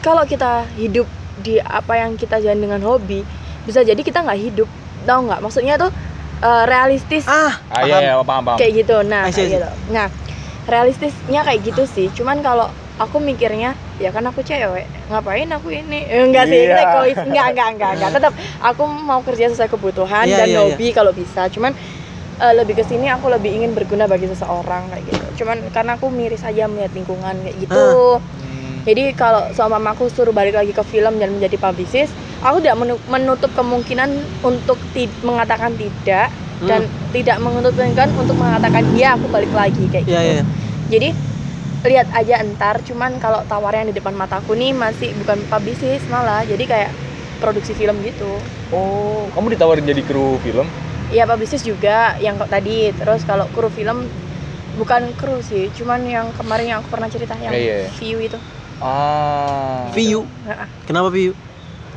kalau 0.00 0.22
kita 0.22 0.68
hidup 0.76 1.08
di 1.36 1.56
apa 1.56 1.98
yang 1.98 2.14
kita 2.14 2.38
jalan 2.38 2.60
dengan 2.60 2.80
hobi, 2.80 3.24
bisa 3.64 3.80
jadi 3.80 3.98
kita 3.98 4.22
nggak 4.22 4.40
hidup. 4.42 4.68
Tahu 5.06 5.20
nggak? 5.24 5.40
Maksudnya 5.40 5.74
tuh 5.78 5.90
eh, 6.42 6.64
realistis. 6.66 7.24
Ah, 7.24 7.56
ah 7.70 7.86
iya 7.86 8.02
iya 8.02 8.14
paham. 8.20 8.42
paham 8.44 8.58
kayak 8.58 8.72
gitu. 8.84 8.96
Nah 9.06 9.30
kayak 9.30 9.48
gitu. 9.56 9.68
Nah 9.94 10.06
realistisnya 10.66 11.40
kayak 11.46 11.60
gitu 11.62 11.82
sih. 11.86 12.10
Cuman 12.12 12.42
kalau 12.42 12.66
aku 12.96 13.20
mikirnya 13.20 13.72
ya 13.96 14.10
kan 14.10 14.26
aku 14.26 14.42
cewek. 14.42 14.84
Ngapain 15.08 15.48
aku 15.52 15.68
ini? 15.70 16.04
Eh, 16.04 16.26
enggak 16.26 16.50
sih 16.50 16.58
itu 16.66 16.74
Iya. 16.74 16.84
egois. 16.90 17.18
Enggak 17.22 17.46
enggak 17.54 17.68
enggak 17.78 17.90
enggak 17.96 18.10
tetap 18.18 18.32
aku 18.60 18.82
mau 18.84 19.20
kerja 19.22 19.46
sesuai 19.48 19.70
kebutuhan 19.70 20.26
Iya, 20.26 20.44
dan 20.44 20.48
iya, 20.50 20.58
hobi 20.60 20.86
kalau 20.90 21.12
bisa. 21.14 21.46
Cuman 21.48 21.72
eh, 22.36 22.52
lebih 22.52 22.76
ke 22.76 22.84
sini 22.84 23.06
aku 23.08 23.30
lebih 23.32 23.48
ingin 23.48 23.72
berguna 23.72 24.04
bagi 24.04 24.26
seseorang 24.26 24.90
kayak 24.92 25.04
gitu. 25.06 25.26
Cuman 25.44 25.56
karena 25.72 25.96
aku 25.96 26.10
miris 26.10 26.42
aja 26.42 26.66
melihat 26.66 26.92
lingkungan 26.92 27.34
kayak 27.40 27.56
gitu. 27.62 27.86
Hmm. 28.20 28.82
jadi 28.86 29.18
kalau 29.18 29.50
sama 29.50 29.82
mamaku 29.82 30.06
suruh 30.06 30.30
balik 30.30 30.54
lagi 30.54 30.70
ke 30.70 30.84
film 30.86 31.18
dan 31.18 31.34
menjadi 31.34 31.58
publicist, 31.58 32.14
aku 32.38 32.56
tidak 32.60 32.76
menu- 32.76 33.04
menutup 33.06 33.50
kemungkinan 33.52 34.10
untuk 34.40 34.76
ti- 34.90 35.12
mengatakan 35.20 35.72
tidak 35.74 36.28
Hmm. 36.56 36.66
dan 36.66 36.80
tidak 37.12 37.36
menutup 37.36 37.72
kemungkinan 37.74 38.10
untuk 38.16 38.34
mengatakan 38.34 38.82
iya 38.92 39.12
aku 39.12 39.28
balik 39.28 39.52
lagi 39.52 39.84
kayak 39.86 40.04
Iya, 40.04 40.20
gitu. 40.20 40.32
iya. 40.32 40.42
Jadi 40.86 41.08
lihat 41.86 42.08
aja 42.10 42.34
entar, 42.40 42.82
cuman 42.82 43.14
kalau 43.16 43.46
tawaran 43.46 43.84
yang 43.84 43.90
di 43.90 43.96
depan 43.96 44.10
mataku 44.10 44.52
nih 44.52 44.72
masih 44.72 45.14
bukan 45.16 45.38
publicist 45.46 46.08
malah, 46.08 46.42
jadi 46.42 46.64
kayak 46.64 46.90
produksi 47.36 47.72
film 47.72 48.00
gitu. 48.00 48.40
oh 48.68 49.30
kamu 49.30 49.54
ditawarin 49.54 49.86
jadi 49.86 50.02
kru 50.02 50.40
film 50.40 50.66
Iya 51.06 51.22
publicist 51.22 51.62
juga 51.62 52.18
yang 52.18 52.34
kok 52.34 52.50
tadi, 52.50 52.90
terus 52.90 53.22
kalau 53.22 53.46
kru 53.54 53.70
film 53.70 54.10
bukan 54.74 55.14
kru 55.14 55.38
sih, 55.38 55.70
cuman 55.70 56.02
yang 56.02 56.26
kemarin 56.34 56.66
yang 56.66 56.78
aku 56.80 56.90
pernah 56.90 57.06
cerita 57.06 57.38
yang 57.38 57.54
Iya, 57.54 57.86
iya. 57.86 57.88
view 57.94 58.18
itu. 58.18 58.38
ah 58.82 59.86
View. 59.92 60.26
Heeh. 60.42 60.68
Kenapa 60.84 61.08
view? 61.08 61.30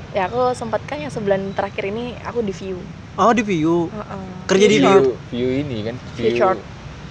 Ya 0.10 0.26
aku 0.26 0.58
sempat 0.58 0.82
kan 0.90 0.98
yang 0.98 1.14
sebulan 1.14 1.54
terakhir 1.54 1.86
ini 1.94 2.18
aku 2.26 2.42
di 2.42 2.50
view. 2.50 2.82
Oh, 3.14 3.30
di 3.30 3.46
view. 3.46 3.94
Heeh. 3.94 4.24
Kerja 4.50 4.66
di 4.66 4.78
view 4.82 4.90
view. 4.90 5.14
view 5.30 5.50
ini 5.62 5.78
kan 5.86 5.96
View 6.18 6.34
short. 6.34 6.60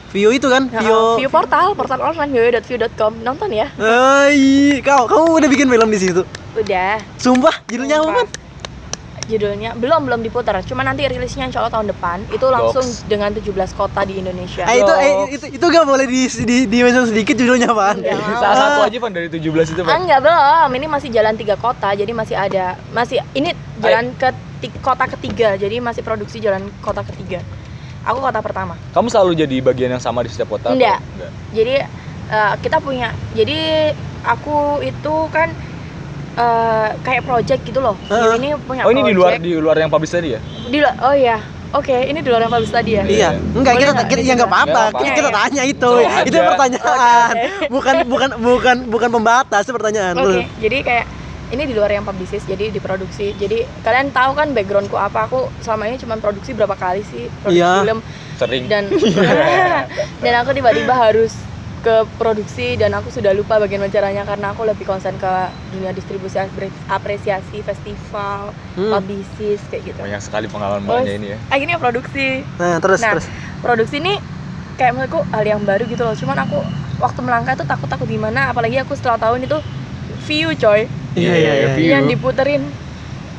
View 0.09 0.33
itu 0.33 0.49
kan, 0.49 0.73
Heeh, 0.73 0.83
view. 0.83 1.21
view 1.21 1.31
portal, 1.31 1.77
portal 1.77 2.01
online 2.01 2.33
www.view.com. 2.33 3.21
Nonton 3.21 3.53
ya. 3.53 3.69
Hai, 3.77 4.81
kau 4.81 5.05
kamu 5.05 5.37
udah 5.37 5.49
bikin 5.53 5.69
film 5.69 5.89
di 5.93 6.01
situ? 6.01 6.23
Udah. 6.57 6.97
Sumpah, 7.21 7.53
judulnya 7.69 8.01
apa. 8.01 8.25
Judulnya 9.29 9.77
belum 9.77 10.09
belum 10.09 10.21
diputar. 10.25 10.57
Cuma 10.65 10.81
nanti 10.81 11.05
rilisnya 11.05 11.45
insya 11.45 11.61
Allah 11.61 11.71
tahun 11.71 11.93
depan. 11.93 12.25
Itu 12.33 12.49
langsung 12.49 12.83
Docs. 12.83 13.05
dengan 13.05 13.31
17 13.31 13.77
kota 13.77 14.01
di 14.03 14.19
Indonesia. 14.19 14.65
Eh, 14.65 14.81
itu, 14.81 14.93
eh, 14.95 15.13
itu 15.31 15.47
itu 15.55 15.65
gak 15.69 15.85
boleh 15.85 16.09
di 16.09 16.21
di, 16.49 16.57
di 16.65 16.79
mention 16.81 17.05
sedikit 17.05 17.37
judulnya? 17.37 17.69
Enggak 17.69 18.17
mau. 18.17 18.41
salah 18.41 18.57
satu 18.57 18.81
aja 18.89 18.97
pan 18.97 19.13
dari 19.13 19.29
17 19.29 19.69
itu 19.69 19.81
Ah, 19.81 19.87
pan 19.87 20.01
enggak 20.01 20.21
belum. 20.25 20.71
Ini 20.73 20.87
masih 20.89 21.09
jalan 21.13 21.35
tiga 21.37 21.55
kota. 21.55 21.93
Jadi 21.93 22.11
masih 22.11 22.35
ada 22.35 22.81
masih 22.91 23.21
ini 23.33 23.53
jalan 23.79 24.17
ke 24.17 24.29
ti- 24.59 24.75
kota 24.83 25.07
ketiga 25.09 25.55
jadi 25.55 25.79
masih 25.79 26.03
produksi 26.03 26.43
jalan 26.43 26.67
kota 26.83 27.07
ketiga 27.07 27.41
aku 28.03 28.19
kota 28.19 28.43
pertama 28.43 28.75
Kamu 28.91 29.07
selalu 29.07 29.39
jadi 29.39 29.57
bagian 29.63 29.91
yang 29.95 30.03
sama 30.03 30.27
di 30.27 30.31
setiap 30.31 30.51
kota? 30.51 30.75
Enggak. 30.75 30.99
enggak? 31.15 31.31
jadi 31.55 31.75
eh, 32.29 32.55
kita 32.59 32.79
punya 32.83 33.15
jadi 33.33 33.93
aku 34.27 34.83
itu 34.83 35.15
kan 35.31 35.55
eh, 36.39 36.89
kayak 37.01 37.23
project 37.23 37.61
gitu 37.63 37.79
loh 37.79 37.99
Heeh. 38.05 38.39
ini 38.39 38.49
punya 38.61 38.83
Oh 38.83 38.91
ini 38.91 39.03
di 39.03 39.13
luar 39.13 39.35
project. 39.35 39.45
di 39.45 39.53
luar 39.55 39.77
yang 39.77 39.91
publish 39.91 40.13
tadi 40.13 40.29
ya? 40.31 40.41
Di 40.65 40.79
lu- 40.79 40.99
oh 41.01 41.13
iya 41.13 41.39
oke 41.69 41.93
ini 41.93 42.19
di 42.19 42.29
luar 42.29 42.41
yang 42.41 42.53
publish 42.53 42.71
tadi 42.71 42.91
ya 42.93 43.03
Iya, 43.03 43.29
enggak 43.35 43.75
Boleh 43.75 43.83
kita 43.85 43.93
kita 44.07 44.21
ya 44.23 44.35
enggak 44.35 44.49
apa-apa. 44.49 44.83
Kita, 44.95 45.03
kita 45.11 45.21
Iya, 45.21 45.27
iya. 45.27 45.31
tanya 45.37 45.63
itu. 45.67 45.93
Soal 45.99 46.25
Itu 46.25 46.37
aja. 46.37 46.49
pertanyaan. 46.49 47.29
Oke, 47.29 47.43
oke. 47.45 47.67
Bukan 47.69 47.95
bukan 48.07 48.29
bukan 48.39 48.77
bukan 48.89 49.09
pembatas, 49.11 49.63
itu 49.63 49.73
pertanyaan. 49.73 50.15
Oke, 50.17 50.43
jadi 50.59 50.79
kayak 50.81 51.07
ini 51.49 51.63
di 51.65 51.73
luar 51.73 51.89
yang 51.89 52.05
publicis, 52.05 52.45
jadi 52.45 52.69
diproduksi. 52.69 53.33
Jadi 53.35 53.65
kalian 53.83 54.09
tahu 54.11 54.33
kan 54.33 54.53
backgroundku 54.53 54.95
apa? 54.95 55.25
Aku 55.25 55.49
selama 55.59 55.89
ini 55.89 55.97
cuma 55.97 56.17
produksi 56.17 56.53
berapa 56.53 56.73
kali 56.75 57.01
sih 57.03 57.29
produksi 57.39 57.59
Iya. 57.59 57.73
film 57.83 57.99
Sering. 58.37 58.65
dan 58.67 58.85
dan 60.23 60.33
aku 60.39 60.51
tiba-tiba 60.53 60.93
harus 60.93 61.33
ke 61.79 61.97
produksi 62.15 62.75
dan 62.75 62.91
aku 62.93 63.09
sudah 63.09 63.31
lupa 63.31 63.57
bagaimana 63.57 63.87
caranya 63.89 64.23
karena 64.23 64.51
aku 64.51 64.63
lebih 64.63 64.83
konsen 64.83 65.15
ke 65.15 65.33
dunia 65.71 65.91
distribusi 65.91 66.37
apre- 66.37 66.75
apresiasi 66.87 67.61
festival 67.61 68.51
Hmm. 68.75 68.93
publicis 68.93 69.59
kayak 69.67 69.83
gitu 69.87 70.01
Banyak 70.01 70.19
sekali 70.21 70.47
pengalaman 70.47 70.83
mbaknya 70.83 71.15
ini 71.15 71.27
ya. 71.29 71.39
akhirnya 71.49 71.77
produksi 71.77 72.43
Nah, 72.57 72.79
terus 72.79 72.99
Nah, 72.99 73.13
terus. 73.13 73.27
produksi 73.59 73.99
ini 73.99 74.15
kayak 74.75 74.93
menurutku 74.93 75.21
hal 75.29 75.45
yang 75.45 75.63
baru 75.63 75.83
gitu 75.85 76.03
loh 76.03 76.15
cuman 76.15 76.39
aku 76.41 76.59
waktu 76.99 77.21
melangkah 77.21 77.55
tuh 77.55 77.65
takut 77.65 77.87
takut 77.87 78.07
gimana 78.07 78.49
apalagi 78.49 78.77
aku 78.77 78.93
setelah 78.93 79.19
tahun 79.21 79.43
itu 79.45 79.59
view 80.25 80.51
coy 80.53 80.87
Iya 81.13 81.35
iya 81.35 81.53
iya. 81.57 81.69
View. 81.73 81.91
yang 81.91 82.05
diputerin 82.05 82.63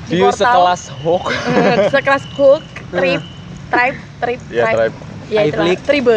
di 0.06 0.16
View 0.16 0.26
portal 0.26 0.42
sekelas 0.42 0.82
Hulk. 0.98 1.26
Eh, 1.62 1.78
sekelas 1.88 2.24
Hulk, 2.34 2.64
Trip, 2.92 3.24
Tribe, 3.70 3.98
Trip, 4.18 4.40
Ya, 4.50 4.64
Tribe, 4.66 4.78
tribe. 4.90 4.96
ya 5.30 5.42
itulah, 5.46 5.66
iFlick. 5.68 5.80
Tribe. 5.82 6.16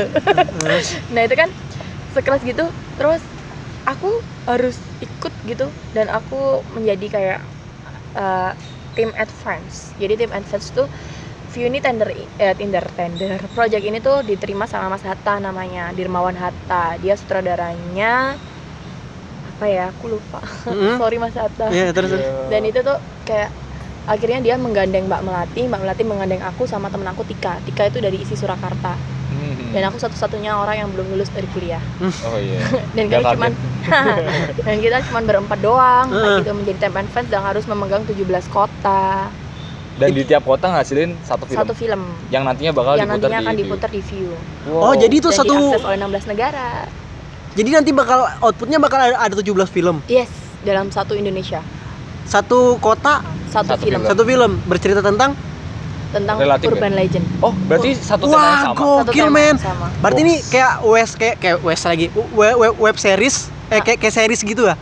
Terus, 0.59 0.87
nah 1.13 1.23
itu 1.23 1.35
kan 1.37 1.49
sekelas 2.15 2.43
gitu, 2.45 2.65
terus 3.01 3.23
aku 3.89 4.09
harus 4.47 4.77
ikut 5.03 5.33
gitu 5.47 5.67
dan 5.97 6.07
aku 6.11 6.63
menjadi 6.77 7.07
kayak 7.09 7.41
uh, 8.15 8.53
tim 8.95 9.11
advance. 9.17 9.91
Jadi 9.99 10.15
tim 10.27 10.31
advance 10.33 10.69
tuh 10.73 10.87
View 11.53 11.69
ini 11.69 11.85
tender 11.85 12.09
eh, 12.41 12.57
tender 12.57 12.81
tender 12.97 13.37
project 13.53 13.85
ini 13.85 14.01
tuh 14.01 14.25
diterima 14.25 14.65
sama 14.65 14.89
Mas 14.89 15.05
Hatta 15.05 15.37
namanya 15.37 15.93
Dirmawan 15.93 16.33
Hatta 16.33 16.97
dia 16.97 17.13
sutradaranya 17.13 18.33
apa 19.53 19.65
ya 19.69 19.93
aku 19.93 20.17
lupa 20.17 20.41
Mm-mm. 20.65 20.97
sorry 21.01 21.21
Mas 21.21 21.37
Hatta 21.37 21.69
Iya, 21.69 21.93
terus. 21.93 22.09
terus. 22.17 22.25
dan 22.49 22.63
itu 22.65 22.81
tuh 22.81 22.97
kayak 23.29 23.53
akhirnya 24.09 24.41
dia 24.41 24.55
menggandeng 24.57 25.05
Mbak 25.07 25.23
Melati 25.29 25.61
Mbak 25.69 25.81
Melati 25.85 26.03
menggandeng 26.09 26.41
aku 26.41 26.65
sama 26.65 26.89
temen 26.89 27.05
aku 27.13 27.21
Tika 27.29 27.61
Tika 27.69 27.85
itu 27.93 28.01
dari 28.01 28.17
isi 28.17 28.33
Surakarta. 28.33 28.97
Dan 29.73 29.83
aku 29.85 29.97
satu-satunya 29.99 30.53
orang 30.53 30.77
yang 30.77 30.89
belum 30.89 31.07
lulus 31.11 31.29
dari 31.29 31.49
kuliah 31.51 31.81
Oh 31.99 32.37
iya. 32.37 32.61
dan 32.95 33.05
kita 33.07 33.33
cuman 33.33 33.53
dan 34.67 34.77
kita 34.79 34.97
cuman 35.03 35.23
berempat 35.25 35.59
doang 35.59 36.07
Heeh. 36.09 36.39
gitu 36.39 36.53
menjadi 36.53 36.79
temp 36.83 36.97
and 36.97 37.09
fans 37.09 37.27
dan 37.27 37.41
harus 37.41 37.65
memegang 37.65 38.05
17 38.05 38.21
kota 38.49 39.33
Dan 39.93 40.09
di 40.11 40.23
tiap 40.23 40.43
kota 40.43 40.69
ngasilin 40.71 41.13
satu 41.21 41.45
film. 41.45 41.59
satu 41.59 41.73
film 41.73 42.01
Yang 42.29 42.43
nantinya 42.45 42.73
bakal 42.73 42.93
yang 42.95 43.05
diputar 43.07 43.13
nantinya 43.13 43.33
di 43.35 43.43
akan 43.43 43.53
View. 43.53 43.63
diputar 43.63 43.91
di 43.91 44.01
view 44.03 44.29
Wow. 44.65 44.81
Oh, 44.83 44.95
jadi 44.95 45.15
itu 45.15 45.27
dan 45.27 45.39
satu 45.39 45.53
diakses 45.55 45.83
oleh 45.83 45.97
16 45.99 46.27
negara 46.29 46.69
jadi 47.53 47.69
nanti 47.75 47.91
bakal 47.93 48.19
outputnya 48.41 48.79
bakal 48.79 48.97
ada, 48.99 49.17
ada 49.19 49.35
17 49.35 49.45
film. 49.67 50.01
yes 50.07 50.33
dalam 50.63 50.89
satu 50.89 51.13
Indonesia 51.13 51.61
Satu 52.23 52.79
kota, 52.79 53.21
satu, 53.49 53.67
Satu 53.69 53.83
film, 53.83 53.99
film. 53.99 54.07
satu 54.07 54.23
film 54.23 54.53
bercerita 54.65 55.01
tentang 55.01 55.35
tentang 56.13 56.37
Relatif 56.37 56.67
ya? 56.67 56.73
urban 56.73 56.93
legend 56.93 57.25
Oh, 57.41 57.53
berarti 57.67 57.91
satu 57.95 58.25
tema 58.25 58.37
yang 58.37 58.45
Wah, 58.45 58.61
sama. 58.63 59.03
gokil 59.03 59.29
men. 59.29 59.45
yang 59.49 59.59
sama. 59.59 59.87
Berarti 59.99 60.21
ini 60.21 60.35
Bos. 60.37 60.49
kayak 60.49 60.73
web 60.83 61.09
kayak 61.11 61.37
kayak 61.39 61.57
web 61.59 61.79
lagi. 61.83 62.07
Web, 62.31 62.55
web, 62.55 62.75
web 62.79 62.97
series 62.97 63.37
eh 63.69 63.81
kayak 63.81 63.99
kayak 63.99 64.15
series 64.15 64.41
gitu 64.41 64.69
ya. 64.69 64.77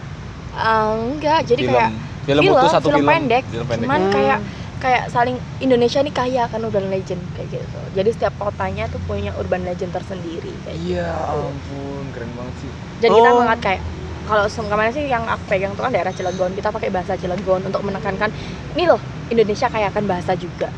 Ah, 0.52 0.92
enggak 0.92 1.46
jadi 1.46 1.62
film. 1.62 1.72
kayak 1.72 1.90
film, 2.20 2.42
itu 2.44 2.66
satu 2.68 2.88
film, 2.90 3.06
pendek, 3.06 3.44
Film 3.46 3.64
pendek. 3.64 3.86
cuman 3.86 4.00
Hmm. 4.02 4.12
kayak 4.12 4.38
kayak 4.76 5.02
saling 5.08 5.36
Indonesia 5.58 6.00
nih 6.00 6.10
kaya 6.10 6.42
kan 6.46 6.60
urban 6.60 6.88
legend 6.88 7.20
kayak 7.34 7.52
gitu 7.52 7.78
jadi 7.92 8.08
setiap 8.10 8.34
kotanya 8.34 8.88
tuh 8.88 8.96
punya 9.04 9.28
urban 9.36 9.60
legend 9.60 9.92
tersendiri 9.92 10.52
kayak 10.62 10.78
gitu. 10.78 10.94
Iya 10.94 11.10
ampun, 11.10 12.04
keren 12.10 12.30
banget 12.32 12.54
sih. 12.58 12.70
kita 13.02 13.12
Oh. 13.12 13.36
mengangkat 13.36 13.60
kayak 13.60 13.80
kalau 14.24 14.44
kemarin 14.46 14.92
sih 14.92 15.04
yang 15.04 15.24
aku 15.26 15.42
pegang 15.48 15.72
tuh 15.74 15.82
kan 15.82 15.90
daerah 15.90 16.12
Cilegon 16.12 16.54
kita 16.54 16.70
pakai 16.70 16.88
bahasa 16.88 17.12
Cilegon 17.14 17.60
untuk 17.62 17.82
menekankan 17.82 18.30
ini 18.72 18.84
loh 18.86 19.00
Indonesia 19.26 19.66
kaya 19.66 19.90
akan 19.90 20.04
bahasa 20.06 20.32
juga 20.32 20.70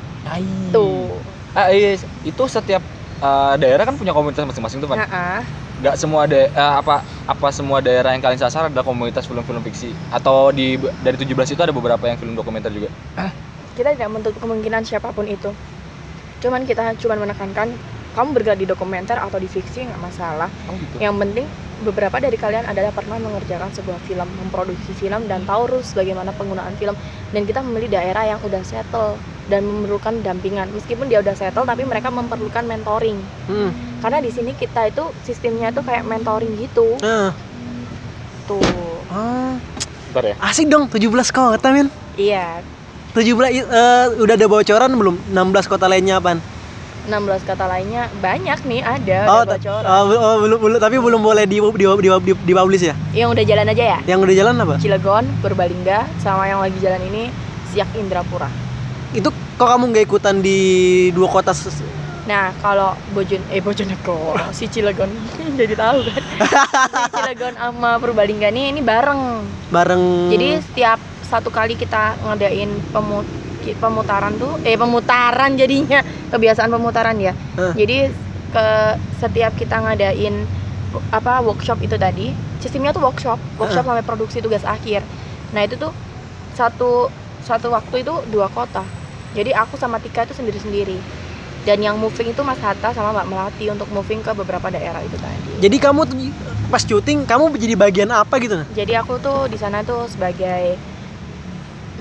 tuh. 0.72 1.10
Ah, 1.52 1.68
iya, 1.68 2.00
itu 2.24 2.42
setiap 2.48 2.80
uh, 3.20 3.54
daerah 3.60 3.84
kan 3.84 3.94
punya 3.98 4.16
komunitas 4.16 4.46
masing-masing 4.48 4.80
tuh 4.80 4.88
kan. 4.88 5.04
Nah, 5.04 5.40
Nggak 5.82 5.98
semua 5.98 6.30
ada 6.30 6.40
apa 6.78 7.02
apa 7.26 7.48
semua 7.50 7.82
daerah 7.82 8.14
yang 8.14 8.22
kalian 8.22 8.38
sasar 8.38 8.70
adalah 8.70 8.86
komunitas 8.86 9.26
film-film 9.26 9.60
fiksi. 9.66 9.90
Atau 10.14 10.54
di 10.54 10.78
dari 11.02 11.18
17 11.18 11.58
itu 11.58 11.62
ada 11.62 11.74
beberapa 11.74 12.06
yang 12.06 12.16
film 12.16 12.38
dokumenter 12.38 12.70
juga. 12.70 12.88
kita 13.72 13.96
tidak 13.96 14.12
menutup 14.12 14.36
kemungkinan 14.38 14.84
siapa 14.84 15.10
pun 15.10 15.26
itu. 15.26 15.50
Cuman 16.44 16.68
kita 16.68 16.94
cuman 17.02 17.24
menekankan 17.26 17.72
kamu 18.12 18.28
bergerak 18.32 18.58
di 18.58 18.66
dokumenter 18.66 19.16
atau 19.16 19.36
di 19.36 19.46
fiksi 19.46 19.84
nggak 19.84 19.98
masalah 19.98 20.48
Oh 20.66 20.74
gitu. 20.74 20.96
Yang 20.98 21.14
penting 21.18 21.46
beberapa 21.82 22.16
dari 22.16 22.36
kalian 22.36 22.62
adalah 22.64 22.90
pernah 22.90 23.16
mengerjakan 23.16 23.68
sebuah 23.68 23.98
film, 24.02 24.28
memproduksi 24.38 24.94
film 24.94 25.26
dan 25.26 25.42
tahu 25.42 25.66
rules 25.68 25.90
bagaimana 25.92 26.30
penggunaan 26.30 26.76
film. 26.76 26.94
Dan 27.28 27.42
kita 27.42 27.58
memilih 27.60 27.90
daerah 27.90 28.22
yang 28.24 28.38
udah 28.38 28.62
settle 28.62 29.18
dan 29.46 29.62
memerlukan 29.62 30.22
dampingan. 30.22 30.70
Meskipun 30.70 31.06
dia 31.06 31.18
udah 31.18 31.32
settle 31.32 31.64
tapi 31.64 31.82
mereka 31.82 32.06
memerlukan 32.08 32.62
mentoring. 32.62 33.18
Hmm. 33.44 33.74
Karena 33.98 34.18
di 34.18 34.30
sini 34.30 34.52
kita 34.52 34.86
itu 34.86 35.02
sistemnya 35.22 35.70
itu 35.70 35.80
kayak 35.80 36.04
mentoring 36.04 36.54
gitu. 36.56 36.94
Nah. 37.00 37.34
Tuh. 38.44 38.62
Oh, 39.08 39.54
Bentar 40.08 40.24
ya. 40.24 40.34
asik 40.40 40.66
dong 40.66 40.86
17 40.86 41.02
kota 41.28 41.68
men. 41.68 41.88
Iya, 42.14 42.60
17 43.12 43.24
i- 43.50 43.60
eh, 43.60 44.06
udah 44.14 44.34
ada 44.34 44.46
bocoran 44.46 44.90
belum? 44.90 45.16
16 45.28 45.66
kota 45.66 45.84
lainnya 45.84 46.16
apaan? 46.16 46.40
16 47.04 47.18
kata 47.42 47.64
lainnya 47.64 48.06
banyak 48.16 48.58
nih 48.62 48.80
ada 48.80 49.18
Oh, 49.26 49.42
ada 49.42 49.48
ta- 49.48 49.58
bocoran. 49.58 49.88
oh, 49.88 50.02
oh, 50.12 50.34
belum 50.38 50.58
belum 50.60 50.78
tapi 50.78 50.96
belum 50.96 51.20
boleh 51.20 51.44
di 51.44 51.58
di 51.58 51.82
di, 51.82 52.08
di, 52.22 52.32
dipublish 52.44 52.84
ya? 52.84 52.94
Yang 53.12 53.28
udah 53.32 53.44
jalan 53.44 53.66
aja 53.68 53.84
ya. 53.84 53.98
Yang 54.04 54.18
udah 54.20 54.34
jalan 54.36 54.54
apa? 54.56 54.74
Cilegon, 54.78 55.24
Purbalingga, 55.38 55.98
sama 56.18 56.46
yang 56.46 56.62
lagi 56.62 56.78
jalan 56.78 57.02
ini 57.04 57.22
Siak 57.68 57.90
Indrapura. 57.94 58.46
Itu 59.10 59.28
kok 59.30 59.66
kamu 59.66 59.90
nggak 59.90 60.04
ikutan 60.04 60.38
di 60.38 60.58
dua 61.10 61.26
kota 61.28 61.50
Nah, 62.22 62.54
kalau 62.56 62.94
Bojon 63.10 63.42
eh 63.50 63.58
Bojonegoro, 63.58 64.54
si 64.54 64.70
Cilegon 64.70 65.10
jadi 65.58 65.74
tahu 65.74 66.06
kan. 66.06 66.22
si 66.86 67.10
Cilegon 67.12 67.54
sama 67.56 67.98
Purbalingga 67.98 68.46
nih 68.48 68.70
ini 68.70 68.78
bareng. 68.78 69.42
bareng 69.68 70.30
Jadi 70.30 70.62
setiap 70.62 70.98
satu 71.24 71.48
kali 71.48 71.74
kita 71.74 72.14
ngadain 72.22 72.70
pemu- 72.92 73.26
ki- 73.26 73.41
pemutaran 73.78 74.34
tuh 74.36 74.58
eh 74.66 74.74
pemutaran 74.74 75.54
jadinya 75.54 76.02
kebiasaan 76.34 76.68
pemutaran 76.68 77.16
ya. 77.22 77.32
Eh. 77.58 77.72
Jadi 77.78 77.96
ke 78.52 78.66
setiap 79.22 79.56
kita 79.56 79.80
ngadain 79.80 80.44
apa 81.08 81.40
workshop 81.40 81.80
itu 81.80 81.96
tadi, 81.96 82.36
sistemnya 82.60 82.92
tuh 82.92 83.00
workshop, 83.00 83.40
workshop 83.56 83.86
sampai 83.86 84.04
produksi 84.04 84.44
tugas 84.44 84.60
akhir. 84.66 85.00
Nah, 85.56 85.64
itu 85.64 85.80
tuh 85.80 85.92
satu 86.52 87.08
satu 87.40 87.72
waktu 87.72 88.04
itu 88.04 88.12
dua 88.28 88.52
kota. 88.52 88.84
Jadi 89.32 89.56
aku 89.56 89.80
sama 89.80 89.96
Tika 89.96 90.28
itu 90.28 90.36
sendiri-sendiri. 90.36 91.00
Dan 91.62 91.78
yang 91.78 91.94
moving 91.94 92.34
itu 92.34 92.42
Mas 92.42 92.58
Hatta 92.58 92.90
sama 92.90 93.14
Mbak 93.14 93.26
Melati 93.30 93.70
untuk 93.70 93.86
moving 93.94 94.18
ke 94.18 94.34
beberapa 94.34 94.66
daerah 94.66 94.98
itu 94.98 95.14
tadi. 95.14 95.62
Jadi 95.62 95.76
kamu 95.78 96.00
tuh 96.10 96.16
pas 96.68 96.82
syuting 96.82 97.22
kamu 97.22 97.54
jadi 97.54 97.74
bagian 97.78 98.10
apa 98.10 98.34
gitu? 98.42 98.66
Jadi 98.74 98.92
aku 98.98 99.22
tuh 99.22 99.46
di 99.46 99.56
sana 99.56 99.86
tuh 99.86 100.10
sebagai 100.10 100.74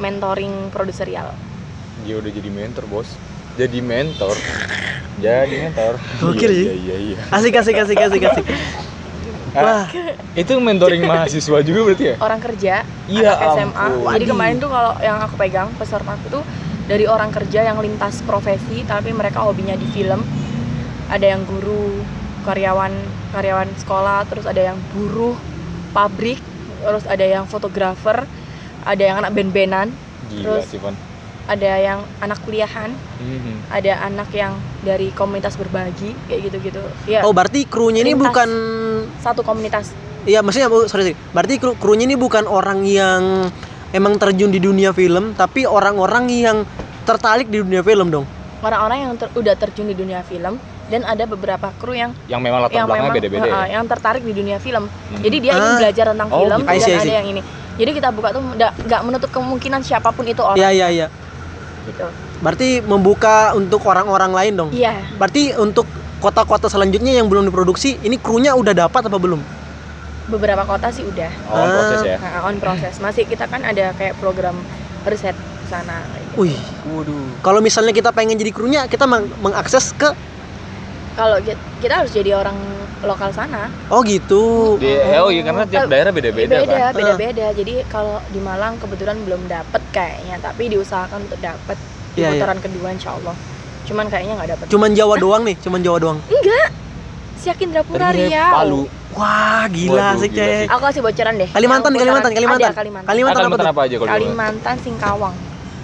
mentoring 0.01 0.73
produserial. 0.73 1.29
Dia 2.05 2.15
udah 2.17 2.31
jadi 2.33 2.49
mentor, 2.49 2.83
Bos. 2.89 3.09
Jadi 3.59 3.79
mentor. 3.83 4.35
Jadi 5.21 5.55
mentor. 5.69 5.93
Gokil 6.23 6.49
iya, 6.49 6.57
sih. 6.57 6.65
Iya, 6.65 6.73
iya, 6.75 6.95
iya. 6.97 7.17
Asik 7.29 7.53
asik 7.53 7.75
asik 7.77 7.99
asik 7.99 8.21
asik. 8.25 8.45
Ah, 9.51 9.83
Wah, 9.83 9.85
itu 10.31 10.53
mentoring 10.63 11.03
mahasiswa 11.03 11.59
juga 11.59 11.79
berarti 11.91 12.05
ya? 12.07 12.15
Orang 12.23 12.39
kerja, 12.39 12.73
Iya 13.11 13.35
anak 13.35 13.51
SMA. 13.59 13.83
ampun. 13.83 14.11
Jadi 14.15 14.25
kemarin 14.31 14.55
tuh 14.63 14.69
kalau 14.71 14.93
yang 15.03 15.17
aku 15.19 15.35
pegang 15.35 15.67
pesertaku 15.75 16.25
tuh 16.31 16.43
dari 16.87 17.03
orang 17.03 17.35
kerja 17.35 17.67
yang 17.67 17.75
lintas 17.83 18.23
profesi 18.23 18.87
tapi 18.87 19.11
mereka 19.11 19.43
hobinya 19.43 19.75
di 19.75 19.83
film. 19.91 20.23
Ada 21.11 21.35
yang 21.35 21.43
guru, 21.43 21.99
karyawan 22.47 22.95
karyawan 23.35 23.67
sekolah, 23.75 24.23
terus 24.31 24.47
ada 24.47 24.71
yang 24.71 24.79
buruh, 24.95 25.35
pabrik, 25.91 26.39
terus 26.79 27.03
ada 27.03 27.25
yang 27.27 27.43
fotografer, 27.43 28.23
ada 28.87 29.03
yang 29.03 29.19
anak 29.19 29.35
band-bandan, 29.35 29.91
Gila 30.31 30.63
Terus-. 30.63 31.10
Ada 31.51 31.71
yang 31.75 31.99
anak 32.17 32.39
kuliahan, 32.41 32.95
Mhm. 33.19 33.67
ada 33.67 33.93
anak 34.01 34.31
yang 34.31 34.55
dari 34.81 35.11
komunitas 35.11 35.59
berbagi 35.59 36.15
kayak 36.25 36.47
gitu-gitu. 36.47 36.79
Ya, 37.05 37.21
oh 37.21 37.35
berarti 37.35 37.67
krunya 37.67 38.01
ini 38.01 38.15
bukan 38.15 38.47
satu 39.19 39.43
komunitas. 39.43 39.91
Iya, 40.23 40.39
maksudnya 40.39 40.69
oh, 40.69 40.87
sorry, 40.87 41.11
sorry. 41.11 41.15
Berarti 41.31 41.59
kru 41.59 41.75
krunya 41.75 42.05
ini 42.05 42.15
bukan 42.15 42.47
orang 42.47 42.85
yang 42.85 43.51
emang 43.91 44.15
terjun 44.15 44.47
di 44.47 44.63
dunia 44.63 44.93
film, 44.93 45.35
tapi 45.35 45.67
orang-orang 45.67 46.31
yang 46.31 46.57
tertarik 47.03 47.45
di 47.45 47.59
dunia 47.59 47.81
film 47.81 48.07
dong. 48.09 48.23
orang-orang 48.61 48.97
yang 49.01 49.13
ter- 49.17 49.33
udah 49.33 49.57
terjun 49.57 49.89
di 49.89 49.97
dunia 49.97 50.21
film 50.21 50.61
dan 50.85 51.01
ada 51.01 51.25
beberapa 51.25 51.73
kru 51.75 51.97
yang 51.97 52.13
Yang 52.29 52.41
memang 52.43 52.61
latar 52.61 52.77
yang 52.77 52.85
belakangnya 52.85 53.13
beda-beda 53.17 53.41
uh, 53.41 53.49
ya. 53.49 53.65
yang 53.73 53.85
tertarik 53.89 54.21
di 54.21 54.33
dunia 54.37 54.61
film. 54.61 54.85
Hmm. 54.85 55.17
Jadi 55.17 55.37
dia 55.41 55.51
ingin 55.51 55.65
Ah. 55.67 55.79
belajar 55.81 56.05
tentang 56.13 56.29
Oh, 56.29 56.39
film 56.39 56.59
gitu. 56.59 56.69
I 56.69 56.77
dan 56.77 56.77
see, 56.79 56.93
I 56.93 56.95
ada 56.95 57.01
see. 57.01 57.15
yang 57.17 57.27
ini. 57.27 57.41
Jadi 57.73 57.91
kita 57.97 58.13
buka 58.13 58.29
tuh 58.29 58.41
nggak 58.61 59.01
menutup 59.01 59.29
kemungkinan 59.31 59.81
siapa 59.81 60.13
pun 60.13 60.29
itu 60.29 60.45
orang 60.45 60.61
Iya 60.61 60.69
iya 60.69 60.87
iya. 60.93 61.07
Gitu. 61.83 62.05
Berarti 62.39 62.79
membuka 62.79 63.53
untuk 63.53 63.81
orang-orang 63.83 64.31
lain 64.31 64.53
dong. 64.55 64.69
Iya. 64.69 64.97
Berarti 65.15 65.53
untuk 65.53 65.85
kota-kota 66.17 66.65
selanjutnya 66.65 67.13
yang 67.13 67.25
belum 67.25 67.45
diproduksi, 67.45 67.97
ini 67.99 68.15
krunya 68.15 68.53
udah 68.53 68.73
dapat 68.75 69.01
apa 69.03 69.17
belum? 69.17 69.41
Beberapa 70.27 70.63
kota 70.63 70.87
sih 70.87 71.03
udah 71.03 71.31
Oh, 71.45 71.55
on 71.55 71.65
Ah. 71.65 71.73
proses 71.73 71.99
ya. 72.05 72.17
uh, 72.17 72.41
on 72.43 72.55
proses. 72.57 72.93
Masih 72.97 73.25
kita 73.25 73.45
kan 73.45 73.61
ada 73.61 73.91
kayak 73.91 74.15
program 74.15 74.53
riset 75.03 75.33
ke 75.33 75.65
sana 75.67 75.99
gitu. 76.15 76.45
Wih, 76.45 76.57
Waduh. 76.87 77.41
kalau 77.41 77.59
misalnya 77.59 77.91
kita 77.91 78.09
pengen 78.09 78.35
jadi 78.35 78.49
krunya, 78.49 78.81
kita 78.85 79.03
meng- 79.03 79.33
mengakses 79.39 79.91
ke 79.91 80.13
Kalau 81.11 81.37
ki- 81.37 81.59
kita 81.79 81.99
harus 81.99 82.11
jadi 82.11 82.31
orang 82.33 82.55
lokal 83.03 83.29
sana. 83.29 83.67
oh 83.87 84.01
gitu. 84.01 84.77
Di, 84.77 84.93
oh 85.17 85.27
iya 85.27 85.41
karena 85.41 85.65
tiap 85.65 85.85
Eh, 85.85 85.89
daerah 85.89 86.11
beda-beda 86.11 86.55
beda, 86.59 86.77
kan. 86.87 86.93
beda-beda. 86.93 87.45
Jadi 87.51 87.73
kalau 87.85 88.21
di 88.27 88.37
Malang 88.37 88.77
kebetulan 88.77 89.17
belum 89.21 89.45
dapet 89.45 89.81
kayaknya, 89.89 90.37
tapi 90.37 90.69
diusahakan 90.69 91.25
untuk 91.25 91.39
dapet 91.39 91.77
di 92.11 92.21
Iya, 92.21 92.27
iya. 92.27 92.31
putaran 92.37 92.59
kedua 92.59 92.87
insya 92.91 93.13
Allah. 93.13 93.35
Cuman 93.83 94.05
kayaknya 94.05 94.33
nggak 94.35 94.49
dapet. 94.53 94.65
Cuman 94.67 94.89
Jawa 94.91 95.15
doang 95.17 95.41
nih, 95.43 95.55
cuman 95.57 95.79
Jawa 95.79 95.97
doang. 95.97 96.17
Enggak. 96.23 96.69
Siakin 97.37 97.73
Drapura 97.73 98.13
Tadi 98.13 98.29
Riau. 98.29 98.53
Palu. 98.53 98.81
Wah, 99.11 99.65
gila 99.67 100.13
Waduh, 100.13 100.21
sih, 100.21 100.29
Cek. 100.29 100.71
Aku 100.71 100.81
kasih 100.85 101.01
bocoran 101.01 101.33
deh. 101.35 101.49
Kalimantan, 101.49 101.91
Kalimantan, 101.91 102.31
Kalimantan. 102.31 102.69
Ada 102.69 102.77
Kalimantan. 102.77 103.09
Kalimantan 103.09 103.33
apa 103.33 103.43
Kalimantan 103.43 103.65
tuh? 103.65 103.73
apa 103.73 103.81
aja 103.81 103.95
kalau 103.97 104.07
di? 104.07 104.13
Kalimantan 104.13 104.75
Singkawang. 104.79 105.35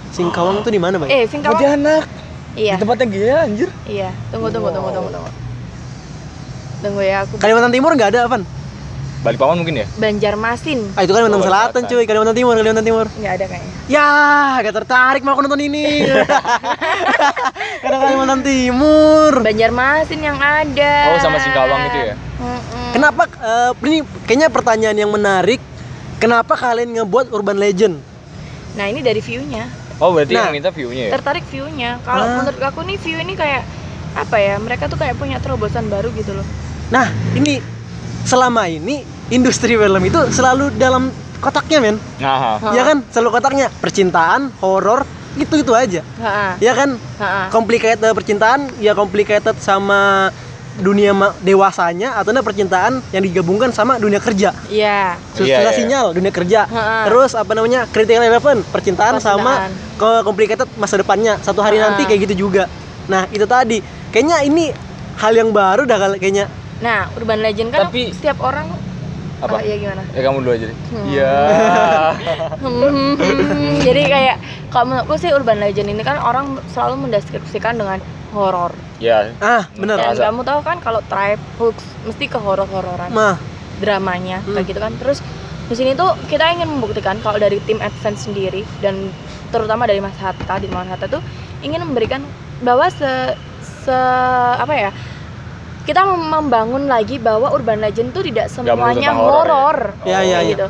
Singkawang 0.08 0.56
tuh 0.62 0.70
di 0.70 0.80
mana, 0.80 0.94
Bang? 0.96 1.10
Eh, 1.10 1.26
Singkawang. 1.26 1.58
Pontianak. 1.58 2.04
Iya. 2.54 2.74
Di 2.74 2.80
tempatnya 2.80 3.06
gila 3.06 3.36
anjir. 3.44 3.68
Iya. 3.84 4.10
Tunggu, 4.30 4.48
tunggu, 4.48 4.70
tunggu, 4.70 4.90
tunggu, 4.90 5.10
tunggu. 5.12 5.30
Tunggu 6.78 7.02
ya, 7.02 7.26
aku 7.26 7.36
Kalimantan 7.36 7.70
Timur 7.70 7.90
nggak 7.92 8.10
ada, 8.12 8.22
Van? 8.26 8.42
Balikpapan 9.18 9.58
mungkin 9.58 9.82
ya? 9.82 9.86
Banjarmasin. 9.98 10.94
Ah, 10.94 11.02
itu 11.02 11.10
Kalimantan 11.10 11.42
Oh, 11.42 11.46
Selatan, 11.46 11.82
cuy. 11.84 12.06
Kalimantan 12.06 12.36
Timur, 12.38 12.54
Kalimantan 12.54 12.86
Timur. 12.86 13.06
Nggak 13.10 13.32
ada 13.34 13.44
kayaknya. 13.46 13.72
Ya, 13.88 14.08
gak 14.62 14.74
tertarik 14.76 15.22
mau 15.26 15.34
aku 15.34 15.42
nonton 15.42 15.58
ini. 15.58 16.06
Karena 17.82 17.96
Kalimantan 17.98 18.40
Timur. 18.42 19.32
Banjarmasin 19.42 20.20
yang 20.22 20.38
ada. 20.38 20.94
Oh, 21.10 21.18
sama 21.18 21.42
Singkawang 21.42 21.82
itu 21.84 21.98
ya? 21.98 22.14
Mm-mm. 22.38 22.86
Kenapa 22.94 23.22
eh, 23.26 23.70
ini 23.84 23.98
kayaknya 24.22 24.48
pertanyaan 24.48 24.96
yang 24.96 25.10
menarik. 25.10 25.58
Kenapa 26.18 26.54
kalian 26.54 26.94
ngebuat 26.94 27.30
urban 27.30 27.54
legend? 27.56 27.98
Nah, 28.74 28.86
ini 28.86 29.02
dari 29.02 29.18
view-nya. 29.18 29.66
Oh, 29.98 30.10
berarti 30.10 30.30
Nah. 30.30 30.46
yang 30.46 30.54
minta 30.54 30.70
view-nya 30.70 31.10
ya? 31.10 31.12
tertarik 31.12 31.42
view-nya. 31.44 31.98
Kalau 32.02 32.22
Ah. 32.22 32.34
menurut 32.38 32.58
aku 32.60 32.82
nih 32.82 32.98
view 32.98 33.18
ini 33.18 33.34
kayak 33.34 33.62
apa 34.14 34.36
ya? 34.38 34.58
Mereka 34.58 34.86
tuh 34.86 34.94
kayak 34.94 35.14
punya 35.14 35.38
terobosan 35.38 35.86
baru 35.86 36.10
gitu 36.14 36.34
loh. 36.34 36.46
Nah, 36.88 37.06
ini 37.34 37.60
selama 38.24 38.64
ini 38.64 39.04
industri 39.28 39.76
film 39.76 40.00
itu 40.00 40.20
selalu 40.30 40.72
dalam 40.74 41.12
kotaknya, 41.38 41.78
men. 41.78 41.96
Nah, 42.18 42.58
Ha. 42.58 42.72
Ya 42.72 42.82
kan? 42.82 43.04
Selalu 43.08 43.28
kotaknya 43.30 43.66
percintaan, 43.74 44.50
horor, 44.58 45.04
itu-itu 45.36 45.70
aja. 45.70 46.00
Ha-ha. 46.18 46.56
Ya 46.58 46.72
kan? 46.72 46.96
Ha-ha. 47.20 47.52
Complicated 47.52 48.10
percintaan, 48.10 48.72
ya 48.78 48.92
complicated 48.92 49.54
sama 49.58 50.32
dunia 50.78 51.10
dewasanya 51.42 52.14
atau 52.14 52.30
enggak 52.30 52.46
percintaan 52.46 53.02
yang 53.10 53.20
digabungkan 53.20 53.74
sama 53.74 53.98
dunia 53.98 54.22
kerja. 54.22 54.54
Iya. 54.70 55.18
Susah 55.34 55.58
Iya, 55.58 55.58
iya. 55.60 55.74
sinyal 55.74 56.06
dunia 56.14 56.32
kerja. 56.32 56.64
Ha-ha. 56.64 57.04
Terus 57.06 57.36
apa 57.36 57.52
namanya? 57.52 57.84
Critical 57.86 58.24
eleven, 58.24 58.64
percintaan, 58.64 59.20
sama 59.20 59.68
Percintaan. 59.68 60.00
ke 60.00 60.10
complicated 60.24 60.68
masa 60.74 60.96
depannya. 60.96 61.36
Satu 61.38 61.60
hari 61.60 61.76
Ha-ha. 61.76 61.92
nanti 61.92 62.02
kayak 62.02 62.30
gitu 62.30 62.48
juga. 62.48 62.64
Nah, 63.06 63.28
itu 63.28 63.44
tadi. 63.44 63.78
Kayaknya 64.08 64.38
ini 64.42 64.64
hal 65.18 65.36
yang 65.36 65.52
baru 65.52 65.84
dah 65.84 66.16
kayaknya. 66.16 66.48
Nah, 66.78 67.10
urban 67.14 67.38
legend 67.38 67.68
kan 67.70 67.86
Tapi- 67.86 68.12
setiap 68.12 68.38
orang 68.40 68.68
Apa? 69.38 69.54
Ah, 69.54 69.62
iya 69.62 69.78
gimana? 69.78 70.02
Ya 70.10 70.20
kamu 70.20 70.42
dulu 70.42 70.50
aja 70.50 70.66
deh. 70.66 70.78
Hmm. 70.90 71.06
Iya. 71.06 71.34
Hmm, 72.58 73.14
Jadi 73.78 74.02
kayak 74.04 74.36
kalau 74.68 74.84
menurutku 74.88 75.14
sih 75.16 75.30
urban 75.30 75.58
legend 75.58 75.88
ini 75.88 76.02
kan 76.02 76.18
orang 76.18 76.58
selalu 76.68 77.06
mendeskripsikan 77.06 77.74
dengan 77.74 78.02
horor. 78.30 78.74
ya. 78.98 79.30
Ah, 79.38 79.70
bener. 79.72 79.94
Dan 79.96 80.18
kamu 80.18 80.42
tahu 80.42 80.60
kan 80.60 80.76
kalau 80.78 80.98
tribe 81.04 81.38
hooks 81.54 81.86
mesti 82.02 82.26
ke 82.26 82.34
horor-hororan. 82.34 83.08
Mah, 83.08 83.38
dramanya 83.78 84.42
Hmm. 84.42 84.58
kayak 84.58 84.66
gitu 84.66 84.80
kan 84.80 84.92
terus 84.98 85.22
di 85.64 85.74
sini 85.76 85.94
tuh 85.94 86.18
kita 86.26 86.50
ingin 86.50 86.66
membuktikan 86.68 87.22
kalau 87.22 87.38
dari 87.38 87.62
tim 87.62 87.78
advance 87.78 88.26
sendiri 88.26 88.66
dan 88.78 89.14
terutama 89.48 89.86
dari 89.86 90.00
Mas 90.00 90.18
Hatta 90.18 90.58
di 90.58 90.66
Mas 90.66 90.88
Hatta 90.88 91.06
tuh 91.06 91.22
ingin 91.60 91.78
memberikan 91.80 92.26
bahwa 92.58 92.90
se, 92.90 93.38
se 93.62 93.94
apa 94.56 94.74
ya 94.74 94.90
kita 95.88 96.04
mem- 96.04 96.28
membangun 96.28 96.84
lagi 96.84 97.16
bahwa 97.16 97.48
urban 97.48 97.80
legend 97.80 98.12
tuh 98.12 98.20
tidak 98.20 98.52
semuanya 98.52 99.16
horor 99.16 99.48
ya? 99.48 99.56
horor 99.56 99.78
Ya, 100.04 100.20
ya, 100.20 100.44
ya. 100.44 100.52
gitu 100.52 100.66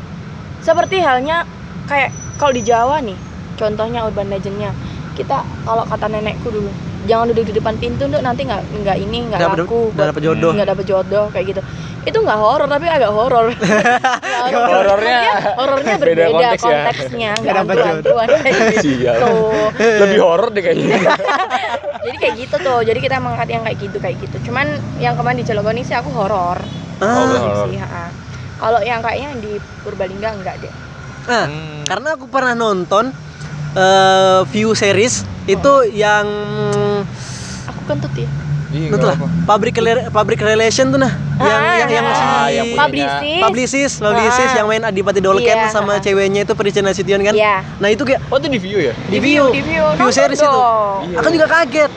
seperti 0.63 1.03
halnya 1.03 1.43
kayak 1.91 2.15
kalau 2.39 2.55
di 2.55 2.63
Jawa 2.63 3.03
nih 3.03 3.19
contohnya 3.59 4.07
urban 4.07 4.31
legendnya 4.31 4.71
kita 5.19 5.43
kalau 5.67 5.83
kata 5.83 6.07
nenekku 6.07 6.55
dulu 6.55 6.71
jangan 7.09 7.25
duduk 7.27 7.45
di 7.49 7.55
depan 7.55 7.75
pintu 7.75 8.05
Nduk, 8.05 8.21
nanti 8.21 8.45
nggak 8.45 8.63
nggak 8.79 8.97
ini 8.99 9.19
nggak 9.27 9.41
dapet, 9.41 9.59
laku 9.59 9.79
buat 9.91 10.07
dapet 10.07 10.23
jodoh. 10.23 10.53
nggak 10.53 10.69
dapet 10.69 10.85
jodoh 10.85 11.25
kayak 11.29 11.47
gitu 11.49 11.61
itu 12.05 12.19
nggak 12.19 12.39
horor 12.39 12.65
tapi 12.65 12.87
agak 12.87 13.11
horor 13.11 13.47
Nggak 13.53 14.53
horor. 14.55 14.85
Horornya 14.87 15.21
horornya 15.55 15.95
beda 15.95 16.05
berbeda 16.07 16.29
konteks 16.29 16.63
ya. 16.63 16.63
konteksnya 16.63 17.31
nggak 17.35 17.55
dapet 17.55 17.77
hantu-hantuan 17.77 18.29
kayak 18.39 18.57
gitu. 18.79 19.33
Lebih 19.99 20.19
horor 20.19 20.49
deh 20.51 20.63
kayaknya. 20.63 20.97
jadi 22.05 22.17
kayak 22.17 22.35
gitu 22.39 22.57
tuh 22.59 22.79
jadi 22.81 22.99
kita 22.99 23.17
mengangkat 23.19 23.49
yang 23.51 23.63
kayak 23.63 23.79
gitu 23.79 23.97
kayak 23.99 24.17
gitu 24.19 24.37
cuman 24.45 24.67
yang 24.97 25.13
kemarin 25.13 25.37
di 25.37 25.45
Cilegon 25.45 25.75
ini 25.75 25.85
sih 25.85 25.93
aku 25.93 26.09
horor 26.11 26.57
Oh, 26.99 27.05
Ah, 27.05 27.31
horor. 27.31 27.67
sih 27.67 27.79
kalau 28.57 28.81
yang 28.81 28.99
kayaknya 28.99 29.39
di 29.39 29.53
Purbalingga 29.85 30.31
enggak 30.33 30.57
deh 30.59 30.73
nah, 31.27 31.45
Hmm. 31.45 31.85
karena 31.85 32.09
aku 32.17 32.27
pernah 32.27 32.55
nonton 32.55 33.13
eh, 33.79 34.39
view 34.49 34.75
series 34.75 35.15
itu 35.47 35.73
yang 35.89 36.27
aku 37.65 37.81
kentut 37.87 38.13
ya 38.15 38.29
Iya, 38.69 38.93
Betul 38.93 39.09
lah, 39.09 39.17
rela- 39.17 40.13
public 40.13 40.45
relation 40.45 40.93
tuh 40.93 41.01
nah, 41.01 41.09
yang 41.41 41.63
Ah, 41.65 41.77
yang 41.79 41.89
yang 41.89 42.05
ah, 42.05 42.13
si 42.13 42.21
Ah, 42.21 42.49
yang 42.53 42.67
punya- 42.69 42.85
publicis 42.85 43.41
publicis, 43.41 43.93
publicis 43.97 44.51
Ah. 44.53 44.57
yang 44.61 44.67
main 44.69 44.85
Adipati 44.85 45.25
Dolken 45.25 45.57
Iya, 45.57 45.73
sama 45.73 45.97
ah. 45.97 46.05
ceweknya 46.05 46.45
itu 46.45 46.53
Priscilla 46.53 46.93
Nasution 46.93 47.17
kan. 47.25 47.33
Iya. 47.33 47.65
Nah, 47.65 47.89
itu 47.89 48.05
kayak 48.05 48.21
Oh, 48.29 48.37
itu 48.37 48.45
di 48.45 48.61
view 48.61 48.77
ya? 48.79 48.93
di 49.09 49.17
view, 49.17 49.49
di 49.49 49.65
view, 49.65 49.85
view 49.97 50.13
series 50.13 50.37
itu. 50.37 50.45
dong. 50.45 51.01
Iya. 51.01 51.17
Aku 51.17 51.29
juga 51.33 51.47
kaget. 51.49 51.89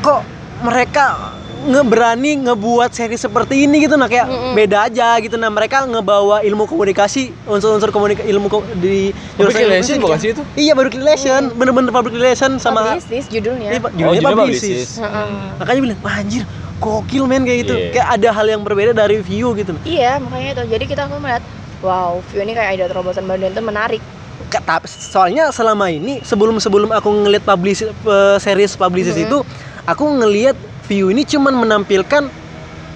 Kok 0.00 0.20
mereka 0.64 1.35
ngeberani 1.66 2.30
ngebuat 2.42 2.90
seri 2.90 3.14
seperti 3.14 3.64
ini 3.64 3.80
gitu 3.80 3.94
nah 3.94 4.06
kayak 4.06 4.24
Mm-mm. 4.24 4.54
beda 4.54 4.86
aja 4.86 5.18
gitu 5.18 5.34
nah 5.34 5.48
mereka 5.48 5.82
ngebawa 5.82 6.40
ilmu 6.40 6.64
komunikasi 6.64 7.34
unsur-unsur 7.44 7.90
komunikasi 7.90 8.26
ilmu 8.26 8.46
ko- 8.48 8.66
di 8.74 9.10
Public 9.34 9.58
relation 9.58 9.98
bukan 9.98 10.18
sih 10.18 10.30
itu? 10.30 10.42
iya 10.54 10.72
public 10.72 10.94
relation 10.94 11.50
bener-bener 11.52 11.90
public 11.90 12.14
relation 12.14 12.56
sama 12.56 12.94
publicis 12.94 13.26
judulnya 13.26 13.68
Iya, 13.68 13.80
Oh, 13.80 13.90
judulnya 13.90 14.14
judulnya 14.16 14.36
publicis. 14.38 14.62
publicis. 14.62 14.90
Heeh. 14.98 15.28
makanya 15.56 15.80
bilang 15.82 15.98
wah 16.00 16.16
anjir 16.16 16.42
gokil 16.76 17.24
men 17.24 17.42
kayak 17.42 17.58
gitu 17.62 17.74
Iya. 17.74 17.88
kayak 17.90 18.08
ada 18.14 18.28
hal 18.32 18.46
yang 18.46 18.62
berbeda 18.62 18.92
dari 18.92 19.18
view 19.18 19.50
gitu 19.52 19.72
Iya, 19.82 20.16
makanya 20.18 20.48
itu. 20.54 20.64
Jadi 20.68 20.84
kita 20.86 21.02
aku 21.04 21.16
melihat, 21.16 21.40
wow, 21.80 22.20
view 22.26 22.38
ini 22.38 22.52
kayak 22.52 22.70
ada 22.74 22.84
terobosan 22.86 23.24
baru 23.24 23.40
dan 23.42 23.50
itu 23.50 23.62
menarik. 23.62 24.02
Tapi 24.46 24.84
soalnya 24.86 25.48
selama 25.50 25.88
ini 25.88 26.20
sebelum 26.20 26.56
sebelum 26.56 26.88
aku 26.90 27.08
ngelihat 27.18 27.42
publish 27.44 27.80
eh, 27.82 27.90
series 28.38 28.72
publicis 28.74 29.14
Mhm. 29.14 29.24
itu 29.24 29.38
aku 29.84 30.04
ngelihat 30.14 30.54
view 30.86 31.08
ini 31.08 31.22
cuman 31.22 31.54
menampilkan 31.56 32.30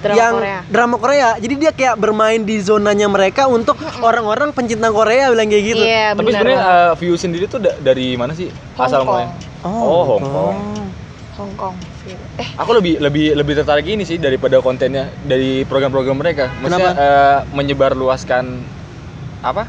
Drama 0.00 0.16
yang 0.16 0.34
Korea. 0.34 0.60
drama 0.66 0.96
Korea 0.96 1.28
jadi 1.36 1.54
dia 1.58 1.70
kayak 1.70 1.94
bermain 1.94 2.40
di 2.40 2.56
zonanya 2.58 3.04
mereka 3.06 3.44
untuk 3.46 3.76
orang-orang 4.00 4.48
pencinta 4.48 4.88
Korea 4.88 5.28
bilang 5.28 5.44
kayak 5.46 5.64
gitu 5.66 5.82
Iya, 5.82 6.06
Tapi 6.10 6.24
benar. 6.24 6.40
sebenarnya 6.40 6.60
uh, 6.62 6.92
view 6.96 7.14
sendiri 7.14 7.44
tuh 7.44 7.60
da- 7.60 7.76
dari 7.76 8.16
mana 8.16 8.32
sih 8.32 8.48
asal 8.74 9.04
Hong 9.04 9.12
Kong. 9.12 9.18
mulanya? 9.20 9.32
Oh, 9.60 10.02
Hong 10.08 10.24
Kong. 10.24 10.56
Hong 11.36 11.52
Kong. 11.54 11.74
Eh, 12.36 12.48
Aku 12.56 12.72
lebih 12.72 12.96
lebih 12.96 13.32
lebih 13.34 13.54
tertarik 13.54 13.84
ini 13.86 14.02
sih 14.02 14.16
daripada 14.16 14.56
kontennya 14.58 15.12
dari 15.20 15.62
program-program 15.62 16.16
mereka. 16.16 16.48
Maksudnya 16.58 16.90
Kenapa? 16.90 17.04
eh, 17.04 17.38
menyebarluaskan 17.52 18.44
apa? 19.42 19.68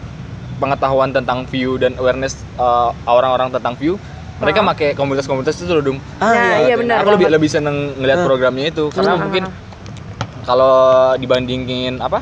pengetahuan 0.57 1.09
tentang 1.09 1.43
view 1.43 1.75
dan 1.75 1.97
awareness 1.97 2.39
eh, 2.55 2.89
orang-orang 3.03 3.51
tentang 3.51 3.75
view. 3.75 3.99
Mereka 4.41 4.59
Ah. 4.59 4.67
pakai 4.67 4.89
komunitas-komunitas 4.91 5.55
itu 5.55 5.69
loh, 5.69 5.83
Dung. 5.83 5.97
ah, 6.17 6.25
Nah, 6.25 6.33
iya. 6.33 6.57
iya 6.65 6.75
benar 6.75 6.97
Aku 6.99 7.13
lebih 7.13 7.29
lebih 7.29 7.45
seneng 7.47 7.93
ngelihat 7.95 8.19
Ah. 8.19 8.25
programnya 8.25 8.65
itu 8.67 8.89
karena 8.89 9.13
Hmm. 9.13 9.23
mungkin 9.23 9.43
kalau 10.43 10.75
dibandingin 11.15 12.01
apa? 12.01 12.19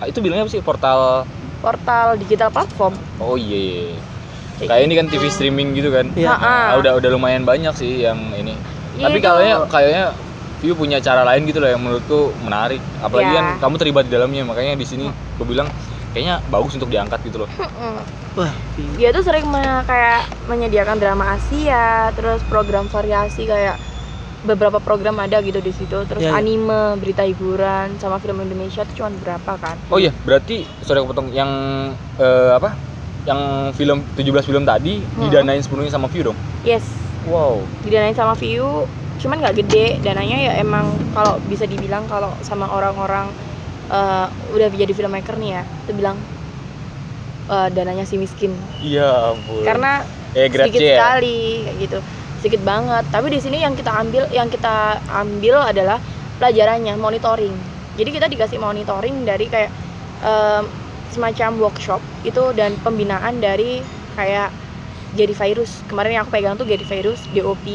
Ah, 0.00 0.08
Itu 0.08 0.18
bilangnya 0.18 0.48
apa 0.48 0.50
sih 0.50 0.60
portal 0.60 1.28
portal 1.60 2.16
digital 2.16 2.48
platform. 2.48 2.96
Oh 3.20 3.36
iya. 3.36 3.92
iya. 4.56 4.66
Kayak 4.66 4.82
ini 4.82 4.94
kan 4.94 5.06
TV 5.06 5.28
streaming 5.28 5.72
gitu 5.72 5.92
kan. 5.92 6.08
Iya. 6.14 6.32
Ha-ha. 6.32 6.56
Ah, 6.72 6.80
udah 6.80 6.96
udah 6.96 7.08
lumayan 7.10 7.44
banyak 7.44 7.72
sih 7.74 8.00
yang 8.00 8.16
ini. 8.34 8.56
Iya, 8.96 9.04
Tapi 9.06 9.18
kayaknya 9.18 9.56
kayaknya 9.68 10.04
view 10.60 10.72
punya 10.74 10.98
cara 10.98 11.20
lain 11.22 11.44
gitu 11.44 11.60
loh 11.60 11.68
yang 11.68 11.80
menurutku 11.80 12.32
menarik. 12.38 12.80
Apalagi 12.98 13.28
Iya. 13.28 13.36
kan 13.36 13.44
kamu 13.60 13.74
terlibat 13.76 14.04
di 14.04 14.12
dalamnya, 14.14 14.42
makanya 14.42 14.72
di 14.74 14.84
sini 14.84 15.04
aku 15.08 15.44
bilang 15.46 15.68
kayaknya 16.12 16.40
bagus 16.46 16.72
untuk 16.74 16.88
diangkat 16.88 17.20
gitu 17.22 17.44
loh. 17.44 17.48
Wah, 18.32 18.54
dia 18.94 19.10
tuh 19.10 19.20
sering 19.20 19.42
me- 19.44 19.82
kayak 19.84 20.22
menyediakan 20.46 20.96
drama 20.96 21.34
Asia 21.34 22.14
terus 22.14 22.38
program 22.46 22.86
variasi 22.86 23.42
kayak 23.42 23.74
beberapa 24.40 24.78
program 24.78 25.18
ada 25.18 25.42
gitu 25.42 25.58
di 25.58 25.68
situ 25.68 25.98
terus 26.06 26.22
Iya, 26.22 26.30
iya. 26.30 26.38
anime 26.38 26.72
berita 26.96 27.20
hiburan 27.22 27.98
sama 27.98 28.16
film 28.16 28.40
Indonesia 28.40 28.82
tuh 28.84 28.94
cuma 28.96 29.10
berapa 29.12 29.52
kan 29.56 29.76
Oh 29.90 29.98
iya, 29.98 30.14
berarti 30.16 30.62
sorry 30.80 30.98
aku 30.98 31.10
potong 31.10 31.28
yang 31.30 31.50
eh, 32.16 32.50
apa? 32.54 32.72
Yang 33.22 33.40
film 33.74 33.98
17 34.14 34.24
film 34.44 34.62
tadi 34.64 35.02
Hmm. 35.02 35.20
didanain 35.20 35.60
sepenuhnya 35.60 35.90
sama 35.90 36.06
View 36.06 36.24
dong. 36.24 36.38
yes 36.62 36.86
Wow. 37.22 37.60
didanain 37.82 38.14
sama 38.14 38.32
View 38.32 38.86
cuman 39.18 39.36
nggak 39.38 39.60
gede 39.60 40.00
dananya 40.00 40.38
ya 40.40 40.52
emang 40.56 40.88
kalau 41.12 41.36
bisa 41.44 41.66
dibilang 41.66 42.06
kalau 42.06 42.32
sama 42.40 42.64
orang-orang 42.64 43.28
eh, 43.88 44.26
udah 44.54 44.70
jadi 44.70 44.88
filmmaker 44.88 45.34
nih 45.36 45.50
ya 45.52 45.62
itu 45.84 45.92
bilang 45.92 46.16
eh, 47.50 47.68
dananya 47.74 48.06
si 48.06 48.14
miskin. 48.14 48.54
Iya 48.78 49.34
ampun. 49.34 49.66
karena 49.66 50.06
eh 50.38 50.46
sedikit 50.46 50.80
ya. 50.80 50.94
sekali 50.96 51.66
kayak 51.66 51.76
gitu. 51.82 51.98
Sedikit 52.40 52.62
banget. 52.62 53.04
Tapi 53.10 53.26
di 53.34 53.40
sini 53.42 53.58
yang 53.60 53.74
kita 53.74 53.90
ambil 53.90 54.24
yang 54.30 54.48
kita 54.48 55.02
ambil 55.10 55.60
adalah 55.66 55.98
pelajarannya 56.38 56.94
monitoring. 56.96 57.52
Jadi 57.98 58.10
kita 58.16 58.26
dikasih 58.32 58.56
monitoring 58.56 59.28
dari 59.28 59.44
kayak 59.50 59.68
em, 60.24 60.64
semacam 61.12 61.68
workshop 61.68 62.00
itu 62.24 62.54
dan 62.56 62.78
pembinaan 62.80 63.42
dari 63.42 63.84
kayak 64.16 64.48
jadi 65.18 65.34
virus. 65.34 65.82
Kemarin 65.90 66.16
yang 66.16 66.22
aku 66.24 66.32
pegang 66.38 66.54
tuh 66.54 66.64
jadi 66.64 66.86
virus 66.86 67.20
DOP 67.34 67.66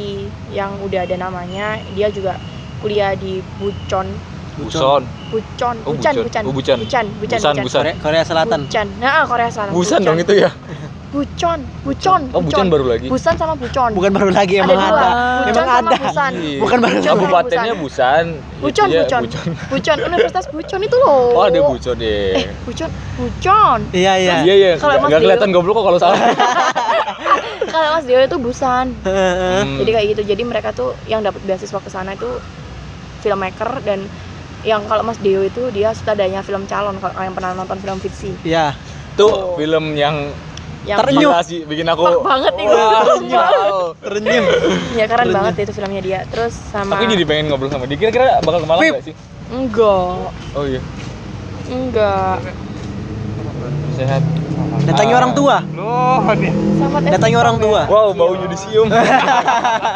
yang 0.55 0.71
udah 0.81 1.03
ada 1.03 1.19
namanya. 1.19 1.77
Dia 1.93 2.09
juga 2.09 2.39
kuliah 2.79 3.13
di 3.13 3.43
Bucon 3.59 4.07
Buson. 4.55 5.01
Bucon 5.27 5.75
Oh, 5.83 5.91
Bucan 5.91 6.13
Bucon. 6.15 6.23
Bucan 6.23 6.43
Oh, 6.45 6.53
Bucan. 6.53 6.77
Bucan 6.79 7.05
Bucan 7.17 7.37
Busan, 7.37 7.55
Busan. 7.59 7.81
Korea, 7.81 7.95
Korea 7.99 8.23
Selatan. 8.23 8.59
Bucan 8.63 8.87
nah 8.97 9.23
Korea 9.25 9.49
Selatan 9.49 9.73
Busan 9.73 9.99
dong 10.01 10.17
itu 10.17 10.33
ya. 10.33 10.51
Bucon 11.07 11.59
Bucon 11.81 12.21
Oh, 12.31 12.39
Bucan 12.39 12.67
baru 12.67 12.85
lagi. 12.85 13.07
Busan 13.07 13.33
sama 13.33 13.53
Bucon 13.53 13.91
Bukan 13.91 14.11
baru 14.11 14.31
lagi 14.31 14.55
emang 14.57 14.75
dua. 14.75 14.87
ada. 14.89 15.07
Bucon 15.41 15.51
Emang 15.53 15.67
sama 15.69 15.89
ada. 15.89 15.97
Busan. 16.01 16.31
Iya. 16.35 16.59
Bukan 16.59 16.77
baru 16.77 16.93
Bucon 16.93 17.03
sama 17.05 17.15
Kabupatennya 17.17 17.73
Busan. 17.75 18.23
Bucon, 18.57 18.87
ya 18.89 19.01
Bucon. 19.01 19.21
Bucon. 19.23 19.47
Bucon, 19.69 19.97
Universitas 20.05 20.45
Bucon 20.49 20.81
itu 20.81 20.95
loh. 20.97 21.23
Oh, 21.33 21.43
ada 21.43 21.59
Bucon 21.61 21.95
deh. 21.97 22.31
Eh, 22.33 22.45
Bucon, 22.63 22.89
Bucon. 23.15 23.79
Iya, 23.91 24.13
iya. 24.17 24.33
Iya 24.41 24.53
iya, 24.53 24.71
Kalau 24.75 24.91
nggak 24.93 25.01
Mas 25.01 25.09
nggak 25.09 25.19
Dio- 25.19 25.27
kelihatan 25.29 25.49
goblok 25.51 25.73
kok 25.73 25.85
kalau 25.85 25.99
salah. 25.99 26.19
Kalau 27.65 27.89
Mas 27.91 28.05
Dio 28.05 28.19
itu 28.21 28.37
Busan. 28.37 28.85
Hmm. 29.01 29.79
Jadi 29.79 29.89
kayak 29.91 30.07
gitu. 30.15 30.21
Jadi 30.25 30.43
mereka 30.43 30.69
tuh 30.71 30.95
yang 31.05 31.19
dapat 31.21 31.43
beasiswa 31.43 31.75
ke 31.75 31.89
sana 31.89 32.13
itu 32.13 32.27
filmmaker 33.19 33.81
dan 33.81 34.05
yang 34.65 34.81
kalau 34.83 35.01
Mas 35.01 35.17
Dio 35.17 35.39
itu 35.39 35.69
dia 35.69 35.93
sutradaranya 35.93 36.41
film 36.41 36.65
calon 36.65 36.97
kalau 36.97 37.13
yang 37.15 37.31
pernah 37.31 37.53
nonton 37.53 37.77
film 37.77 37.97
fiksi. 37.99 38.33
Iya. 38.41 38.73
Tuh 39.13 39.55
film 39.55 39.93
yang 39.93 40.33
Yang 40.83 41.01
Terenyuh. 41.01 41.31
sih 41.41 41.59
bikin 41.63 41.85
aku 41.87 42.01
Fuck 42.03 42.21
banget 42.21 42.53
itu. 42.55 42.77
Wow. 43.27 43.97
Terenyuh. 43.97 44.45
ya 44.93 45.05
keren 45.05 45.17
Terenyuh. 45.23 45.33
banget 45.35 45.53
itu 45.59 45.71
filmnya 45.73 45.97
dia. 45.99 46.19
Terus 46.27 46.53
sama 46.69 46.93
Aku 46.93 47.05
jadi 47.07 47.23
pengen 47.23 47.49
ngobrol 47.49 47.69
sama 47.69 47.85
dia. 47.85 47.97
Kira-kira 47.97 48.37
bakal 48.39 48.59
ke 48.59 48.67
Malang 48.67 48.85
nggak 48.91 49.01
sih? 49.03 49.15
enggak, 49.47 50.29
Oh 50.53 50.61
iya. 50.63 50.81
enggak. 51.67 52.37
Sehat. 53.93 54.21
Datangi 54.85 55.13
orang 55.13 55.31
tua. 55.31 55.57
Loh, 55.71 56.21
ini 56.35 56.49
Selamat 56.77 57.01
Datangi 57.07 57.37
orang 57.39 57.57
tua. 57.57 57.81
Wow, 57.85 58.13
baunya 58.13 58.45
disium. 58.45 58.85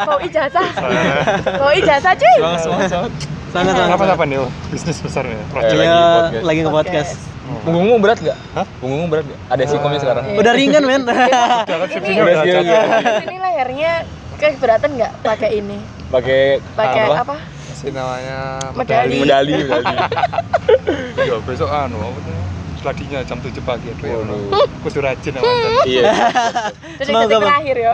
Mau 0.02 0.18
ijazah. 0.18 0.66
Mau 1.60 1.70
ijazah, 1.70 2.12
cuy. 2.14 2.34
Semangat, 2.58 2.90
semangat. 2.90 3.12
Sangat 3.50 3.74
sangat. 3.74 3.98
apa 3.98 4.24
nih? 4.30 4.38
Oh, 4.38 4.50
bisnis 4.70 4.98
besar 5.02 5.26
nih. 5.26 5.34
Eh, 5.34 5.46
Project. 5.50 5.74
lagi 5.74 5.86
Iya, 5.90 5.98
podcast. 5.98 6.44
lagi 6.46 6.58
nge 6.60 6.72
podcast. 6.72 7.12
Punggungmu 7.66 7.96
berat 7.98 8.18
gak? 8.22 8.38
Hah? 8.54 8.66
Punggungmu 8.78 9.06
berat 9.10 9.26
gak? 9.26 9.38
Ada 9.50 9.62
sikomnya 9.66 9.98
sekarang. 9.98 10.24
Iya. 10.30 10.36
Udah 10.38 10.52
ringan, 10.54 10.82
men. 10.86 11.02
Udah 11.66 11.78
Ini-. 11.90 13.26
Ini 13.26 13.36
lehernya 13.42 13.92
keberatan 14.38 14.90
nggak 14.94 15.12
pakai 15.26 15.50
ini? 15.58 15.78
Pakai 16.14 16.62
Pakai 16.78 17.02
apa? 17.10 17.36
Masih 17.42 17.90
namanya 17.90 18.38
Medali. 18.74 19.16
Medali, 19.18 19.52
medali. 19.66 19.94
Ya, 21.20 21.36
besok 21.42 21.68
anu 21.68 21.98
apa 21.98 22.18
tuh? 22.80 22.82
Seladinya 22.82 23.20
jam 23.22 23.38
7 23.38 23.52
pagi 23.60 23.86
itu 23.86 24.02
ya. 24.02 24.16
Waduh. 24.16 24.64
Kudu 24.80 24.98
rajin 24.98 25.32
ya, 25.32 25.40
mantan. 25.40 25.70
Iya. 25.92 26.02
Jadi 26.96 27.10
detik 27.12 27.38
terakhir 27.38 27.76
ya. 27.76 27.92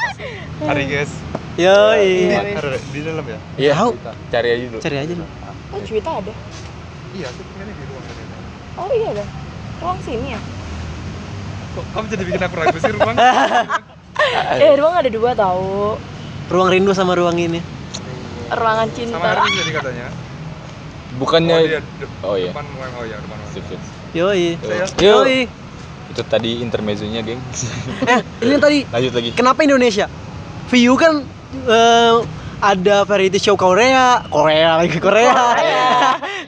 Hari 0.72 0.84
guys. 0.88 1.12
Yoi. 1.56 2.08
Iya. 2.26 2.38
Ada 2.56 2.68
di 2.80 3.00
dalam 3.04 3.24
ya? 3.24 3.38
Iya. 3.56 3.72
Cari 4.32 4.48
aja 4.50 4.64
dulu. 4.66 4.80
Cari 4.80 4.96
aja 4.96 5.12
nih. 5.12 5.28
Oh, 5.68 5.80
Juwita 5.84 6.10
ada. 6.16 6.32
Iya, 7.12 7.26
aku 7.28 7.40
pengennya 7.52 7.74
di 7.74 7.84
ruang 7.84 8.04
ini. 8.06 8.24
Oh 8.76 8.88
iya 8.90 9.08
ada. 9.12 9.24
Ruang 9.76 9.98
sini 10.00 10.28
ya? 10.32 10.40
Kok 11.76 11.84
kamu 11.92 12.06
jadi 12.08 12.22
bikin 12.24 12.40
aku 12.40 12.54
ragu 12.56 12.78
sih 12.80 12.92
ruang? 12.92 13.16
Eh, 14.56 14.74
ruang 14.74 14.96
ada 14.96 15.06
dua 15.06 15.36
tahu. 15.36 15.94
Ruang 16.50 16.68
rindu 16.72 16.90
sama 16.96 17.14
ruang 17.14 17.36
ini. 17.36 17.60
Ruangan 18.48 18.88
Sama 18.90 18.96
cinta. 18.96 19.18
Haris 19.22 19.52
jadi 19.54 19.70
katanya. 19.76 20.06
Bukannya 21.16 21.56
Oh, 21.56 21.62
dia 21.62 21.80
de- 21.80 22.10
Oh, 22.22 22.34
iya. 22.34 22.50
Depan 22.50 22.64
ruang, 22.74 22.92
oh 22.96 23.04
iya, 23.06 23.16
depan 23.16 23.36
ruang. 23.38 23.52
Sip, 23.54 23.64
sip. 23.70 23.80
Yoi. 24.16 24.56
Yoi. 24.96 25.38
Itu 26.08 26.22
tadi 26.24 26.58
intermezzonya, 26.58 27.20
geng. 27.20 27.40
Eh, 28.08 28.20
ini 28.40 28.56
tadi 28.56 28.78
Lanjut 28.86 29.12
lagi. 29.12 29.30
kenapa 29.32 29.60
Indonesia? 29.60 30.08
View 30.66 30.96
kan 30.96 31.20
eh, 31.62 32.14
ada 32.56 33.04
variety 33.04 33.36
show 33.36 33.54
Korea, 33.54 34.24
Korea 34.26 34.80
lagi 34.80 34.96
Korea. 34.96 35.36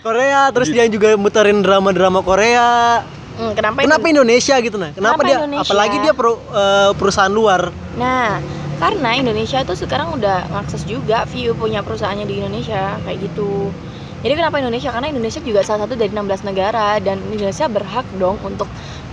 Korea, 0.00 0.40
terus 0.56 0.68
dia 0.68 0.88
juga 0.88 1.12
muterin 1.14 1.60
drama-drama 1.60 2.24
Korea. 2.24 3.04
Hmm, 3.36 3.54
kenapa, 3.54 3.84
Kenapa 3.84 4.02
itu? 4.02 4.12
Indonesia 4.16 4.54
gitu 4.58 4.76
nah? 4.76 4.90
Kenapa, 4.90 5.14
Kenapa 5.14 5.22
dia 5.22 5.36
Indonesia? 5.38 5.62
apalagi 5.62 5.96
dia 6.00 6.12
pro- 6.12 6.42
eh, 6.48 6.90
perusahaan 6.96 7.30
luar. 7.30 7.70
Nah, 7.94 8.40
karena 8.78 9.10
Indonesia 9.14 9.62
tuh 9.62 9.76
sekarang 9.76 10.16
udah 10.16 10.48
ngakses 10.50 10.82
juga 10.82 11.22
view 11.28 11.52
punya 11.52 11.84
perusahaannya 11.84 12.24
di 12.24 12.40
Indonesia 12.40 12.96
kayak 12.98 13.18
gitu. 13.22 13.70
Jadi 14.18 14.32
kenapa 14.34 14.58
Indonesia? 14.58 14.90
Karena 14.90 15.08
Indonesia 15.14 15.38
juga 15.38 15.62
salah 15.62 15.86
satu 15.86 15.94
dari 15.94 16.10
16 16.10 16.42
negara 16.42 16.98
dan 16.98 17.22
Indonesia 17.30 17.70
berhak 17.70 18.06
dong 18.18 18.34
untuk 18.42 18.66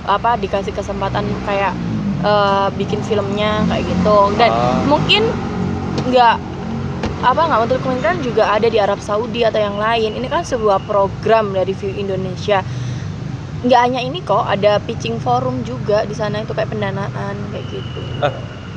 apa 0.05 0.33
dikasih 0.37 0.73
kesempatan 0.73 1.25
kayak 1.45 1.73
eh, 2.25 2.67
bikin 2.73 3.05
filmnya 3.05 3.61
kayak 3.69 3.85
gitu. 3.85 4.17
Dan 4.33 4.49
Ah. 4.49 4.81
mungkin 4.89 5.29
nggak 6.09 6.35
apa 7.21 7.41
nggak 7.41 7.61
untuk 7.69 7.77
kemungkinan 7.85 8.17
juga 8.21 8.49
ada 8.49 8.65
di 8.65 8.77
Arab 8.81 8.97
Saudi 8.97 9.45
atau 9.45 9.61
yang 9.61 9.77
lain. 9.77 10.17
Ini 10.17 10.25
kan 10.25 10.41
sebuah 10.41 10.81
program 10.85 11.53
dari 11.53 11.73
View 11.77 11.93
Indonesia. 11.93 12.65
Nggak 13.65 13.81
hanya 13.81 14.01
ini 14.01 14.21
kok, 14.21 14.45
ada 14.45 14.77
pitching 14.81 15.17
forum 15.21 15.61
juga 15.65 16.05
di 16.05 16.13
sana 16.13 16.41
itu 16.41 16.53
kayak 16.53 16.69
pendanaan 16.69 17.33
kayak 17.49 17.65
gitu. 17.69 17.99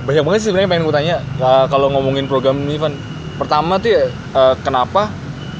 Banyak 0.04 0.22
banget 0.24 0.38
sih 0.40 0.48
sebenarnya 0.48 0.70
pengen 0.72 0.84
gue 0.88 0.94
tanya 0.96 1.16
uh, 1.40 1.64
kalau 1.68 1.92
ngomongin 1.92 2.24
program 2.24 2.56
ini, 2.64 2.80
Van. 2.80 2.96
Pertama 3.36 3.76
tuh 3.76 3.92
ya, 3.92 4.04
uh, 4.32 4.56
kenapa 4.64 5.12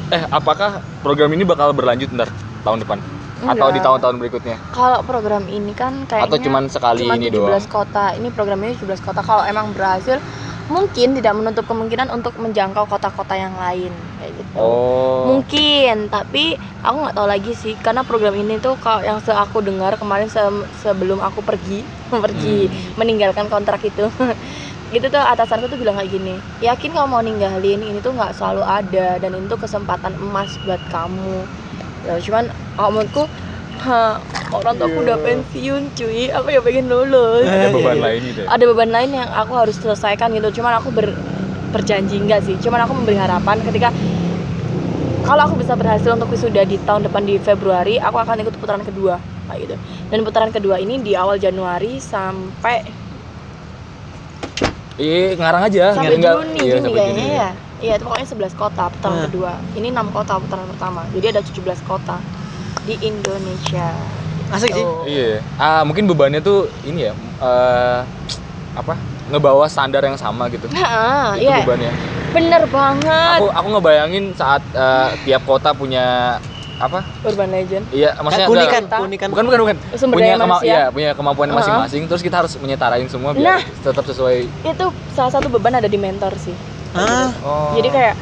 eh 0.08 0.22
apakah 0.30 0.70
program 0.98 1.30
ini 1.30 1.44
bakal 1.44 1.70
berlanjut 1.70 2.08
ntar 2.10 2.30
tahun 2.60 2.80
depan 2.80 2.98
atau 3.38 3.54
Enggak. 3.54 3.70
di 3.70 3.80
tahun-tahun 3.80 4.16
berikutnya? 4.18 4.56
Kalau 4.72 4.98
program 5.00 5.46
ini 5.46 5.70
kan 5.70 6.02
kayaknya 6.04 6.26
Atau 6.26 6.38
cuman 6.42 6.64
sekali 6.66 7.06
cuman 7.06 7.16
ini 7.16 7.30
17 7.30 7.38
doang? 7.38 7.62
kota. 7.70 8.04
Ini 8.12 8.28
programnya 8.28 8.74
17 8.74 8.98
kota. 8.98 9.20
Kalau 9.22 9.46
emang 9.46 9.70
berhasil, 9.70 10.18
mungkin 10.66 11.14
tidak 11.14 11.32
menutup 11.32 11.62
kemungkinan 11.62 12.10
untuk 12.10 12.34
menjangkau 12.34 12.84
kota-kota 12.84 13.32
yang 13.32 13.54
lain 13.54 13.94
kayak 14.18 14.32
gitu. 14.34 14.58
Oh. 14.58 15.22
Mungkin, 15.30 16.10
tapi 16.10 16.58
aku 16.82 16.96
nggak 16.98 17.14
tahu 17.14 17.28
lagi 17.28 17.52
sih 17.54 17.78
karena 17.78 18.02
program 18.02 18.34
ini 18.34 18.58
tuh 18.58 18.74
kalau 18.76 19.00
yang 19.00 19.22
se 19.22 19.30
aku 19.30 19.62
dengar 19.62 19.94
kemarin 19.94 20.26
se- 20.26 20.42
sebelum 20.82 21.22
aku 21.22 21.38
pergi 21.40 21.86
pergi 22.24 22.66
Hmm. 22.66 22.98
meninggalkan 22.98 23.46
kontrak 23.46 23.78
itu. 23.80 24.10
Gitu 24.88 25.07
tuh 25.12 25.20
atasanku 25.20 25.68
tuh 25.68 25.77
bilang 25.77 26.01
kayak 26.01 26.16
gini 26.16 26.40
yakin 26.64 26.96
kamu 26.96 27.09
mau 27.09 27.20
ninggalin? 27.20 27.81
Ini 27.85 28.01
tuh 28.01 28.16
nggak 28.16 28.33
selalu 28.37 28.64
ada 28.64 29.20
dan 29.20 29.37
itu 29.37 29.57
kesempatan 29.57 30.16
emas 30.16 30.57
buat 30.64 30.81
kamu. 30.88 31.44
Ya 32.09 32.16
cuman 32.16 32.48
menurutku 32.81 33.29
ha, 33.85 34.16
orang 34.51 34.74
tuh 34.81 34.87
aku 34.88 34.98
udah 35.05 35.18
pensiun 35.20 35.83
cuy. 35.92 36.33
Aku 36.33 36.48
ya 36.48 36.61
pengen 36.64 36.88
lulus. 36.88 37.44
Ada 37.44 37.68
beban 37.68 37.96
iya. 37.96 38.05
lain 38.05 38.20
gitu 38.33 38.40
ya? 38.42 38.46
ada 38.48 38.64
beban 38.64 38.90
lain 38.90 39.11
yang 39.12 39.29
aku 39.29 39.53
harus 39.55 39.77
selesaikan 39.77 40.32
gitu. 40.32 40.62
Cuman 40.62 40.80
aku 40.80 40.89
ber, 40.89 41.12
berjanji 41.70 42.16
enggak 42.16 42.49
sih. 42.49 42.57
Cuman 42.57 42.80
aku 42.89 42.93
memberi 42.97 43.20
harapan 43.20 43.61
ketika 43.61 43.93
kalau 45.28 45.45
aku 45.45 45.61
bisa 45.61 45.76
berhasil 45.76 46.09
untuk 46.16 46.32
wisuda 46.32 46.64
di 46.64 46.80
tahun 46.89 47.05
depan 47.05 47.28
di 47.28 47.36
Februari 47.36 48.01
aku 48.01 48.16
akan 48.16 48.41
ikut 48.41 48.57
putaran 48.57 48.80
kedua 48.80 49.20
kayak 49.53 49.68
gitu. 49.68 49.76
Dan 50.09 50.24
putaran 50.24 50.49
kedua 50.49 50.80
ini 50.80 51.05
di 51.05 51.12
awal 51.12 51.36
Januari 51.36 52.01
sampai 52.01 53.07
Iya, 54.99 55.34
ngarang 55.34 55.62
aja. 55.64 55.84
sampai 55.92 56.16
Nggak- 56.16 56.36
Juni 56.36 56.59
iya, 56.59 56.72
Juni 56.72 56.82
sampai 56.82 56.99
kayaknya 56.99 57.22
Juni. 57.22 57.36
ya 57.36 57.49
iya 57.78 57.92
itu 57.94 58.03
pokoknya 58.03 58.26
11 58.26 58.55
kota 58.55 58.82
putaran 58.88 59.14
Nah. 59.14 59.24
kedua 59.24 59.53
ini 59.72 59.88
6 59.88 60.11
kota 60.11 60.32
putaran 60.36 60.66
pertama 60.66 61.01
jadi 61.14 61.26
ada 61.30 61.40
17 61.40 61.78
kota 61.80 62.16
di 62.82 62.94
Indonesia 63.01 63.94
Asik 64.49 64.72
sih. 64.72 64.80
Tuh. 64.80 65.05
Iya. 65.05 65.44
Ah, 65.55 65.84
mungkin 65.84 66.05
bebannya 66.05 66.40
tuh 66.40 66.72
ini 66.82 67.05
ya, 67.05 67.12
eh 67.38 68.01
apa? 68.72 68.96
Ngebawa 69.28 69.68
standar 69.68 70.01
yang 70.01 70.16
sama 70.16 70.49
gitu. 70.49 70.64
Nah, 70.72 71.36
Itu 71.36 71.44
iya 71.44 71.61
bebannya. 71.62 71.92
bener 72.28 72.62
banget 72.66 73.38
Aku 73.38 73.49
aku 73.51 73.68
ngebayangin 73.70 74.32
saat 74.32 74.64
eh, 74.72 75.09
tiap 75.22 75.44
kota 75.44 75.70
punya 75.70 76.40
apa? 76.79 77.03
urban 77.22 77.49
legend 77.49 77.85
Iya, 77.91 78.14
maksudnya 78.16 78.47
keunikan, 78.47 78.83
enggak- 78.83 79.01
keunikan. 79.01 79.29
Bukan 79.29 79.45
bukan 79.45 79.61
bukan. 79.61 79.76
Sumber 79.93 80.16
punya 80.16 80.33
daya 80.33 80.39
manusia. 80.41 80.64
iya, 80.64 80.83
punya 80.89 81.11
kemampuan 81.12 81.49
masing-masing 81.51 82.03
terus 82.05 82.22
kita 82.22 82.37
harus 82.39 82.55
menyetarain 82.57 83.05
semua 83.05 83.31
biar 83.33 83.45
Nah. 83.45 83.62
tetap 83.83 84.05
sesuai. 84.05 84.47
itu 84.47 84.87
salah 85.11 85.33
satu 85.33 85.47
beban 85.49 85.74
ada 85.74 85.87
di 85.87 85.97
mentor 85.97 86.31
sih 86.37 86.55
Ah, 86.91 87.35
Oh. 87.41 87.74
jadi 87.74 87.89
kayak 87.89 88.14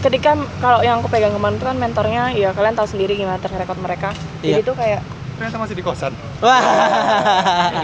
ketika 0.00 0.30
kalau 0.58 0.80
yang 0.80 0.98
aku 0.98 1.08
pegang 1.08 1.30
kemarin 1.30 1.54
itu 1.54 1.64
kan 1.64 1.76
mentornya 1.76 2.22
ya 2.32 2.50
kalian 2.50 2.72
tahu 2.72 2.88
sendiri 2.88 3.12
gimana 3.12 3.36
track 3.36 3.54
record 3.56 3.78
mereka 3.78 4.10
jadi 4.40 4.58
Iya. 4.58 4.64
tuh 4.64 4.74
kayak 4.74 5.02
Ternyata 5.32 5.58
masih 5.58 5.74
di 5.74 5.82
kosan. 5.82 6.12
wah, 6.38 6.62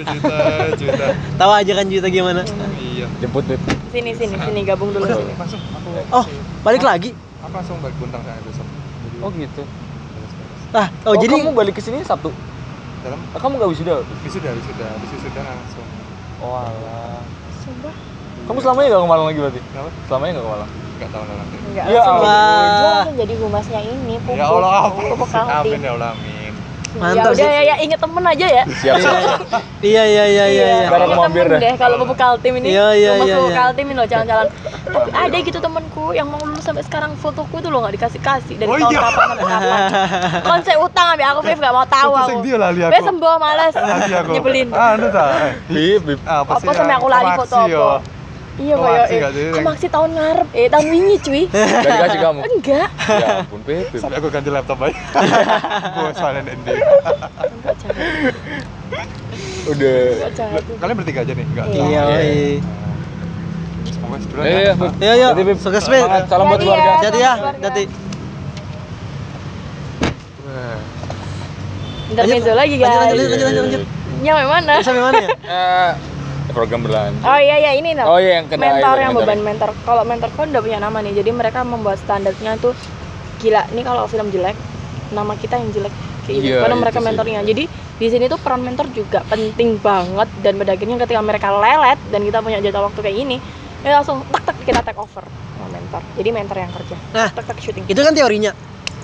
Juta, 0.05 0.39
juta. 0.77 1.07
tahu 1.35 1.53
aja 1.53 1.73
kan 1.75 1.87
Juta 1.87 2.07
gimana? 2.07 2.43
Iya. 2.77 3.07
jemput 3.19 3.43
Beb. 3.45 3.59
sini 3.89 4.13
sini 4.13 4.37
sini 4.37 4.61
gabung 4.63 4.91
dulu 4.91 5.03
sini 5.05 5.35
Langsung 5.35 5.59
aku. 5.69 5.91
Oh, 6.13 6.25
balik 6.63 6.83
lagi. 6.83 7.11
Aku 7.41 7.51
langsung 7.53 7.79
balik 7.79 7.99
buntang 7.99 8.21
sana 8.21 8.39
besok. 8.41 8.63
Jadi, 8.63 9.17
Oh 9.19 9.31
gitu. 9.33 9.63
Beres-beres. 10.71 10.77
Ah, 10.77 10.89
oh, 11.05 11.15
jadi 11.15 11.33
kamu 11.35 11.53
balik 11.53 11.75
ke 11.75 11.83
sini 11.83 12.01
Sabtu. 12.03 12.31
dalam 12.99 13.19
Ah, 13.31 13.39
Kamu 13.39 13.57
nggak 13.57 13.71
wisuda? 13.71 14.03
wisuda 14.21 14.51
wisuda 14.51 14.87
habis 14.87 15.11
wisuda 15.13 15.41
langsung. 15.41 15.87
Oh 16.39 16.55
alah. 16.55 17.23
sumpah 17.59 17.95
Kamu 18.45 18.59
selamanya 18.59 18.87
nggak 18.89 19.01
ke 19.01 19.09
Malang 19.09 19.27
lagi 19.29 19.39
berarti? 19.39 19.61
Kenapa? 19.63 19.89
Selamanya 20.05 20.33
nggak 20.33 20.45
ke 20.45 20.51
Malang? 20.51 20.71
Enggak 20.99 21.11
tahu 21.11 21.23
lah 21.23 21.35
nanti. 21.37 21.57
enggak 21.63 21.85
Ya 21.85 21.91
jadi 21.91 22.01
Allah. 22.03 23.03
jadi 23.15 23.35
humasnya 23.39 23.81
ini 23.83 24.15
pupuk 24.19 24.35
Ya 24.35 24.47
Allah, 24.47 24.83
pupuk 24.91 25.29
amin. 25.31 25.79
ya 25.79 25.93
Allah, 25.95 26.11
amin. 26.13 26.53
Mantap 26.91 27.21
ya 27.21 27.31
sih. 27.31 27.45
udah 27.45 27.51
ya, 27.53 27.63
ya 27.63 27.75
inget 27.79 28.01
temen 28.01 28.25
aja 28.25 28.47
ya 28.49 28.65
Siap 28.65 28.97
iya 29.85 30.03
iya 30.03 30.25
iya 30.25 30.45
iya. 30.49 30.67
iya. 30.75 30.89
Bareng 30.89 31.07
inget 31.07 31.21
mampir 31.21 31.45
temen 31.47 31.61
deh 31.61 31.75
kalau 31.77 31.97
pupuk 32.01 32.17
kaltim 32.17 32.53
ini 32.57 32.67
Iya, 32.67 32.87
iya, 32.91 33.13
iya, 33.21 33.35
pupuk 33.37 33.45
iya. 33.47 33.59
kaltim 33.61 33.85
ini 33.85 33.95
loh 33.95 34.09
jalan-jalan 34.09 34.47
tapi 34.91 35.09
ada 35.11 35.37
gitu 35.39 35.59
temenku 35.59 36.07
yang 36.11 36.27
mau 36.27 36.41
lulus 36.41 36.61
sampai 36.61 36.83
sekarang 36.83 37.13
fotoku 37.15 37.59
tuh 37.59 37.69
loh 37.69 37.81
nggak 37.81 37.95
dikasih 37.95 38.19
kasih 38.19 38.55
dari 38.57 38.67
Oh 38.67 38.77
tahun 38.77 38.91
iya. 38.91 39.01
kapan 39.03 39.27
sampai 39.29 39.45
kapan 39.45 39.81
konsep 40.51 40.77
utang 40.79 41.07
ambil 41.11 41.27
aku 41.29 41.41
Viv 41.43 41.59
nggak 41.59 41.75
mau 41.75 41.87
tahu 41.87 42.11
aku 42.13 42.29
sing 42.29 42.39
dia 42.43 42.57
lali 42.57 42.81
aku. 42.81 42.93
Wes 42.93 43.03
sembuh 43.05 43.35
males 43.37 43.75
Lali 43.75 44.15
aku. 44.15 44.31
nyebelin 44.33 44.69
Ah, 44.71 44.95
anu 44.95 45.07
ta. 45.09 45.25
eh, 45.43 45.53
Bib, 45.67 46.01
bib. 46.05 46.21
Apa 46.23 46.53
sih? 46.55 46.65
apa 46.65 46.73
sampai 46.75 46.95
aku 46.95 47.09
lali 47.09 47.29
foto 47.35 47.59
yo? 47.67 47.87
apa 47.95 48.17
iya 48.59 48.75
Kok 48.75 48.83
kayak 48.83 49.07
eh 49.07 49.19
nggak 49.19 49.33
sih? 49.33 49.45
kok 49.49 49.63
maksi 49.63 49.87
tahun 49.89 50.11
ngarep 50.13 50.49
eh 50.53 50.67
tahun 50.67 50.87
wingi 50.89 51.17
cuy 51.21 51.43
Gak 51.79 51.87
dikasih 51.87 52.19
kamu. 52.21 52.41
enggak 52.45 52.89
Ya 53.07 53.27
ampun. 53.39 53.61
Bib. 53.63 53.87
Sampai 53.95 54.17
aku 54.19 54.29
ganti 54.29 54.49
laptop 54.49 54.79
aja. 54.81 54.99
Buat 55.95 56.15
soalnya 56.15 56.43
ND. 56.49 56.69
Udah. 59.69 59.99
Kalian 60.75 60.97
bertiga 60.97 61.21
aja 61.23 61.33
nih? 61.33 61.47
Enggak. 61.47 61.67
Iya. 61.69 62.03
Iya, 63.89 63.97
iya. 63.97 63.97
Semoga 63.97 64.19
duluan 64.23 64.45
Iya, 64.45 64.53
ya. 64.53 64.61
iya. 64.61 64.73
Iya, 64.99 65.13
iya. 65.15 65.27
Hati, 65.29 65.43
Bib. 65.43 65.59
Sukses, 65.59 65.85
Bib. 65.85 65.99
Semangat. 65.99 66.25
Salam 66.27 66.45
buat 66.47 66.61
keluarga. 66.61 66.83
ya. 66.83 67.11
Ya, 67.11 67.33
Keluarga. 67.35 67.67
hati. 67.67 67.85
Wah. 70.45 70.79
intermezzo 72.09 72.53
lagi 72.55 72.75
guys 72.75 72.89
lanjut, 72.89 73.17
lanjut, 73.21 73.39
lanjut, 73.39 73.63
lanjut. 73.63 73.83
nyampe 74.19 74.45
mana 74.47 74.75
Sampai 74.81 75.03
mana 75.03 75.19
ya? 75.19 75.29
Eh, 75.29 75.91
program 76.51 76.81
berlanjut. 76.81 77.21
oh 77.23 77.37
iya 77.39 77.57
iya 77.59 77.73
ini 77.75 77.93
nah 77.93 78.09
Oh 78.09 78.17
iya 78.17 78.41
yang 78.41 78.49
kena 78.49 78.65
mentor 78.67 78.97
yang 78.97 79.13
mentor. 79.13 79.27
beban 79.27 79.41
mentor 79.45 79.71
kalau 79.85 80.03
mentor 80.03 80.29
kan 80.33 80.49
udah 80.49 80.59
punya 80.59 80.79
nama 80.81 80.99
nih 80.99 81.13
jadi 81.15 81.31
mereka 81.31 81.61
membuat 81.63 82.01
standarnya 82.01 82.57
tuh 82.57 82.73
gila 83.39 83.61
ini 83.69 83.83
kalau 83.83 84.09
film 84.09 84.33
jelek 84.33 84.57
nama 85.11 85.33
kita 85.35 85.55
yang 85.55 85.69
jelek 85.71 85.93
kayak 86.25 86.37
gitu 86.39 86.49
Iya, 86.49 86.59
karena 86.59 86.77
mereka 86.79 86.99
sih. 86.99 87.07
mentornya 87.07 87.41
jadi 87.45 87.65
di 87.69 88.07
sini 88.07 88.25
tuh 88.27 88.39
peran 88.39 88.63
mentor 88.63 88.87
juga 88.91 89.21
penting 89.27 89.77
banget 89.79 90.29
dan 90.41 90.53
pada 90.57 90.71
akhirnya 90.73 90.97
ketika 90.99 91.21
mereka 91.21 91.49
lelet 91.53 92.01
dan 92.09 92.21
kita 92.23 92.39
punya 92.41 92.59
jadwal 92.59 92.89
waktu 92.89 93.01
kayak 93.03 93.17
gini 93.19 93.37
ya 93.81 93.91
langsung 93.95 94.23
tak 94.29 94.43
tak 94.45 94.57
kita 94.61 94.81
take 94.81 94.97
over 94.97 95.23
sama 95.23 95.67
mentor 95.71 96.03
jadi 96.15 96.29
mentor 96.31 96.57
yang 96.59 96.73
kerja 96.73 96.97
Nah. 97.11 97.29
tak 97.31 97.45
tak 97.47 97.59
syuting 97.59 97.85
Itu 97.85 98.01
kan 98.01 98.13
teorinya. 98.13 98.53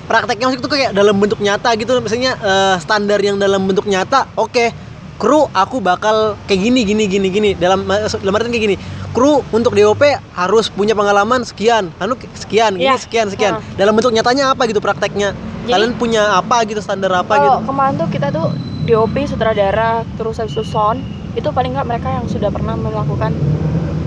Prakteknya 0.05 0.45
maksudnya 0.47 0.61
tuh 0.63 0.73
kayak 0.75 0.91
dalam 0.93 1.17
bentuk 1.17 1.41
nyata 1.41 1.73
gitu 1.75 1.97
misalnya 1.97 2.37
eh, 2.37 2.77
standar 2.77 3.17
yang 3.19 3.37
dalam 3.37 3.65
bentuk 3.65 3.85
nyata. 3.85 4.29
Oke. 4.35 4.69
Kru 5.15 5.47
aku 5.49 5.79
bakal 5.79 6.35
kayak 6.45 6.61
gini 6.61 6.83
gini 6.83 7.07
gini 7.07 7.29
gini 7.31 7.51
dalam 7.55 7.87
dalam 7.87 8.35
artian 8.35 8.51
kayak 8.51 8.65
gini. 8.67 8.77
Kru 9.11 9.41
untuk 9.49 9.73
DOP 9.73 10.03
harus 10.35 10.69
punya 10.69 10.93
pengalaman 10.93 11.41
sekian, 11.41 11.89
anu 11.97 12.19
sekian, 12.35 12.75
ini 12.75 12.85
Iya. 12.85 12.99
sekian 12.99 13.31
sekian. 13.31 13.57
Heeh. 13.57 13.79
Dalam 13.79 13.95
bentuk 13.95 14.11
nyatanya 14.11 14.53
apa 14.53 14.67
gitu 14.67 14.79
prakteknya? 14.79 15.33
Jadi- 15.65 15.73
Kalian 15.73 15.95
punya 15.97 16.35
apa 16.35 16.67
gitu 16.67 16.83
standar 16.83 17.15
apa 17.15 17.35
gitu? 17.39 17.59
kemarin 17.65 17.95
tuh 17.97 18.09
kita 18.11 18.29
tuh 18.29 18.53
DOP 18.85 19.17
sutradara 19.25 19.91
terus 20.13 20.37
habis 20.37 20.53
itu 20.53 20.67
sound 20.67 21.01
itu 21.33 21.49
paling 21.49 21.73
nggak 21.73 21.89
mereka 21.89 22.13
yang 22.13 22.29
sudah 22.29 22.53
pernah 22.53 22.77
melakukan 22.77 23.33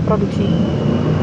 produksi 0.08 0.48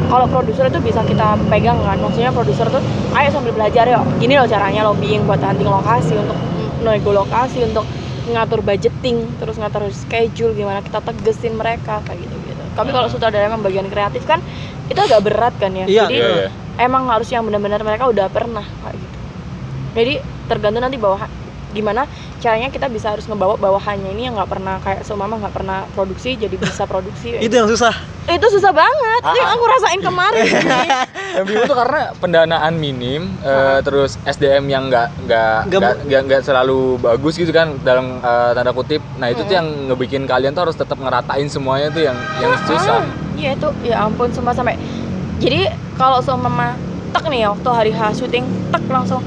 kalau 0.06 0.30
produser 0.30 0.70
itu 0.70 0.80
bisa 0.80 1.02
kita 1.02 1.34
pegang 1.50 1.82
kan 1.82 1.98
maksudnya 1.98 2.30
produser 2.30 2.70
tuh 2.70 2.78
ayo 3.14 3.34
sambil 3.34 3.52
belajar 3.52 3.90
yuk 3.90 4.06
gini 4.18 4.38
loh 4.38 4.46
caranya 4.46 4.86
lobbying 4.86 5.26
buat 5.26 5.42
hunting 5.42 5.66
lokasi 5.66 6.14
untuk 6.14 6.38
nego 6.80 7.12
lokasi 7.12 7.66
untuk 7.66 7.84
ngatur 8.26 8.62
budgeting 8.62 9.26
terus 9.36 9.58
ngatur 9.58 9.90
schedule 9.90 10.54
gimana 10.54 10.80
kita 10.80 11.02
tegesin 11.02 11.54
mereka 11.54 12.06
kayak 12.06 12.22
gitu 12.22 12.36
gitu 12.46 12.64
tapi 12.74 12.90
kalau 12.90 13.06
sutradara 13.06 13.46
emang 13.46 13.62
bagian 13.62 13.86
kreatif 13.86 14.22
kan 14.24 14.38
itu 14.86 14.98
agak 14.98 15.26
berat 15.26 15.54
kan 15.58 15.74
ya 15.74 15.86
Iya. 15.86 16.06
jadi 16.06 16.16
Iya, 16.16 16.30
iya. 16.38 16.50
emang 16.78 17.10
harus 17.10 17.26
yang 17.28 17.42
benar-benar 17.42 17.82
mereka 17.82 18.06
udah 18.06 18.30
pernah 18.30 18.66
kayak 18.82 18.98
gitu 18.98 19.18
jadi 19.96 20.14
tergantung 20.46 20.86
nanti 20.86 20.98
bawah 20.98 21.26
gimana 21.76 22.08
caranya 22.40 22.72
kita 22.72 22.88
bisa 22.88 23.12
harus 23.12 23.26
ngebawa 23.26 23.54
bawahannya 23.56 24.10
ini 24.10 24.26
yang 24.26 24.34
nggak 24.34 24.48
pernah 24.48 24.80
kayak 24.80 25.04
seumpama 25.04 25.36
nggak 25.38 25.52
pernah 25.54 25.84
produksi 25.92 26.34
jadi 26.34 26.56
bisa 26.56 26.84
produksi 26.84 27.36
Itu 27.44 27.52
yang 27.54 27.68
susah. 27.68 27.92
itu 28.26 28.48
susah 28.50 28.72
banget 28.72 29.22
Ah, 29.22 29.36
yang 29.36 29.50
aku 29.52 29.64
rasain 29.68 30.02
kemarin 30.02 30.50
Yang 31.36 31.46
bingung 31.46 31.68
tuh 31.68 31.76
karena 31.76 32.02
pendanaan 32.16 32.74
minim, 32.74 33.28
eh, 33.40 33.84
terus 33.84 34.16
SDM 34.24 34.66
yang 34.66 34.88
nggak 34.88 35.12
nggak 35.22 35.58
Nggak- 35.68 36.42
selalu 36.42 36.96
bagus 36.98 37.36
gitu 37.36 37.52
kan 37.52 37.76
dalam 37.84 38.18
eh, 38.18 38.52
tanda 38.56 38.72
kutip. 38.72 39.04
Nah 39.18 39.28
itu 39.28 39.44
tuh 39.44 39.52
Mm. 39.52 39.60
yang 39.60 39.68
ngebikin 39.86 40.24
kalian 40.24 40.52
tuh 40.52 40.64
harus 40.64 40.74
tetap 40.74 40.96
ngeratain 40.96 41.46
semuanya 41.46 41.92
tuh 41.92 42.02
yang 42.02 42.16
yang 42.40 42.56
susah. 42.64 43.04
iya 43.36 43.52
itu 43.52 43.68
ya 43.84 44.00
ampun 44.02 44.32
sumpah 44.32 44.56
sampai 44.56 44.80
jadi 45.38 45.68
kalau 45.94 46.18
seumpama 46.18 46.80
tek 47.12 47.28
nih 47.28 47.44
ya, 47.44 47.48
waktu 47.52 47.70
hari 47.70 47.92
H 47.92 48.16
syuting 48.16 48.44
tek 48.72 48.84
langsung 48.88 49.20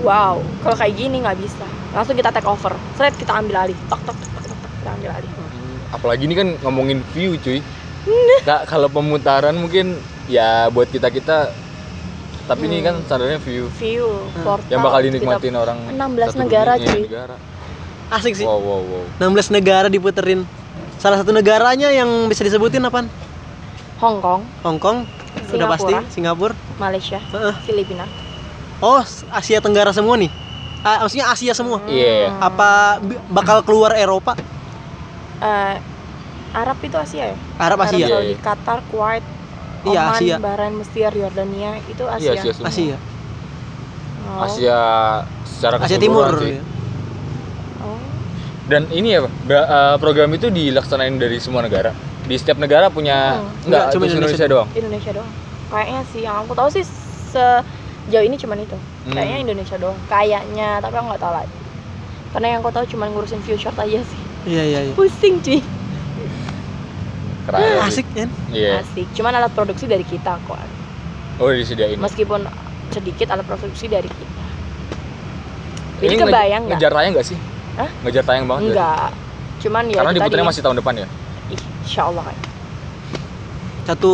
wow 0.00 0.34
kalau 0.60 0.74
kayak 0.74 0.94
gini 0.94 1.22
nggak 1.22 1.38
bisa 1.38 1.62
langsung 1.94 2.14
kita 2.14 2.28
take 2.28 2.44
over 2.44 2.74
straight 2.92 3.14
kita 3.14 3.32
ambil 3.32 3.64
alih 3.64 3.78
tek 3.86 4.00
tek 4.02 4.16
tek 4.18 4.30
tek, 4.34 4.42
tek, 4.44 4.70
kita 4.82 4.90
ambil 4.92 5.10
alih 5.14 5.30
Apalagi 5.94 6.26
ini 6.26 6.34
kan 6.34 6.48
ngomongin 6.66 7.06
view 7.14 7.38
cuy. 7.38 7.62
Nggak 8.42 8.66
kalau 8.66 8.90
pemutaran 8.90 9.54
mungkin 9.54 9.94
ya 10.26 10.66
buat 10.74 10.90
kita 10.90 11.06
kita. 11.06 11.54
Tapi 12.50 12.66
ini 12.66 12.82
kan 12.82 12.98
Hmm. 12.98 13.06
standarnya 13.06 13.38
view 13.38 13.70
view 13.78 14.10
portal 14.42 14.68
yang 14.68 14.82
bakal 14.82 15.00
dinikmatin 15.00 15.54
orang 15.54 15.78
16 15.94 16.34
satu 16.34 16.42
negara, 16.42 16.72
dunia, 16.76 16.90
cuy. 16.90 17.02
negara. 17.06 17.36
Asik 18.10 18.34
sih. 18.34 18.42
Wow 18.42 18.58
wow 18.58 18.82
wow. 18.82 19.04
16 19.22 19.54
negara 19.54 19.86
diputerin. 19.86 20.42
Salah 20.98 21.22
satu 21.22 21.30
negaranya 21.30 21.94
yang 21.94 22.10
bisa 22.26 22.42
disebutin 22.42 22.82
apa? 22.82 23.06
Hong 24.02 24.18
Kong 24.18 24.42
Hong 24.66 24.78
Kong, 24.82 25.06
udah 25.54 25.68
pasti, 25.70 25.94
Singapura. 26.10 26.52
Singapura. 26.52 26.54
Malaysia 26.76 27.22
Heeh. 27.22 27.54
Filipina 27.64 28.04
Oh, 28.82 29.00
Asia 29.30 29.62
Tenggara 29.62 29.94
semua 29.94 30.18
nih. 30.18 30.28
Ah, 30.84 31.00
maksudnya 31.00 31.32
Asia 31.32 31.52
semua. 31.56 31.80
Iya. 31.88 32.28
Hmm. 32.28 32.44
Apa 32.44 33.00
bakal 33.32 33.64
keluar 33.64 33.96
Eropa? 33.96 34.36
Eh, 35.40 35.74
Arab 36.54 36.78
itu 36.80 36.94
Asia 36.94 37.34
ya 37.34 37.36
Arab 37.58 37.82
Asia. 37.82 37.98
Iya, 37.98 38.08
Saudi 38.14 38.26
iya. 38.30 38.38
Qatar 38.38 38.78
Kuwait 38.88 39.24
Iya, 39.84 40.00
Oman 40.00 40.14
Asia. 40.16 40.36
Bahrain 40.38 40.74
Mesir 40.76 41.10
Yordania 41.10 41.76
itu 41.84 42.04
Iya 42.06 42.14
Asia 42.14 42.32
Asia 42.38 42.52
semua. 42.54 42.68
Asia. 42.70 42.96
Oh. 44.24 44.44
Asia 44.46 44.78
secara 45.44 45.74
Asia 45.82 45.98
Timur. 45.98 46.30
sih. 46.38 46.56
Oh. 47.82 47.98
Dan 48.64 48.88
ini 48.88 49.18
ya, 49.18 49.20
program 49.98 50.32
itu 50.32 50.48
dilaksanain 50.48 51.18
dari 51.20 51.36
semua 51.36 51.60
negara. 51.60 51.92
Di 52.24 52.36
setiap 52.40 52.56
negara 52.56 52.88
punya 52.88 53.36
Hmm. 53.36 53.68
enggak, 53.68 53.82
Enggak, 53.84 53.84
cuma 53.92 54.04
Indonesia, 54.04 54.16
Indonesia 54.16 54.46
doang. 54.48 54.68
Indonesia 54.72 55.12
doang 55.12 55.32
kayaknya 55.74 56.02
sih 56.14 56.20
yang 56.22 56.36
aku 56.46 56.52
tahu 56.54 56.68
sih 56.70 56.84
sejauh 58.04 58.22
ini 58.22 58.36
cuman 58.36 58.58
itu 58.58 58.76
Hmm. 59.04 59.12
kayaknya 59.12 59.38
Indonesia 59.42 59.76
doang 59.76 59.98
kayaknya 60.06 60.68
tapi 60.78 60.94
aku 60.94 61.06
nggak 61.06 61.20
tahu 61.20 61.34
lagi 61.34 61.56
karena 62.30 62.46
yang 62.48 62.58
aku 62.60 62.70
tahu 62.70 62.84
cuman 62.88 63.08
ngurusin 63.10 63.40
view 63.40 63.54
shot 63.54 63.76
aja 63.76 64.00
sih 64.00 64.20
Iya, 64.44 64.62
iya, 64.62 64.80
iya. 64.82 64.92
pusing 64.92 65.40
cuy 65.40 65.60
Keren. 67.44 67.76
Asik 67.82 68.08
kan? 68.10 68.28
Iya. 68.48 68.80
asik 68.80 69.04
cuman 69.12 69.32
alat 69.34 69.52
produksi 69.52 69.84
dari 69.84 70.00
kita 70.02 70.40
kok 70.44 70.56
Oh, 71.36 71.50
disediain. 71.50 71.98
meskipun 71.98 72.46
sedikit 72.88 73.28
alat 73.28 73.44
produksi 73.44 73.84
dari 73.86 74.06
kita 74.06 74.44
jadi 75.96 76.10
Ini 76.10 76.22
kebayang 76.22 76.62
nggak 76.64 76.76
Ngejar 76.76 76.92
tayang 76.92 77.12
nggak 77.12 77.26
sih? 77.26 77.38
Hah? 77.74 77.90
Ngejar 78.02 78.24
tayang 78.24 78.44
banget. 78.44 78.72
nggak 78.72 79.08
cuman 79.60 79.84
ya 79.86 79.96
Karena 79.98 80.12
diputarnya 80.14 80.46
masih 80.46 80.62
tahun 80.62 80.76
depan 80.78 80.94
ya. 80.96 81.06
insya 81.82 82.02
Allah 82.06 82.24
Satu 83.84 84.12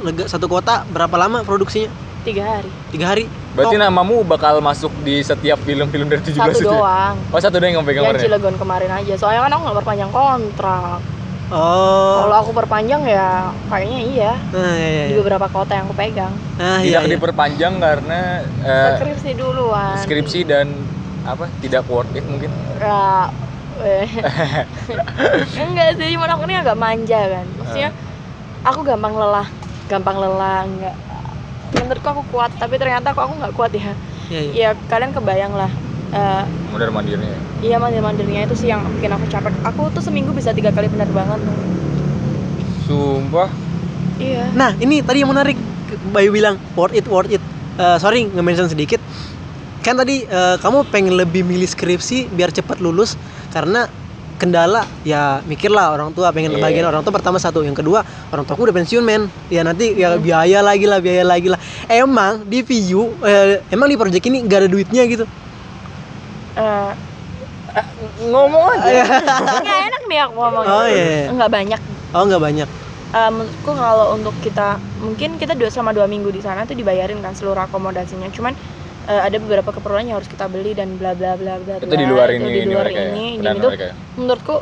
lega, 0.00 0.24
satu 0.26 0.46
kota 0.46 0.86
berapa 0.86 1.14
lama 1.16 1.42
produksinya? 1.42 1.90
Tiga 2.20 2.44
hari 2.46 2.70
Tiga 2.88 3.06
hari. 3.06 3.24
Berarti 3.50 3.74
Oh. 3.74 3.80
namamu 3.80 4.22
bakal 4.22 4.60
masuk 4.60 4.92
di 5.00 5.20
setiap 5.20 5.58
film-film 5.60 6.06
dari 6.06 6.22
17 6.22 6.36
satu 6.36 6.54
itu. 6.54 6.62
ya? 6.62 6.72
doang 6.72 7.14
Oh, 7.28 7.38
satu 7.38 7.56
doang 7.56 7.72
yang 7.72 7.82
pegang 7.82 8.02
yang 8.02 8.12
kemarin. 8.12 8.20
ya? 8.20 8.26
Cilegon 8.28 8.56
kemarin 8.56 8.90
aja 8.92 9.14
soalnya 9.16 9.40
kan 9.42 9.50
aku 9.50 9.62
nggak 9.62 9.78
perpanjang 9.78 10.10
kontrak 10.10 11.00
Oh. 11.50 12.22
kalau 12.22 12.36
aku 12.38 12.50
perpanjang 12.54 13.02
ya 13.04 13.28
kayaknya 13.66 13.98
iya 14.06 14.32
Nah, 14.50 14.70
iya, 14.72 14.88
iya. 14.88 15.04
di 15.08 15.14
beberapa 15.16 15.46
kota 15.46 15.72
yang 15.72 15.84
aku 15.84 15.96
pegang 15.96 16.30
Nah, 16.54 16.78
iya, 16.78 17.02
Tidak 17.02 17.02
iya. 17.02 17.10
diperpanjang 17.10 17.74
karena 17.76 18.20
eh, 18.62 18.90
skripsi 18.96 19.30
duluan 19.34 19.98
skripsi 19.98 20.40
dan 20.44 20.66
apa 21.20 21.50
tidak 21.58 21.82
worth 21.84 22.12
it 22.12 22.22
mungkin 22.22 22.54
Ya, 22.78 23.28
eh. 23.82 24.06
enggak 25.60 25.88
sih, 25.96 26.06
cuman 26.10 26.30
aku 26.30 26.42
ini 26.44 26.56
agak 26.56 26.76
manja 26.76 27.20
kan. 27.28 27.44
Maksudnya 27.56 27.90
aku 28.62 28.80
gampang 28.82 29.12
lelah, 29.12 29.46
gampang 29.86 30.16
lelah, 30.16 30.64
enggak. 30.64 30.96
Menurutku 31.76 32.08
aku 32.08 32.22
kuat, 32.34 32.50
tapi 32.58 32.78
ternyata 32.78 33.14
aku 33.14 33.20
aku 33.22 33.32
nggak 33.38 33.54
kuat 33.54 33.70
ya. 33.74 33.94
Iya, 34.30 34.40
iya. 34.40 34.52
Ya 34.54 34.70
kalian 34.90 35.14
kebayang 35.14 35.54
lah. 35.54 35.70
eh, 36.10 36.42
modern 36.74 36.90
mandirinya 36.90 37.38
Iya 37.62 37.78
mandir-mandirnya 37.78 38.42
itu 38.42 38.58
sih 38.58 38.66
yang 38.66 38.82
bikin 38.98 39.14
aku 39.14 39.30
capek. 39.30 39.54
Aku 39.62 39.94
tuh 39.94 40.02
seminggu 40.02 40.34
bisa 40.34 40.50
tiga 40.50 40.74
kali 40.74 40.90
penerbangan 40.90 41.38
tuh. 41.38 41.56
sumpah 42.90 43.46
Iya. 44.20 44.52
Nah, 44.52 44.76
ini 44.76 45.00
tadi 45.00 45.24
yang 45.24 45.30
menarik 45.32 45.56
Bayu 46.12 46.30
bilang 46.30 46.60
worth 46.76 46.92
it, 46.92 47.06
worth 47.08 47.30
it. 47.32 47.42
Eh, 47.78 47.96
sorry 48.02 48.26
nge-mention 48.26 48.68
sedikit. 48.68 49.00
Kan 49.80 49.96
tadi 49.96 50.28
eh, 50.28 50.56
kamu 50.60 50.90
pengen 50.92 51.16
lebih 51.16 51.46
milih 51.46 51.66
skripsi 51.66 52.28
biar 52.28 52.52
cepat 52.52 52.82
lulus 52.84 53.16
karena 53.54 53.88
kendala 54.40 54.88
ya 55.04 55.44
mikirlah 55.44 55.92
orang 55.92 56.10
tua 56.10 56.32
pengen 56.32 56.56
Iya. 56.56 56.64
bagian 56.64 56.86
orang 56.88 57.04
tua 57.04 57.12
pertama 57.12 57.36
satu 57.36 57.60
yang 57.60 57.76
kedua 57.76 58.00
orang 58.28 58.42
tua 58.42 58.56
aku 58.56 58.64
udah 58.64 58.74
pensiun 58.74 59.04
men 59.04 59.22
ya 59.46 59.60
nanti 59.60 59.92
ya 59.92 60.16
biaya 60.16 60.64
lagi 60.64 60.88
lah 60.88 60.96
biaya 60.98 61.20
lagi 61.22 61.52
lah 61.52 61.60
emang 61.86 62.48
di 62.48 62.64
VU 62.64 63.12
eh, 63.20 63.60
emang 63.68 63.86
di 63.86 63.94
project 63.94 64.24
ini 64.24 64.40
gak 64.42 64.64
ada 64.64 64.68
duitnya 64.68 65.04
gitu 65.04 65.28
Eh, 66.50 66.92
eh, 67.72 67.86
ngomong 68.26 68.74
aja. 68.74 69.06
Nggak 69.62 69.78
enak 69.86 70.02
nih 70.04 70.18
aku 70.20 70.34
ngomong. 70.34 70.64
Oh, 70.66 70.84
iya. 70.84 71.30
Nggak 71.30 71.50
banyak. 71.50 71.80
oh 72.10 72.26
nggak 72.26 72.42
banyak 72.42 72.68
Eh, 73.10 73.26
menurutku 73.28 73.70
kalau 73.70 74.14
untuk 74.14 74.34
kita 74.38 74.78
mungkin 74.98 75.34
kita 75.34 75.54
dua 75.54 75.66
selama 75.66 75.90
dua 75.90 76.06
minggu 76.06 76.30
di 76.30 76.38
sana 76.38 76.62
tuh 76.62 76.74
dibayarin 76.74 77.18
kan 77.18 77.34
seluruh 77.34 77.58
akomodasinya. 77.60 78.30
Cuman 78.30 78.54
eh, 79.10 79.20
ada 79.20 79.36
beberapa 79.36 79.70
keperluan 79.70 80.04
yang 80.04 80.16
harus 80.16 80.26
kita 80.26 80.46
beli 80.46 80.72
dan 80.72 80.94
bla 80.94 81.12
bla 81.12 81.34
bla 81.34 81.58
bla. 81.58 81.74
itu 81.76 81.90
di 81.92 82.06
luar 82.06 82.30
ini 82.30 82.46
di 82.56 82.62
luar 82.64 82.86
mereka 82.86 83.00
ya 83.00 83.10
ini. 83.10 83.26
Pendana 83.34 83.44
Dan 83.44 83.54
itu 83.56 83.68
mereka 83.68 83.84
ya? 83.84 83.94
menurutku 84.14 84.56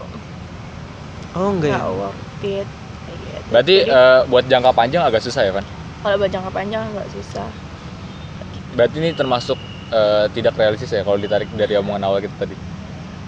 oh 1.31 1.49
enggak 1.51 1.69
ya 1.69 1.77
nggak 1.77 1.93
worth 1.95 2.17
it. 2.43 2.69
Kayak 2.99 3.19
gitu. 3.19 3.49
berarti 3.49 3.75
Jadi, 3.79 3.93
eh, 3.93 4.21
buat 4.27 4.45
jangka 4.47 4.71
panjang 4.73 5.03
agak 5.03 5.21
susah 5.21 5.43
ya 5.43 5.53
Van 5.53 5.67
kalau 5.99 6.17
buat 6.17 6.31
jangka 6.31 6.51
panjang 6.51 6.83
nggak 6.89 7.09
susah. 7.11 7.49
berarti 8.71 8.97
ini 8.97 9.11
termasuk 9.13 9.59
eh, 9.89 10.25
tidak 10.31 10.55
realistis 10.55 10.89
ya 10.89 11.01
kalau 11.01 11.17
ditarik 11.17 11.49
dari 11.53 11.75
omongan 11.75 12.03
awal 12.03 12.19
kita 12.19 12.37
tadi 12.39 12.57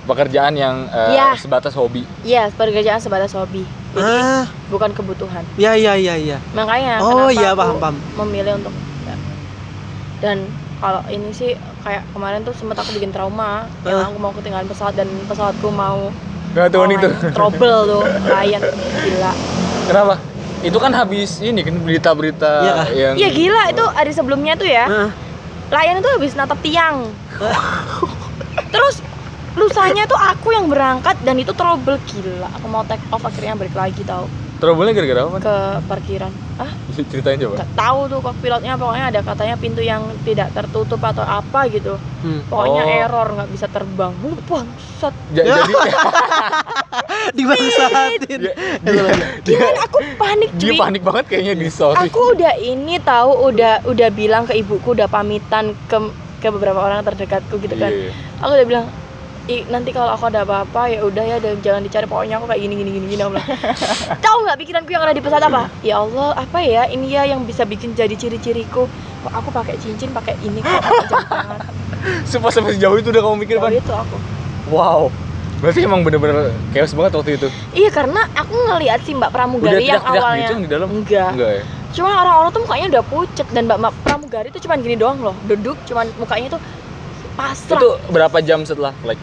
pekerjaan 0.02 0.54
yang 0.54 0.88
eh, 0.88 1.12
Iya. 1.12 1.36
sebatas 1.36 1.72
hobi 1.72 2.02
Iya, 2.22 2.48
pekerjaan 2.50 2.98
sebatas 2.98 3.32
hobi. 3.32 3.64
Jadi 3.90 4.06
ah 4.06 4.46
bukan 4.68 4.90
kebutuhan. 4.90 5.42
ya 5.56 5.74
ya 5.74 5.92
ya 5.94 6.14
ya 6.14 6.38
Makanya 6.52 7.02
oh 7.02 7.26
kenapa 7.26 7.34
iya 7.34 7.48
aku 7.48 7.58
paham 7.58 7.76
paham 7.76 7.96
memilih 8.16 8.52
untuk 8.56 8.70
ya. 9.02 9.16
dan 10.20 10.38
kalau 10.80 11.04
ini 11.06 11.28
sih 11.30 11.52
kayak 11.80 12.08
kemarin 12.10 12.40
tuh 12.40 12.56
sempat 12.56 12.80
aku 12.80 12.96
bikin 12.96 13.12
trauma 13.12 13.68
yang 13.84 14.00
Ah. 14.00 14.08
aku 14.08 14.16
mau 14.16 14.32
ketinggalan 14.32 14.64
pesawat 14.64 14.96
dan 14.96 15.06
pesawatku 15.28 15.68
mau 15.68 16.08
Gak 16.50 16.74
tuh 16.74 16.82
itu 16.82 17.06
trouble 17.30 17.78
tuh 17.86 18.02
Ryan 18.26 18.58
gila. 18.98 19.32
Kenapa? 19.86 20.14
Itu 20.60 20.82
kan 20.82 20.90
habis 20.90 21.38
ini 21.38 21.62
kan 21.62 21.78
berita-berita 21.78 22.52
Iya 22.58 22.74
yang 22.90 23.14
iya 23.14 23.28
gila 23.30 23.62
itu 23.70 23.84
hari 23.86 24.10
sebelumnya 24.10 24.58
tuh 24.58 24.66
ya. 24.66 24.84
Ah. 24.84 25.10
Ryan 25.70 26.02
itu 26.02 26.10
habis 26.10 26.32
natap 26.34 26.58
tiang. 26.58 27.06
Terus 28.74 28.98
lusanya 29.54 30.06
tuh 30.06 30.18
aku 30.18 30.50
yang 30.50 30.66
berangkat 30.66 31.22
dan 31.22 31.38
itu 31.38 31.54
trouble 31.54 32.02
gila. 32.04 32.50
Aku 32.58 32.66
mau 32.66 32.82
take 32.82 33.04
off 33.08 33.22
akhirnya 33.22 33.54
balik 33.54 33.76
lagi 33.76 34.02
tau. 34.02 34.26
Trouble-nya 34.58 34.92
gara-gara 34.92 35.20
apa? 35.22 35.38
Ke 35.38 35.54
parkiran 35.86 36.32
ah 36.60 36.70
ceritain 37.10 37.40
coba. 37.40 37.64
Nggak 37.64 37.72
tahu 37.72 38.00
tuh 38.06 38.18
kok 38.20 38.34
pilotnya 38.38 38.72
pokoknya 38.76 39.04
ada 39.08 39.20
katanya 39.24 39.56
pintu 39.56 39.80
yang 39.80 40.04
tidak 40.22 40.52
tertutup 40.52 41.00
atau 41.00 41.24
apa 41.24 41.66
gitu. 41.72 41.96
Hmm. 42.20 42.44
pokoknya 42.46 42.82
Oh. 42.84 43.00
error 43.00 43.26
nggak 43.32 43.48
bisa 43.48 43.66
terbang. 43.66 44.12
Huh, 44.20 44.36
bangsat. 44.44 45.14
Ja- 45.32 45.48
jadi 45.56 45.72
dibangsatin 47.36 48.20
dia, 48.28 48.54
dia, 48.82 49.02
dia, 49.42 49.56
gimana? 49.56 49.80
Aku 49.86 49.98
panik 50.18 50.50
dia 50.56 50.72
cuy 50.72 50.76
panik 50.76 51.02
banget 51.02 51.24
kayaknya 51.30 51.54
di 51.56 51.68
story 51.70 51.96
aku 51.96 52.36
udah 52.36 52.54
ini 52.58 53.00
tahu 53.00 53.30
udah 53.48 53.86
udah 53.86 54.08
bilang 54.12 54.44
ke 54.44 54.58
ibuku 54.58 54.92
udah 54.92 55.06
pamitan 55.06 55.72
ke 55.86 55.96
ke 56.40 56.48
beberapa 56.48 56.80
orang 56.80 57.04
terdekatku 57.04 57.60
gitu 57.60 57.76
kan. 57.76 57.92
Iya. 57.92 58.12
aku 58.40 58.52
udah 58.52 58.66
bilang 58.66 58.86
Nanti 59.68 59.90
kalau 59.90 60.10
aku 60.14 60.30
ada 60.30 60.46
apa-apa 60.46 60.90
ya 60.90 61.00
udah 61.02 61.24
ya 61.24 61.36
dan 61.42 61.58
jangan 61.60 61.82
dicari 61.82 62.06
pokoknya 62.06 62.38
aku 62.38 62.46
kayak 62.50 62.60
gini 62.62 62.74
gini 62.78 62.90
gini 62.96 63.06
gini 63.10 63.22
bilang 63.26 63.44
tahu 64.24 64.36
nggak 64.46 64.58
pikiranku 64.62 64.90
yang 64.94 65.02
ada 65.02 65.14
di 65.14 65.22
pesawat 65.22 65.44
apa? 65.50 65.62
Ya 65.82 65.98
Allah 65.98 66.28
apa 66.38 66.58
ya 66.62 66.86
ini 66.88 67.10
ya 67.10 67.26
yang 67.26 67.42
bisa 67.44 67.66
bikin 67.66 67.92
jadi 67.98 68.14
ciri-ciriku. 68.14 68.86
Kok 69.26 69.32
aku 69.36 69.48
pakai 69.52 69.76
cincin 69.76 70.14
pakai 70.14 70.38
ini 70.40 70.64
kok 70.64 70.72
pakai 70.80 71.06
jam 71.10 71.22
tangan? 71.28 71.60
Sumpah 72.30 72.50
sampai 72.54 72.72
sejauh 72.78 72.96
itu 72.96 73.12
udah 73.12 73.22
kamu 73.22 73.36
mikir 73.44 73.56
Van? 73.60 73.70
itu 73.74 73.92
aku. 73.92 74.16
Wow. 74.72 75.12
Berarti 75.60 75.84
emang 75.84 76.00
bener-bener 76.00 76.56
chaos 76.72 76.96
banget 76.96 77.12
waktu 77.20 77.30
itu? 77.36 77.48
Iya 77.76 77.92
karena 77.92 78.24
aku 78.32 78.54
ngelihat 78.56 79.04
si 79.04 79.12
Mbak 79.12 79.28
udah 79.28 79.36
Pramugari 79.36 79.84
yang 79.84 80.00
teriak-teriak 80.00 80.24
awalnya. 80.24 80.40
gitu 80.40 80.52
yang 80.56 80.62
di 80.64 80.70
dalam? 80.72 80.88
Enggak. 80.88 81.30
enggak 81.36 81.50
ya? 81.52 81.62
Cuma 81.90 82.08
orang-orang 82.16 82.50
tuh 82.54 82.62
mukanya 82.64 82.86
udah 82.96 83.02
pucet 83.04 83.46
dan 83.52 83.62
Mbak 83.68 83.78
Mbak 83.82 83.92
Pramugari 84.00 84.48
tuh 84.48 84.60
cuman 84.64 84.78
gini 84.80 84.96
doang 84.96 85.18
loh, 85.20 85.36
duduk 85.44 85.76
cuman 85.84 86.08
mukanya 86.16 86.56
tuh 86.56 86.60
pasrah. 87.36 87.80
itu 87.80 87.88
berapa 88.08 88.38
jam 88.40 88.64
setelah 88.64 88.92
flight 89.04 89.20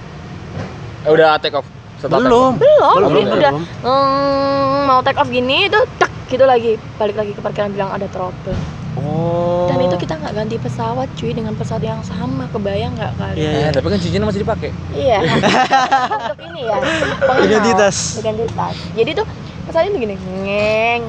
eh, 1.04 1.12
udah 1.12 1.38
take 1.38 1.54
off? 1.54 1.68
Setelah 1.98 2.22
take 2.22 2.30
belum. 2.30 2.52
off. 2.54 2.58
belum, 2.58 3.10
belum, 3.10 3.26
belum, 3.26 3.38
udah 3.38 3.52
mm, 3.84 4.78
mau 4.86 5.00
take 5.02 5.18
off 5.18 5.30
gini 5.30 5.68
itu 5.68 5.80
tak 5.98 6.10
gitu 6.28 6.43
lagi. 6.43 6.78
Balik 6.95 7.16
lagi 7.16 7.32
ke 7.34 7.41
parkiran 7.41 7.70
bilang 7.70 7.89
ada 7.89 8.08
trouble. 8.08 8.58
Oh. 8.98 9.70
Dan 9.70 9.78
itu 9.86 9.93
kita 9.95 10.18
nggak 10.18 10.34
ganti 10.34 10.58
pesawat 10.58 11.06
cuy 11.14 11.30
dengan 11.30 11.54
pesawat 11.54 11.86
yang 11.86 12.02
sama 12.02 12.50
kebayang 12.50 12.98
nggak 12.98 13.14
kali 13.14 13.38
Iya, 13.38 13.70
Eh, 13.70 13.72
tapi 13.72 13.93
kan 13.93 14.00
cincinnya 14.02 14.26
masih 14.26 14.41
dipakai. 14.41 14.74
Iya. 14.89 15.22
Untuk 16.18 16.39
ini 16.43 16.62
ya 16.66 16.78
pengenal, 16.82 17.45
Identitas. 17.45 17.98
identitas. 18.18 18.74
Jadi 18.98 19.12
tuh 19.14 19.26
pesawat 19.70 19.86
ini 19.88 19.98
gini 20.02 20.16
ngeng 20.18 21.04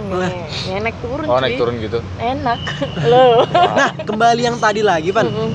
ngeng 0.68 0.82
naik 0.84 0.97
turun 1.01 1.24
oh 1.24 1.39
cuy. 1.39 1.43
naik 1.49 1.57
turun 1.57 1.74
gitu? 1.80 1.99
Enak. 2.20 2.61
Loh. 3.11 3.49
Nah 3.49 3.91
kembali 4.05 4.43
yang 4.45 4.57
tadi 4.61 4.84
lagi 4.84 5.09
Van. 5.09 5.24
Mm-mm. 5.24 5.49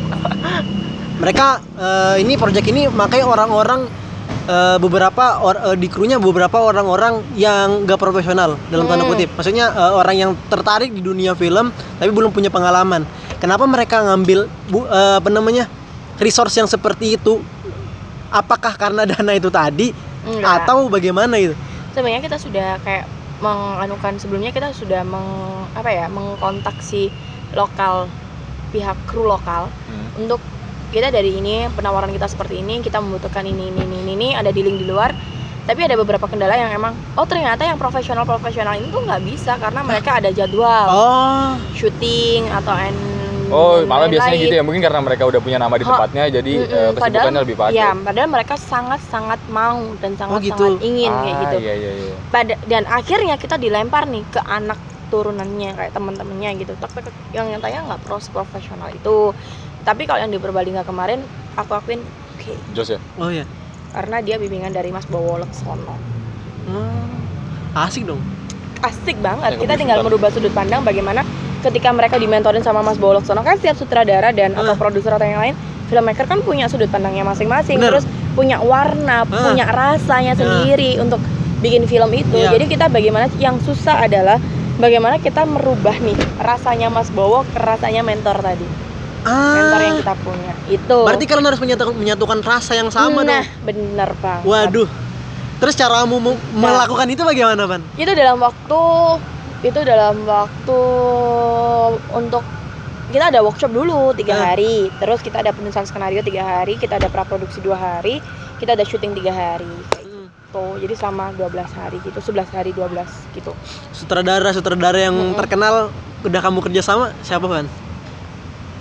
mereka 1.21 1.61
eh, 1.77 2.15
ini 2.19 2.33
project 2.35 2.65
ini 2.65 2.89
makanya 2.89 3.29
orang-orang 3.29 3.85
eh, 4.45 4.77
beberapa 4.77 5.39
or, 5.39 5.55
eh, 5.71 5.77
di 5.77 5.87
krunya 5.87 6.19
beberapa 6.19 6.59
orang-orang 6.59 7.23
yang 7.33 7.83
gak 7.83 7.97
profesional 7.97 8.59
dalam 8.67 8.85
tanda 8.85 9.03
Hmm. 9.03 9.11
kutip 9.11 9.29
maksudnya 9.33 9.69
eh, 9.69 9.93
orang 9.93 10.15
yang 10.15 10.31
tertarik 10.47 10.91
di 10.91 10.99
dunia 10.99 11.31
film 11.33 11.69
tapi 11.71 12.09
belum 12.09 12.29
punya 12.29 12.47
pengalaman 12.47 13.07
kenapa 13.37 13.63
mereka 13.63 14.03
ngambil 14.03 14.45
bu, 14.67 14.83
eh, 14.83 15.15
apa 15.17 15.29
namanya 15.29 15.67
resource 16.17 16.55
yang 16.55 16.67
seperti 16.67 17.15
itu 17.15 17.39
apakah 18.29 18.73
karena 18.73 19.07
dana 19.09 19.31
itu 19.31 19.47
tadi 19.47 19.95
Enggak. 20.23 20.67
atau 20.67 20.87
bagaimana 20.87 21.35
itu 21.35 21.55
sebenarnya 21.91 22.21
kita 22.23 22.37
sudah 22.37 22.79
kayak 22.81 23.05
menganukan 23.39 24.15
sebelumnya 24.15 24.51
kita 24.51 24.71
sudah 24.71 25.03
meng 25.03 25.27
apa 25.75 25.87
ya 25.87 26.07
mengkontak 26.07 26.79
si 26.79 27.11
lokal 27.51 28.07
pihak 28.71 28.95
kru 29.05 29.23
lokal 29.23 29.67
Hmm. 29.85 30.25
untuk 30.25 30.39
kita 30.93 31.09
dari 31.09 31.33
ini 31.33 31.65
penawaran 31.73 32.13
kita 32.13 32.29
seperti 32.29 32.61
ini 32.61 32.79
kita 32.79 33.01
membutuhkan 33.01 33.41
ini 33.43 33.67
ini 33.67 33.81
ini 33.81 34.13
ini, 34.13 34.27
ada 34.31 34.53
dealing 34.53 34.77
di 34.77 34.85
luar 34.85 35.09
tapi 35.63 35.79
ada 35.81 35.95
beberapa 35.95 36.27
kendala 36.27 36.53
yang 36.53 36.69
emang 36.69 36.93
oh 37.15 37.25
ternyata 37.25 37.63
yang 37.63 37.79
profesional 37.79 38.23
profesional 38.23 38.75
ini 38.75 38.87
tuh 38.87 39.01
nggak 39.01 39.21
bisa 39.23 39.55
karena 39.57 39.79
mereka 39.81 40.19
ada 40.19 40.29
jadwal 40.29 40.85
oh 40.87 41.49
syuting 41.73 42.45
atau 42.53 42.77
en 42.77 42.95
Oh, 43.53 43.85
malah 43.85 44.09
biasanya 44.09 44.33
gitu 44.41 44.55
ya. 44.57 44.65
Mungkin 44.65 44.81
karena 44.81 44.97
mereka 44.97 45.29
udah 45.29 45.37
punya 45.37 45.61
nama 45.61 45.77
di 45.77 45.85
Oh, 45.85 45.93
tempatnya, 45.93 46.25
jadi 46.25 46.53
Mm-mm, 46.57 46.73
eh, 46.73 46.89
kesibukannya 46.89 47.41
lebih 47.45 47.53
padat. 47.53 47.77
ya 47.77 47.93
padahal 47.93 48.25
mereka 48.25 48.55
sangat 48.57 48.97
sangat 49.05 49.37
mau 49.45 49.77
dan 50.01 50.17
sangat 50.17 50.41
gitu. 50.41 50.57
sangat 50.57 50.81
ingin 50.81 51.13
ah, 51.13 51.21
kayak 51.21 51.35
gitu 51.37 51.57
Iya, 51.61 51.73
iya, 51.77 51.91
iya. 51.93 52.13
pada 52.33 52.57
dan 52.65 52.89
akhirnya 52.89 53.37
kita 53.37 53.61
dilempar 53.61 54.09
nih 54.09 54.25
ke 54.25 54.41
anak 54.41 54.81
turunannya 55.13 55.69
kayak 55.69 55.93
teman-temannya 55.93 56.49
gitu 56.65 56.73
tek, 56.73 56.97
tek. 56.97 57.13
yang 57.29 57.45
nyatanya 57.45 57.93
nggak 57.93 58.01
pros 58.01 58.25
profesional 58.33 58.89
itu 58.89 59.37
tapi 59.83 60.03
kalau 60.03 60.19
yang 60.19 60.29
di 60.29 60.37
Purbalingga 60.37 60.81
kemarin 60.81 61.19
aku 61.53 61.71
akuin 61.73 61.99
oke 62.33 62.53
Jos 62.73 62.89
ya. 62.89 62.99
oh 63.15 63.29
ya 63.29 63.43
karena 63.91 64.17
dia 64.19 64.35
bimbingan 64.35 64.71
dari 64.71 64.89
Mas 64.89 65.05
Bowo 65.05 65.37
Leksono 65.37 65.95
Hmm, 66.63 67.11
asik 67.75 68.07
dong 68.07 68.23
asik 68.81 69.15
Ya, 69.15 69.23
banget 69.25 69.59
kita 69.59 69.75
tinggal 69.75 69.99
merubah 69.99 70.27
sudut 70.27 70.51
pandang 70.51 70.79
bagaimana 70.81 71.27
ketika 71.59 71.91
mereka 71.91 72.15
dimentorin 72.15 72.59
sama 72.59 72.79
Mas 72.79 72.95
Bowo 72.95 73.19
Leksono 73.19 73.39
kan 73.39 73.55
setiap 73.55 73.75
sutradara 73.75 74.31
dan 74.31 74.51
atau 74.53 74.71
Ah. 74.71 74.79
produser 74.79 75.11
atau 75.11 75.23
yang 75.23 75.39
lain 75.39 75.55
filmmaker 75.85 76.23
kan 76.23 76.39
punya 76.39 76.65
sudut 76.65 76.87
pandangnya 76.87 77.23
masing-masing 77.23 77.77
Bener. 77.77 77.91
terus 77.93 78.05
punya 78.33 78.57
warna 78.59 79.21
Ah. 79.21 79.27
punya 79.27 79.65
rasanya 79.65 80.33
Ah. 80.33 80.39
sendiri 80.39 80.97
untuk 80.97 81.19
bikin 81.59 81.83
film 81.83 82.11
itu 82.11 82.31
Iya. 82.33 82.51
jadi 82.51 82.65
kita 82.65 82.85
bagaimana 82.87 83.27
yang 83.37 83.59
susah 83.59 83.99
adalah 84.01 84.39
bagaimana 84.75 85.15
kita 85.17 85.43
merubah 85.43 85.95
nih 85.95 86.15
rasanya 86.37 86.87
Mas 86.87 87.07
Bowo 87.07 87.43
ke 87.45 87.59
rasanya 87.59 88.01
mentor 88.01 88.39
tadi 88.39 88.63
mentor 89.25 89.79
yang 89.79 89.95
ah 89.95 90.01
kita 90.01 90.15
punya. 90.19 90.53
Itu. 90.65 90.97
Berarti 91.03 91.25
kalian 91.25 91.45
harus 91.45 91.59
menyatukan, 91.59 91.93
menyatukan 91.93 92.39
rasa 92.39 92.73
yang 92.73 92.87
sama 92.87 93.21
nah 93.21 93.41
dong 93.41 93.65
bener 93.65 94.09
banget. 94.17 94.43
Waduh. 94.43 94.89
Terus 95.57 95.73
caramu 95.73 96.17
mu- 96.17 96.35
Nah. 96.51 96.59
melakukan 96.59 97.07
itu 97.07 97.23
bagaimana 97.23 97.63
Van? 97.63 97.81
Itu 97.93 98.11
dalam 98.11 98.37
waktu 98.37 98.81
itu 99.63 99.79
dalam 99.79 100.15
waktu 100.23 100.79
untuk 102.11 102.43
kita 103.09 103.29
ada 103.29 103.39
workshop 103.39 103.69
dulu 103.69 104.11
tiga 104.11 104.35
Ah. 104.35 104.51
hari. 104.51 104.91
Terus 104.93 105.19
kita 105.19 105.39
ada 105.39 105.51
penulisan 105.51 105.83
skenario 105.83 106.19
tiga 106.19 106.43
hari 106.43 106.75
kita 106.75 106.97
ada 106.97 107.07
praproduksi 107.07 107.59
dua 107.59 107.75
hari 107.75 108.19
kita 108.57 108.73
ada 108.73 108.83
syuting 108.83 109.13
tiga 109.13 109.31
hari. 109.31 109.63
Hmm. 109.65 110.27
gitu. 110.27 110.65
Jadi 110.79 110.93
selama 110.93 111.33
12 111.33 111.71
hari 111.71 111.97
gitu 111.99 112.19
11 112.21 112.45
hari 112.47 112.69
12 112.71 113.09
gitu. 113.31 113.51
Sutradara 113.91 114.51
sutradara 114.51 114.99
yang 114.99 115.15
Mm-mm. 115.15 115.33
terkenal 115.35 115.89
udah 116.21 116.41
kamu 116.41 116.61
kerja 116.61 116.81
sama 116.81 117.09
siapa 117.21 117.43
kan? 117.45 117.65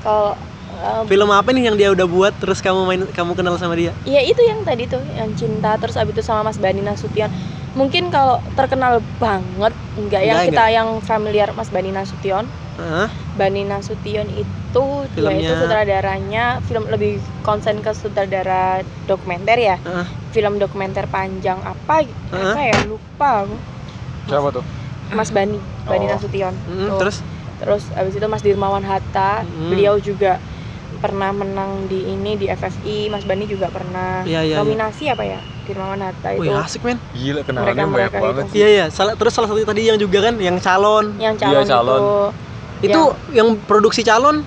Kalau 0.03 0.35
eh, 0.77 1.03
Film 1.07 1.31
apa 1.31 1.49
nih 1.49 1.63
yang 1.65 1.77
dia 1.77 1.89
udah 1.89 2.07
buat 2.07 2.35
terus 2.37 2.59
kamu 2.59 2.81
main 2.85 3.03
kamu 3.09 3.33
kenal 3.33 3.55
sama 3.57 3.73
dia? 3.73 3.95
ya 4.03 4.21
itu 4.21 4.39
yang 4.41 4.63
tadi 4.63 4.85
tuh 4.85 5.03
yang 5.13 5.31
cinta 5.33 5.75
terus 5.77 5.95
abis 5.95 6.13
itu 6.13 6.23
sama 6.23 6.45
Mas 6.45 6.57
Bani 6.57 6.81
Nasution 6.81 7.31
mungkin 7.73 8.09
kalau 8.09 8.37
terkenal 8.53 9.01
banget 9.17 9.73
enggak 9.95 10.21
yang 10.21 10.37
Enggak, 10.39 10.51
kita 10.51 10.65
yang 10.71 10.89
familiar 11.01 11.49
Mas 11.53 11.69
Bani 11.69 11.89
Nasution 11.89 12.45
Hah? 12.75 13.09
Bani 13.33 13.63
Nasution 13.63 14.27
itu 14.29 14.45
dia 14.73 14.85
itu 15.05 15.13
Filmnya- 15.15 15.57
sutradaranya 15.59 16.45
film 16.63 16.85
lebih 16.87 17.17
konsen 17.41 17.79
ke 17.79 17.93
sutradara 17.93 18.81
dokumenter 19.07 19.57
ya 19.57 19.77
Heeh. 19.79 20.07
film 20.31 20.57
dokumenter 20.57 21.05
panjang 21.07 21.61
apa 21.61 22.05
apa 22.29 22.61
ya 22.63 22.77
lupa 22.83 23.45
aku. 23.45 23.57
Siapa 24.25 24.49
tuh? 24.51 24.65
Mas 25.11 25.29
Bani 25.29 25.57
Bani 25.85 26.05
Oh. 26.05 26.11
Nasution 26.11 26.53
Mm, 26.67 26.89
Tuh. 26.89 26.99
terus 26.99 27.17
terus 27.63 27.87
abis 27.93 28.13
itu 28.13 28.27
Mas 28.27 28.43
Dirmawan 28.43 28.83
Hatta 28.83 29.41
Hmm. 29.41 29.71
beliau 29.71 29.95
juga 29.97 30.43
pernah 30.99 31.31
menang 31.31 31.87
di 31.87 32.03
ini 32.05 32.35
di 32.35 32.47
FFI 32.47 33.07
Mas 33.07 33.23
Bani 33.23 33.43
juga 33.45 33.67
pernah 33.69 34.23
iya, 34.23 34.43
iya. 34.43 34.59
nominasi 34.59 35.07
apa 35.07 35.23
ya 35.25 35.39
Dirmawan 35.63 35.99
Hatta 36.01 36.35
Wih 36.35 36.43
itu 36.45 36.55
asik 36.57 36.83
men. 36.83 36.99
Gila 37.13 37.41
kenalannya 37.43 37.87
banyak 37.87 38.13
banget. 38.13 38.45
Iya 38.53 38.67
iya. 38.69 38.85
Salah 38.89 39.15
terus 39.15 39.31
salah 39.31 39.47
satu 39.47 39.63
tadi 39.63 39.83
yang 39.85 39.95
juga 39.97 40.19
kan 40.21 40.35
yang 40.37 40.59
calon. 40.59 41.15
yang 41.17 41.35
Iya, 41.35 41.63
calon, 41.63 41.65
calon. 41.65 42.03
itu 42.79 42.89
Itu 42.89 43.01
yang 43.31 43.49
produksi 43.61 44.03
calon 44.03 44.43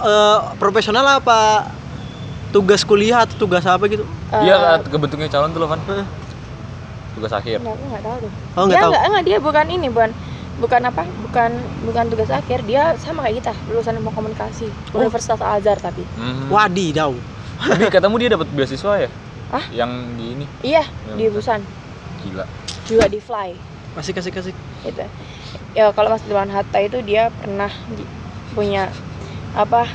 eh, 0.00 0.38
profesional 0.56 1.06
apa 1.12 1.70
tugas 2.50 2.82
kuliah 2.82 3.22
atau 3.22 3.38
tugas 3.38 3.62
apa 3.64 3.86
gitu? 3.86 4.02
eh, 4.02 4.42
Iya, 4.42 4.82
kebentuknya 4.82 5.28
calon 5.28 5.50
tuh 5.50 5.62
loh. 5.62 5.70
Heeh. 5.70 6.06
Tugas 7.12 7.32
akhir. 7.32 7.58
enggak, 7.58 7.74
aku 7.74 7.84
nggak 7.86 8.02
tahu 8.02 8.16
tuh 8.18 8.30
Oh 8.56 8.64
dia 8.64 8.66
nggak 8.66 8.78
tahu. 8.78 8.90
enggak, 8.90 9.02
enggak 9.04 9.24
dia 9.24 9.38
bukan 9.38 9.66
ini 9.68 9.86
bukan 9.88 10.10
bukan 10.60 10.80
apa 10.84 11.02
bukan 11.22 11.50
bukan 11.82 12.04
tugas 12.06 12.28
akhir 12.28 12.60
dia 12.62 12.92
sama 12.96 13.24
kayak 13.24 13.40
kita 13.40 13.52
lulusan 13.66 13.96
ilmu 13.96 14.10
komunikasi 14.10 14.68
Oh. 14.92 15.00
Universitas 15.00 15.40
Al 15.40 15.58
Azhar 15.58 15.76
tapi 15.76 16.04
Hmm. 16.14 16.46
Wadidaw. 16.46 17.12
Tapi 17.58 17.88
katamu 17.88 18.16
dia 18.16 18.30
dapat 18.30 18.48
beasiswa 18.50 18.92
ya? 18.98 19.10
Hah? 19.50 19.64
Yang 19.70 19.90
di 20.14 20.24
ini. 20.30 20.44
iya 20.62 20.84
Yang 21.06 21.16
di 21.16 21.24
Busan 21.30 21.60
Gila. 22.20 22.44
juga 22.84 23.04
di 23.06 23.18
Fly 23.18 23.50
Asik 23.92 24.16
asik 24.16 24.36
asik. 24.36 24.54
gitu 24.80 25.02
ya 25.72 25.90
kalau 25.90 26.08
Mas 26.08 26.22
Dirwan 26.22 26.46
Hatta 26.46 26.78
itu 26.78 27.00
dia 27.00 27.32
pernah 27.34 27.66
di- 27.90 28.06
punya 28.50 28.86
apa 29.52 29.86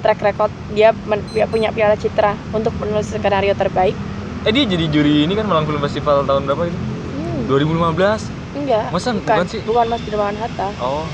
track 0.00 0.20
record 0.20 0.50
dia, 0.70 0.90
men- 1.04 1.22
dia 1.30 1.44
punya 1.44 1.70
piala 1.70 1.94
citra 1.94 2.34
untuk 2.50 2.74
penulis 2.74 3.08
skenario 3.08 3.52
terbaik 3.52 3.94
Eh 4.42 4.50
dia 4.50 4.64
jadi 4.64 4.84
juri 4.86 5.22
ini 5.22 5.32
kan 5.32 5.44
Malang 5.44 5.64
Film 5.64 5.80
Festival 5.80 6.22
tahun 6.22 6.44
berapa 6.44 6.66
itu? 6.66 6.76
Hmm, 6.76 7.40
2015. 7.48 8.28
Enggak 8.56 8.86
Masa 8.88 9.10
bukan, 9.10 9.24
bukan 9.24 9.46
sih? 9.46 9.60
bukan 9.62 9.86
Mas 9.86 10.02
Dirwan 10.02 10.34
Hatta 10.34 10.68
Oh. 10.78 11.04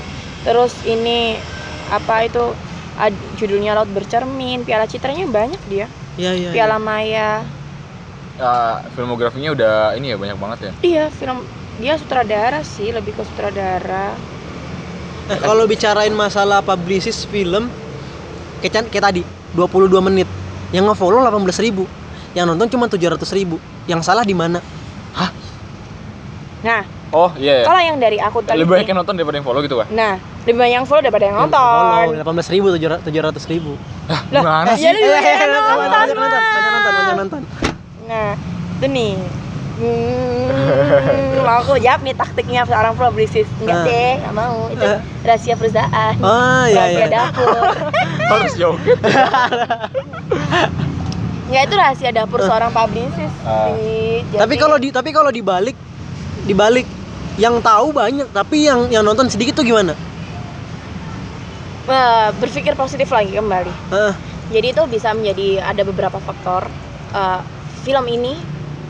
terus 0.41 0.73
ini 0.85 1.37
apa 1.89 2.25
itu 2.25 2.45
ad- 2.95 3.17
judulnya 3.35 3.75
Laut 3.75 3.89
Bercermin 3.89 4.63
piala 4.63 4.85
citranya 4.85 5.25
banyak 5.25 5.61
dia 5.67 5.87
Iya 6.15 6.31
iya. 6.33 6.49
iya. 6.49 6.51
piala 6.53 6.77
Maya 6.77 7.43
Ya, 8.37 8.81
filmografinya 8.91 9.53
udah 9.53 9.75
ini 9.95 10.11
ya 10.11 10.17
banyak 10.17 10.37
banget 10.37 10.59
ya. 10.63 10.73
iya 10.81 11.05
film 11.11 11.45
dia 11.77 11.97
sutradara 11.97 12.61
sih 12.63 12.89
lebih 12.89 13.13
ke 13.13 13.23
sutradara 13.23 14.17
Eh, 15.27 15.39
kalau 15.39 15.63
bicarain 15.63 16.11
masalah 16.11 16.59
publicist 16.59 17.29
film 17.29 17.69
kayak, 18.59 18.89
kayak 18.89 19.05
tadi 19.05 19.23
22 19.53 19.93
menit 20.01 20.27
yang 20.71 20.87
nge-follow 20.87 21.21
18.000 21.21 21.61
ribu 21.61 21.85
yang 22.33 22.47
nonton 22.47 22.67
cuma 22.67 22.87
700.000 22.87 23.15
ribu 23.37 23.57
yang 23.85 24.01
salah 24.01 24.23
di 24.23 24.33
mana 24.33 24.59
nah 26.61 26.83
Oh 27.11 27.31
iya. 27.35 27.53
ya. 27.57 27.65
kalau 27.65 27.81
yang 27.81 27.99
dari 27.99 28.17
aku 28.17 28.39
tadi 28.41 28.59
Lebih 28.59 28.71
banyak 28.73 28.87
yang 28.87 28.99
nonton 28.99 29.15
daripada 29.15 29.37
yang 29.37 29.45
follow 29.45 29.61
gitu, 29.61 29.77
Pak. 29.77 29.87
nah 29.91 30.15
lebih 30.41 30.59
banyak 30.59 30.75
yang 30.75 30.87
follow 30.87 31.03
daripada 31.03 31.25
yang 31.27 31.37
nonton 31.37 32.07
18 32.17 32.55
ribu 32.55 32.67
700 32.71 33.03
ribu 33.47 33.73
Lah, 34.07 34.21
Lah, 34.31 34.41
gimana 34.63 34.71
sih? 34.73 34.83
ya 34.83 34.91
lebih 34.93 35.09
banyak 35.09 35.35
yang 35.35 35.51
nonton 35.51 35.77
banyak 35.77 36.17
nonton 36.17 36.43
banyak 36.47 36.71
nonton 36.71 36.93
banyak 36.95 37.17
nonton 37.19 37.43
Nah, 38.07 38.35
itu 38.77 38.87
nih. 38.89 39.15
Hmm, 39.81 40.51
mau 41.41 41.57
aku 41.59 41.79
jawab 41.79 42.03
nih 42.03 42.13
taktiknya 42.13 42.63
seorang 42.63 42.93
publicist. 42.93 43.49
Enggak 43.57 43.77
Ah. 43.77 43.87
deh, 43.87 44.13
enggak 44.19 44.35
mau. 44.35 44.57
Itu 44.69 44.85
Ah. 44.85 44.99
rahasia 45.25 45.55
perusahaan. 45.55 46.15
oh 46.19 46.65
iya 46.67 46.77
rahasia 46.77 46.99
iya 46.99 47.07
dapur. 47.09 47.55
Harus 48.31 48.53
joget. 48.55 48.99
ya 51.49 51.61
itu 51.61 51.75
rahasia 51.75 52.11
dapur 52.13 52.39
seorang 52.41 52.71
publicist 52.71 53.35
Ah. 53.43 53.71
sih. 53.73 54.23
Jadi- 54.25 54.39
tapi 54.39 54.55
kalau 54.57 54.77
di 54.77 54.89
tapi 54.91 55.11
kalau 55.11 55.31
dibalik 55.31 55.75
dibalik 56.43 56.87
yang 57.37 57.61
tahu 57.61 57.93
banyak 57.93 58.27
tapi 58.31 58.67
yang 58.67 58.89
yang 58.89 59.03
nonton 59.03 59.29
sedikit 59.29 59.61
tuh 59.61 59.67
gimana 59.67 59.95
Eh, 61.91 62.29
berpikir 62.39 62.79
positif 62.79 63.11
lagi 63.11 63.35
kembali. 63.35 63.73
Heeh. 63.91 64.15
Jadi 64.51 64.67
itu 64.71 64.83
bisa 64.87 65.11
menjadi 65.11 65.59
ada 65.61 65.83
beberapa 65.83 66.19
faktor 66.19 66.71
Eh, 67.11 67.41
film 67.83 68.07
ini 68.07 68.39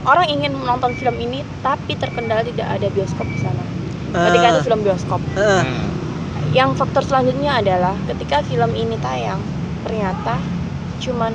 orang 0.04 0.28
ingin 0.28 0.52
menonton 0.52 0.92
film 0.92 1.16
ini 1.16 1.40
tapi 1.64 1.96
terkendala 1.96 2.44
tidak 2.44 2.68
ada 2.68 2.92
bioskop 2.92 3.24
di 3.24 3.40
sana. 3.40 3.64
Ketika 4.12 4.44
Ah. 4.44 4.52
itu 4.52 4.60
film 4.62 4.80
bioskop. 4.82 5.20
Hmm. 5.32 5.88
yang 6.50 6.74
faktor 6.74 7.00
selanjutnya 7.00 7.62
adalah 7.62 7.94
ketika 8.10 8.42
film 8.42 8.74
ini 8.74 8.98
tayang 8.98 9.38
ternyata 9.86 10.34
cuman 10.98 11.30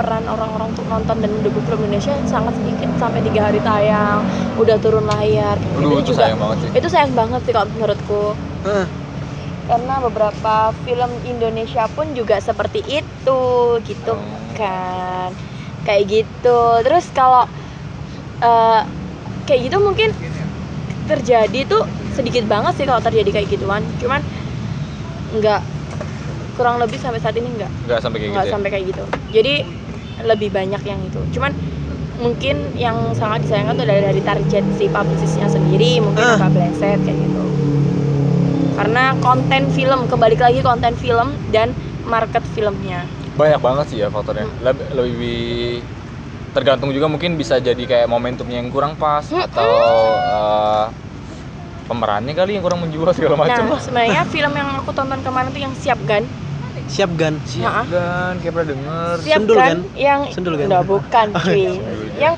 peran 0.00 0.24
orang-orang 0.24 0.72
untuk 0.72 0.88
nonton 0.88 1.20
dan 1.20 1.28
mendukung 1.30 1.60
film 1.62 1.84
Indonesia 1.84 2.16
sangat 2.24 2.56
sedikit 2.56 2.88
sampai 2.96 3.20
tiga 3.20 3.40
hari 3.44 3.60
tayang 3.60 4.24
udah 4.56 4.80
turun 4.80 5.04
layar 5.06 5.60
Aduh, 5.76 6.00
itu 6.00 6.16
sayang 6.16 6.40
banget 6.40 6.56
sih. 6.58 6.70
itu 6.74 6.88
sayang 6.88 7.12
banget 7.12 7.40
sih 7.44 7.52
kalau 7.52 7.68
menurutku 7.70 8.32
Heeh. 8.64 8.86
karena 9.66 9.94
beberapa 10.00 10.54
film 10.82 11.10
Indonesia 11.22 11.84
pun 11.90 12.16
juga 12.16 12.40
seperti 12.40 12.80
itu 12.82 13.40
gitu 13.82 14.12
Oh. 14.12 14.24
kan 14.56 15.30
kayak 15.82 16.04
gitu 16.06 16.58
terus 16.80 17.04
kalau 17.12 17.44
eh, 18.40 18.80
kayak 19.44 19.60
gitu 19.68 19.76
mungkin 19.78 20.16
terjadi 21.06 21.60
tuh 21.66 21.84
sedikit 22.10 22.44
banget 22.46 22.72
sih 22.74 22.84
kalau 22.84 23.00
terjadi 23.00 23.30
kayak 23.32 23.48
gituan 23.48 23.84
cuman 23.96 24.24
nggak 25.32 25.60
kurang 26.54 26.76
lebih 26.76 26.98
sampai 26.98 27.18
saat 27.18 27.32
ini 27.34 27.48
nggak 27.54 27.72
Enggak 27.84 28.00
sampai 28.00 28.18
kayak 28.18 28.30
nggak 28.30 28.42
gitu. 28.42 28.50
ya? 28.50 28.54
sampai 28.54 28.68
kayak 28.68 28.84
gitu 28.92 29.04
jadi 29.30 29.54
lebih 30.22 30.48
banyak 30.48 30.82
yang 30.82 31.00
itu 31.00 31.20
cuman 31.30 31.52
mungkin 32.16 32.56
yang 32.74 32.96
sangat 33.12 33.42
disayangkan 33.42 33.74
tuh 33.74 33.86
dari 33.86 34.02
dari 34.02 34.20
target 34.20 34.64
si 34.76 34.86
publicistnya 34.86 35.46
sendiri 35.46 35.98
mungkin 35.98 36.20
Ah. 36.20 36.36
agak 36.36 36.50
bleset 36.52 37.00
kayak 37.00 37.16
gitu 37.18 37.44
karena 38.74 39.12
konten 39.18 39.62
film 39.68 40.00
kembali 40.04 40.36
lagi 40.36 40.60
konten 40.60 40.92
film 40.94 41.32
dan 41.48 41.72
market 42.02 42.44
filmnya 42.50 43.04
Banyak 43.30 43.56
banget 43.58 43.86
sih 43.88 43.96
ya 43.96 44.10
faktornya. 44.10 44.44
Leb- 44.60 44.90
Lebih 44.90 45.80
tergantung 46.50 46.90
juga 46.90 47.06
mungkin 47.06 47.38
bisa 47.38 47.56
jadi 47.56 47.78
kayak 47.78 48.04
momentumnya 48.04 48.58
yang 48.58 48.68
kurang 48.68 48.96
pas 48.96 49.22
Mm-mm. 49.22 49.46
atau 49.46 49.70
eh, 50.10 50.84
pemerannya 51.86 52.34
kali 52.34 52.58
yang 52.58 52.64
kurang 52.64 52.82
menjual 52.82 53.06
segala 53.10 53.38
macam 53.38 53.64
nah 53.64 53.78
sebenarnya 53.78 54.22
film 54.34 54.52
yang 54.52 54.68
aku 54.76 54.90
tonton 54.90 55.22
kemarin 55.22 55.48
tuh 55.50 55.62
yang 55.62 55.72
siap 55.72 55.96
gan 56.04 56.26
siap 56.90 57.10
gan 57.14 57.34
Maaf. 57.56 57.86
kan 57.86 58.34
kayak 58.36 58.52
pernah 58.52 58.68
denger. 58.68 59.14
siap 59.20 59.38
Sendul 59.38 59.56
gan 59.56 59.64
kan? 59.64 59.78
yang 59.94 60.20
Sendul 60.28 60.54
kan? 60.56 60.66
Nggak, 60.66 60.84
bukan 60.84 61.26
cuy 61.38 61.62
yang 62.16 62.34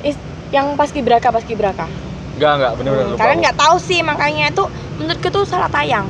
is, 0.00 0.16
yang 0.48 0.66
paski 0.72 1.00
braka 1.00 1.28
paski 1.28 1.52
braka 1.52 1.90
Enggak, 2.36 2.52
enggak, 2.54 2.72
bener-bener 2.76 3.06
lupa. 3.10 3.18
kalian 3.18 3.38
nggak 3.42 3.56
tahu 3.56 3.76
sih 3.78 4.00
makanya 4.00 4.44
itu 4.48 4.64
menurutku 4.96 5.28
tuh 5.30 5.42
salah 5.42 5.66
tayang 5.66 6.06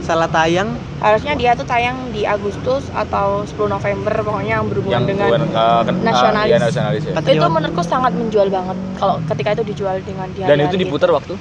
salah 0.00 0.28
tayang 0.28 0.68
harusnya 0.98 1.34
dia 1.34 1.50
tuh 1.52 1.64
tayang 1.64 2.10
di 2.10 2.22
Agustus 2.22 2.86
atau 2.92 3.42
10 3.42 3.56
November 3.68 4.14
pokoknya 4.20 4.52
yang 4.56 4.66
berhubungan 4.66 4.94
yang 4.94 5.06
dengan 5.08 5.28
eh, 5.28 5.38
kan- 5.80 5.88
eh, 5.90 6.04
nasionalis. 6.04 6.48
iya, 6.48 6.58
nasionalis 6.60 7.02
ya. 7.04 7.12
Itu 7.16 7.46
menurutku 7.48 7.82
sangat 7.82 8.12
menjual 8.12 8.46
banget 8.46 8.76
kalau 8.96 9.18
ketika 9.26 9.48
itu 9.52 9.64
dijual 9.64 9.98
dengan 10.00 10.30
di 10.30 10.42
Dan 10.42 10.58
itu 10.60 10.76
diputar 10.76 11.10
waktu 11.10 11.34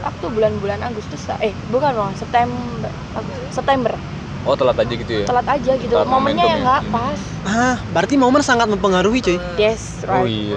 waktu 0.00 0.26
bulan-bulan 0.26 0.80
Agustus 0.82 1.20
eh 1.38 1.52
bukan 1.68 1.92
bang 1.92 2.12
September 2.16 2.88
Agustus- 3.12 3.52
September 3.52 3.92
Oh, 4.40 4.56
telat 4.56 4.76
aja 4.76 4.88
gitu 4.90 5.12
ya. 5.12 5.24
telat 5.24 5.46
aja 5.46 5.72
gitu 5.76 5.92
Telat 5.92 6.08
momennya 6.08 6.44
yang 6.48 6.64
momentumnya. 6.64 6.64
nggak 6.64 6.82
pas 6.90 7.18
ah 7.42 7.76
berarti 7.88 8.14
momen 8.16 8.40
sangat 8.40 8.66
mempengaruhi 8.66 9.20
cuy 9.20 9.38
yes 9.54 10.00
Oh 10.02 10.24
right 10.24 10.28
iya. 10.28 10.56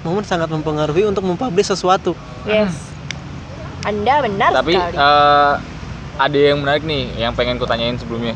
momen 0.00 0.24
sangat 0.24 0.48
mempengaruhi 0.48 1.04
untuk 1.04 1.20
mempublish 1.22 1.68
sesuatu 1.68 2.16
yes 2.44 2.72
anda 3.82 4.24
benar 4.24 4.50
Tapi 4.54 4.72
sekali 4.72 4.96
eh, 4.96 5.54
ada 6.14 6.38
yang 6.38 6.58
menarik 6.58 6.82
nih 6.82 7.12
yang 7.18 7.32
pengen 7.34 7.58
ku 7.58 7.66
tanyain 7.66 7.98
sebelumnya. 7.98 8.32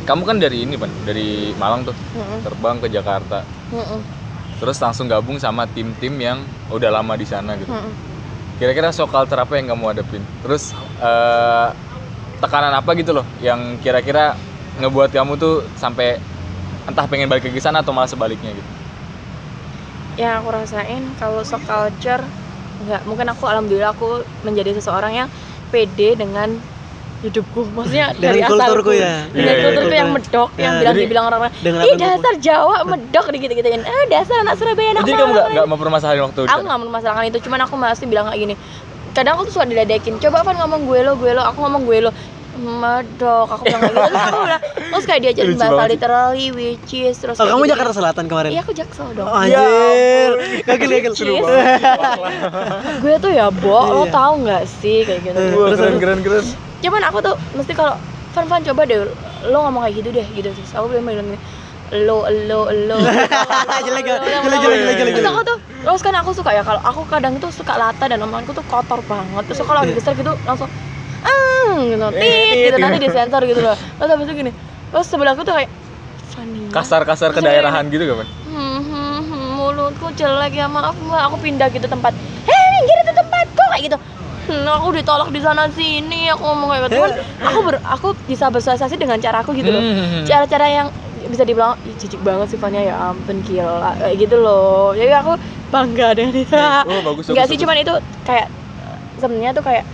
Kamu 0.00 0.24
kan 0.24 0.40
dari 0.40 0.64
ini, 0.64 0.74
Pan, 0.74 0.90
dari 1.04 1.52
Malang 1.54 1.84
tuh, 1.84 1.94
Mm-mm, 2.16 2.40
terbang 2.42 2.80
ke 2.80 2.88
Jakarta. 2.88 3.44
mm-mm, 3.70 4.00
Terus 4.58 4.78
langsung 4.78 5.06
gabung 5.06 5.36
sama 5.36 5.68
tim-tim 5.68 6.16
yang 6.16 6.38
udah 6.66 6.90
lama 6.90 7.14
di 7.14 7.22
sana 7.22 7.54
gitu. 7.54 7.70
mm-mm. 7.70 8.09
Kira-kira 8.60 8.92
shock 8.92 9.08
culture 9.08 9.40
apa 9.40 9.56
yang 9.56 9.72
kamu 9.72 9.96
hadapin? 9.96 10.20
Terus 10.44 10.76
eh, 11.00 11.68
tekanan 12.44 12.76
apa 12.76 12.92
gitu 12.94 13.16
loh 13.16 13.26
yang 13.40 13.80
kira-kira 13.80 14.36
ngebuat 14.76 15.10
kamu 15.16 15.40
tuh 15.40 15.64
sampai 15.80 16.20
entah 16.84 17.08
pengen 17.08 17.28
balik 17.28 17.48
ke 17.48 17.60
sana 17.60 17.80
atau 17.80 17.96
malah 17.96 18.08
sebaliknya 18.08 18.52
gitu? 18.52 18.70
Yang 20.20 20.32
aku 20.44 20.48
rasain 20.52 21.02
kalau 21.16 21.40
shock 21.40 21.64
culture 21.64 22.20
nggak 22.80 23.02
mungkin 23.08 23.28
aku 23.28 23.44
alhamdulillah 23.44 23.92
aku 23.92 24.24
menjadi 24.44 24.76
seseorang 24.76 25.12
yang 25.24 25.28
pede 25.72 26.16
dengan 26.16 26.60
hidupku 27.20 27.68
maksudnya 27.68 28.06
Dengan 28.10 28.24
dari 28.24 28.40
kulturku 28.42 28.64
asalku 28.64 28.92
ya. 28.94 29.14
dengan 29.28 29.36
Iya, 29.36 29.52
iya, 29.52 29.62
kulturku 29.62 29.88
iya. 29.88 30.00
yang 30.00 30.10
medok 30.10 30.48
yang 30.50 30.72
Ya, 30.72 30.80
bilang 30.80 30.94
jadi- 30.94 31.02
dibilang 31.04 31.24
orang-orang 31.26 31.52
ih 31.60 31.94
dasar 31.94 32.34
Jawa 32.38 32.76
medok 32.82 33.24
gitu 33.30 33.52
gituin 33.52 33.82
eh 33.82 34.04
dasar 34.08 34.36
anak 34.40 34.54
Surabaya 34.56 34.88
anak 34.90 35.02
jadi 35.02 35.12
kamu 35.14 35.20
nggak 35.26 35.34
Malang." 35.36 35.52
nggak 35.52 35.68
mempermasalahin 35.68 36.22
waktu 36.24 36.40
aku 36.42 36.62
nggak 36.64 36.80
memasalahkan 36.80 37.24
itu 37.26 37.38
cuman 37.44 37.60
aku 37.60 37.74
masih 37.76 38.06
bilang 38.06 38.24
kayak 38.26 38.40
gini 38.40 38.54
kadang 39.10 39.32
aku 39.34 39.42
tuh 39.44 39.52
suka 39.52 39.66
diledekin 39.66 40.16
coba 40.16 40.40
Van 40.40 40.56
ngomong 40.56 40.80
gue 40.86 41.00
lo 41.02 41.12
gue 41.14 41.30
lo 41.30 41.42
aku 41.42 41.58
ngomong 41.60 41.82
gue 41.84 41.98
lo 42.00 42.10
medok. 42.60 43.48
Aku 43.48 43.62
bilang 43.62 43.80
kayak 43.80 43.90
gitu. 43.90 44.06
Terus 44.06 44.24
aku 44.26 44.40
bilang 44.42 44.62
terus 44.90 45.04
kayak 45.04 45.20
diajarin 45.22 45.56
bahasa 45.56 45.82
literally 45.86 46.46
which 46.50 46.92
is 46.92 47.16
terus 47.16 47.36
Oh, 47.36 47.46
kamu 47.46 47.62
gitu. 47.62 47.72
Jakarta 47.72 47.92
Selatan 47.92 48.24
kemarin? 48.26 48.50
iya 48.50 48.60
aku 48.60 48.72
jaksel 48.72 49.08
dong. 49.12 49.24
Oh, 49.24 49.34
anjir. 49.34 50.30
Gagil 50.62 50.88
gagil. 50.90 51.12
Seru 51.12 51.34
gue 53.02 53.14
tuh 53.18 53.30
ya 53.30 53.48
bo 53.48 53.80
lo 53.90 54.02
Iya. 54.02 54.12
tau 54.12 54.32
nggak 54.36 54.62
sih 54.70 55.02
kayak 55.02 55.20
gitu 55.22 55.36
Terus, 55.36 55.76
keren 55.76 55.96
keren 55.98 56.18
keren. 56.20 56.44
Cuman 56.80 57.02
aku 57.02 57.18
tuh 57.20 57.34
mesti 57.52 57.72
kalau 57.72 57.94
Van 58.30 58.46
Van 58.46 58.62
coba 58.62 58.82
deh 58.84 58.98
lo 59.42 59.58
ngomong 59.62 59.82
kayak 59.82 59.96
gitu 59.96 60.08
deh 60.12 60.26
gitu. 60.32 60.48
Terus 60.50 60.70
aku 60.72 60.86
bilang 60.88 61.04
bilang 61.06 61.26
gini 61.26 61.40
lo 62.06 62.22
lo. 62.46 62.60
Lo 62.70 62.96
Jelek, 62.96 64.06
jelek, 64.06 64.06
jelek, 64.06 64.60
jelek, 64.62 64.96
jelek, 64.96 65.12
terus 65.12 65.26
aku 65.28 65.40
tuh 65.42 65.58
terus 65.80 66.00
kan 66.00 66.14
aku 66.14 66.30
suka 66.30 66.50
ya 66.50 66.62
kalau 66.62 66.78
aku 66.80 67.02
kadang 67.04 67.34
tuh 67.36 67.50
suka 67.50 67.74
lata 67.74 68.04
dan 68.04 68.20
omonganku 68.20 68.52
tuh 68.52 68.62
kotor 68.64 69.00
banget. 69.02 69.42
Terus 69.46 69.58
kalau 69.60 69.80
lagi 69.80 69.92
kesel 69.92 70.14
gitu 70.14 70.32
langsung 70.44 70.68
gitu. 71.78 72.06
Tit 72.14 72.56
gitu. 72.72 72.76
nanti 72.80 72.98
disensor 73.02 73.42
gitu 73.46 73.60
loh 73.62 73.76
terus 73.78 74.10
habis 74.10 74.26
itu 74.26 74.34
gini 74.34 74.52
terus 74.90 75.06
sebelahku 75.06 75.42
tuh 75.46 75.54
kayak 75.54 75.70
Fania 76.30 76.68
kasar-kasar 76.70 77.34
ke 77.34 77.42
Terus 77.42 77.50
daerahan 77.50 77.84
gitu 77.90 78.04
kan 78.06 78.26
hmm, 78.26 78.80
hmm, 78.86 79.18
hmm, 79.26 79.46
mulutku 79.58 80.08
jelek 80.14 80.52
ya 80.56 80.66
maaf 80.66 80.94
mbak. 80.98 81.20
Aku 81.30 81.36
pindah 81.42 81.68
gitu 81.70 81.86
tempat. 81.86 82.14
Hei 82.46 82.64
minggir 82.80 82.96
itu 83.02 83.12
tempatku 83.12 83.62
kayak 83.70 83.82
gitu. 83.86 83.96
Hmm, 84.50 84.66
aku 84.66 84.88
ditolak 84.96 85.28
di 85.30 85.40
sana 85.42 85.66
sini. 85.70 86.30
Aku 86.32 86.42
ngomong 86.42 86.68
kayak 86.70 86.82
gitu. 86.86 86.94
Cuman 86.98 87.10
aku 87.44 87.58
ber, 87.66 87.76
aku 87.86 88.08
bisa 88.26 88.46
bersosialisasi 88.50 88.96
dengan 88.98 89.18
cara 89.22 89.42
aku 89.42 89.54
gitu 89.54 89.70
loh. 89.70 89.82
Cara-cara 90.26 90.66
yang 90.70 90.86
bisa 91.30 91.44
dibilang 91.46 91.78
Ih, 91.86 91.94
jijik 91.98 92.18
banget 92.26 92.56
sih 92.56 92.58
Fania. 92.58 92.82
Ya 92.82 92.96
ampun 92.98 93.42
gila 93.46 93.94
kayak 94.00 94.14
gitu 94.18 94.36
loh. 94.40 94.96
Jadi 94.96 95.12
aku 95.14 95.32
bangga 95.70 96.08
dengan 96.18 96.34
itu 96.34 96.56
oh 96.58 97.00
bagus 97.06 97.30
Enggak 97.30 97.46
bagus, 97.46 97.50
sih 97.54 97.56
bagus. 97.58 97.62
cuman 97.62 97.76
itu 97.78 97.94
kayak 98.26 98.46
sebenarnya 99.22 99.52
tuh 99.54 99.62
kayak 99.62 99.84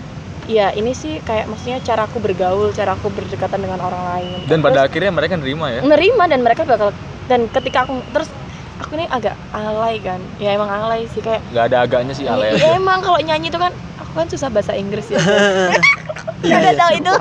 ya 0.46 0.70
ini 0.70 0.90
sih 0.90 1.18
kayak 1.20 1.46
maksudnya 1.46 1.78
cara 1.80 2.06
aku 2.06 2.18
bergaul 2.18 2.70
cara 2.70 2.94
aku 2.94 3.10
berdekatan 3.10 3.60
dengan 3.60 3.78
orang 3.80 4.02
lain. 4.08 4.38
Dan 4.46 4.58
Terus- 4.58 4.66
pada 4.66 4.80
akhirnya 4.82 5.10
mereka 5.10 5.34
nerima 5.34 5.66
ya? 5.68 5.80
Nerima 5.82 6.24
dan 6.26 6.40
mereka 6.40 6.62
bakal 6.62 6.90
dan 7.26 7.50
ketika 7.50 7.82
aku 7.82 7.98
terus 8.10 8.30
aku 8.76 8.94
ini 8.94 9.06
agak 9.06 9.34
alay 9.50 9.98
kan? 9.98 10.22
Ya 10.38 10.54
emang 10.54 10.70
alay 10.70 11.10
sih 11.10 11.20
kayak 11.20 11.42
nggak 11.50 11.64
ada 11.66 11.76
agaknya 11.82 12.12
sih 12.12 12.24
ale 12.24 12.54
ya 12.54 12.74
emang 12.74 13.02
kalau 13.02 13.18
nyanyi 13.18 13.50
itu 13.50 13.58
kan 13.58 13.74
aku 13.98 14.12
kan 14.14 14.26
susah 14.26 14.48
bahasa 14.48 14.72
Inggris 14.72 15.10
ya. 15.10 15.18
Iya, 16.36 16.62
Gak 16.62 16.68
iya. 16.68 16.78
tahu 16.78 16.90
itu. 16.94 17.12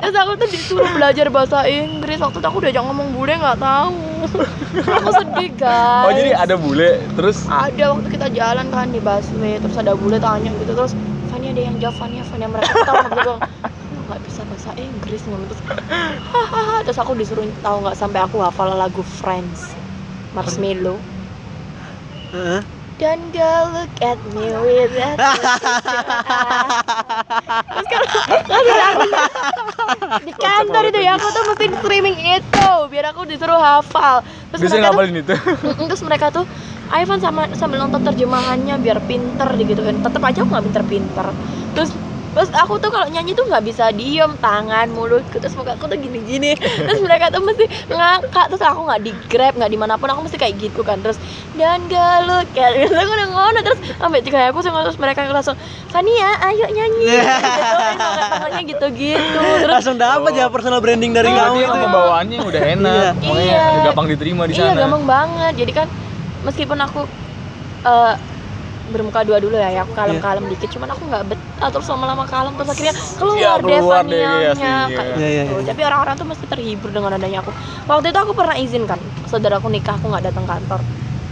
terus 0.00 0.16
aku 0.16 0.32
tuh 0.38 0.48
disuruh 0.48 0.90
belajar 0.92 1.26
bahasa 1.28 1.66
Inggris. 1.66 2.16
Waktu 2.16 2.38
itu 2.38 2.46
aku 2.46 2.58
diajak 2.62 2.80
ngomong 2.80 3.10
bule 3.12 3.34
nggak 3.34 3.58
tahu. 3.58 4.00
Aku 4.70 5.10
sedih 5.12 5.50
guys 5.58 6.06
oh 6.06 6.12
jadi 6.14 6.30
ada 6.36 6.54
bule 6.54 7.02
terus? 7.12 7.44
Ada 7.44 7.90
waktu 7.90 8.08
kita 8.08 8.26
jalan 8.30 8.66
kan 8.70 8.86
di 8.88 9.00
busway 9.00 9.58
terus 9.58 9.76
ada 9.76 9.92
bule 9.92 10.16
tanya 10.16 10.52
gitu 10.56 10.72
terus 10.72 10.92
Fania 11.50 11.66
ada 11.66 11.66
yang 11.66 11.76
jawab 11.82 11.96
Fania 11.98 12.22
Fania 12.22 12.46
mereka 12.46 12.70
tahu. 12.86 12.94
Nggak 12.94 13.18
gitu 13.18 13.34
nggak 14.06 14.20
bisa 14.26 14.42
bahasa 14.46 14.70
Inggris 14.74 15.22
ngomong 15.26 15.46
terus 15.50 15.62
hahaha 16.30 16.82
terus 16.82 16.98
aku 16.98 17.14
disuruh 17.14 17.46
tahu 17.62 17.86
nggak 17.86 17.94
sampai 17.98 18.22
aku 18.22 18.38
hafal 18.38 18.70
lagu 18.70 19.02
Friends 19.18 19.74
Marshmello. 20.30 20.94
Heeh. 22.30 22.62
Don't 23.02 23.32
go 23.32 23.50
look 23.72 23.90
at 24.04 24.20
me 24.36 24.44
with 24.60 24.92
that 24.92 25.16
Terus 27.64 27.86
kalau 27.88 28.06
aku 28.92 29.08
di 30.22 30.32
kantor 30.36 30.82
itu 30.92 31.00
ya 31.00 31.16
aku 31.16 31.26
tuh 31.32 31.42
mesti 31.48 31.66
streaming 31.80 32.18
itu 32.38 32.70
biar 32.92 33.10
aku 33.10 33.26
disuruh 33.26 33.58
hafal. 33.58 34.22
Terus 34.54 34.70
bisa 34.70 34.78
mereka 34.78 34.94
tuh, 34.94 35.18
itu. 35.18 35.34
Terus 35.90 36.02
mereka 36.06 36.26
tuh 36.30 36.44
ayo 36.90 37.04
Van 37.04 37.18
sama 37.18 37.42
sambil 37.52 37.78
nonton 37.78 38.02
terjemahannya 38.02 38.74
biar 38.76 38.98
pinter 39.00 39.46
gitu 39.56 39.78
kan. 39.78 39.94
Tetap 40.00 40.22
aja 40.22 40.38
aku 40.40 40.50
nggak 40.50 40.66
pinter-pinter. 40.66 41.26
Terus 41.72 41.90
terus 42.30 42.46
aku 42.52 42.78
tuh 42.78 42.88
kalau 42.88 43.06
nyanyi 43.06 43.30
tuh 43.32 43.42
nggak 43.42 43.64
bisa 43.64 43.90
diem 43.90 44.30
tangan 44.38 44.86
mulutku 44.88 45.36
terus 45.36 45.50
muka 45.52 45.74
aku 45.74 45.86
tuh 45.86 45.96
gini-gini. 45.96 46.54
Terus 46.86 46.98
mereka 47.00 47.26
tuh 47.26 47.42
mesti 47.42 47.66
ngakak. 47.88 48.46
Terus 48.48 48.62
aku 48.64 48.86
nggak 48.86 49.00
di 49.00 49.10
grab 49.26 49.52
nggak 49.52 49.66
di 49.66 49.74
mana 49.74 49.94
pun 49.94 50.06
aku 50.06 50.22
mesti 50.22 50.36
kayak 50.36 50.54
gitu 50.56 50.80
kan. 50.80 50.98
Terus 51.00 51.18
dan 51.54 51.82
galut 51.86 52.46
kayak 52.52 52.86
gitu. 52.86 52.94
Aku 52.96 53.10
udah 53.12 53.28
ngono. 53.28 53.58
Terus 53.60 53.78
sampai 53.96 54.22
juga 54.22 54.46
aku 54.46 54.58
sama 54.60 54.82
terus 54.84 54.94
mereka 54.96 55.26
langsung 55.26 55.58
Fania 55.88 56.30
ayo 56.44 56.70
nyanyi. 56.70 57.02
Gitu 57.04 57.18
tangannya 58.30 58.62
gitu-gitu. 58.64 59.38
Terus 59.58 59.66
Langsung 59.68 59.96
dapat 59.96 60.30
ya 60.32 60.46
personal 60.46 60.78
branding 60.78 61.10
dari 61.10 61.26
Oh, 61.26 61.34
kamu. 61.36 61.54
itu. 61.56 61.66
emang 61.66 61.82
pembawaannya 61.82 62.38
udah 62.40 62.62
enak. 62.68 63.12
Iya. 63.20 63.42
Iya. 63.42 63.64
gampang 63.86 64.06
diterima 64.06 64.42
di 64.46 64.54
Iya 64.54 64.70
sana. 64.70 64.78
gampang 64.80 65.02
banget. 65.02 65.52
Jadi 65.58 65.72
kan 65.74 65.88
meskipun 66.42 66.78
aku 66.78 67.04
eh, 67.82 68.14
bermuka 68.90 69.22
dua 69.22 69.38
dulu 69.38 69.54
ya, 69.54 69.70
ya 69.70 69.80
aku 69.82 69.94
kalem-kalem 69.94 70.50
dikit. 70.50 70.66
Cuman 70.68 70.90
aku 70.90 71.06
nggak 71.06 71.22
betah 71.26 71.70
terus 71.70 71.86
lama-lama 71.86 72.26
kalem 72.26 72.50
terus 72.54 72.68
akhirnya 72.68 72.94
keluar, 73.14 73.38
Iya, 73.38 73.52
keluar 73.62 74.02
deh, 74.02 74.18
iya, 74.18 74.26
Devanianya 74.26 74.50
aslinya. 74.50 74.82
kayak 74.90 75.14
Iya, 75.14 75.28
iya, 75.28 75.42
gitu. 75.46 75.54
iya. 75.56 75.68
Tapi 75.70 75.80
orang-orang 75.86 76.14
tuh 76.16 76.26
mesti 76.26 76.44
terhibur 76.44 76.90
dengan 76.90 77.10
adanya 77.14 77.38
aku. 77.38 77.50
Waktu 77.86 78.06
itu 78.10 78.18
aku 78.18 78.32
pernah 78.34 78.56
izin 78.58 78.84
kan, 78.84 78.98
saudaraku 79.24 79.70
nikah 79.70 79.94
aku 79.94 80.10
nggak 80.10 80.24
datang 80.26 80.42
kantor. 80.42 80.80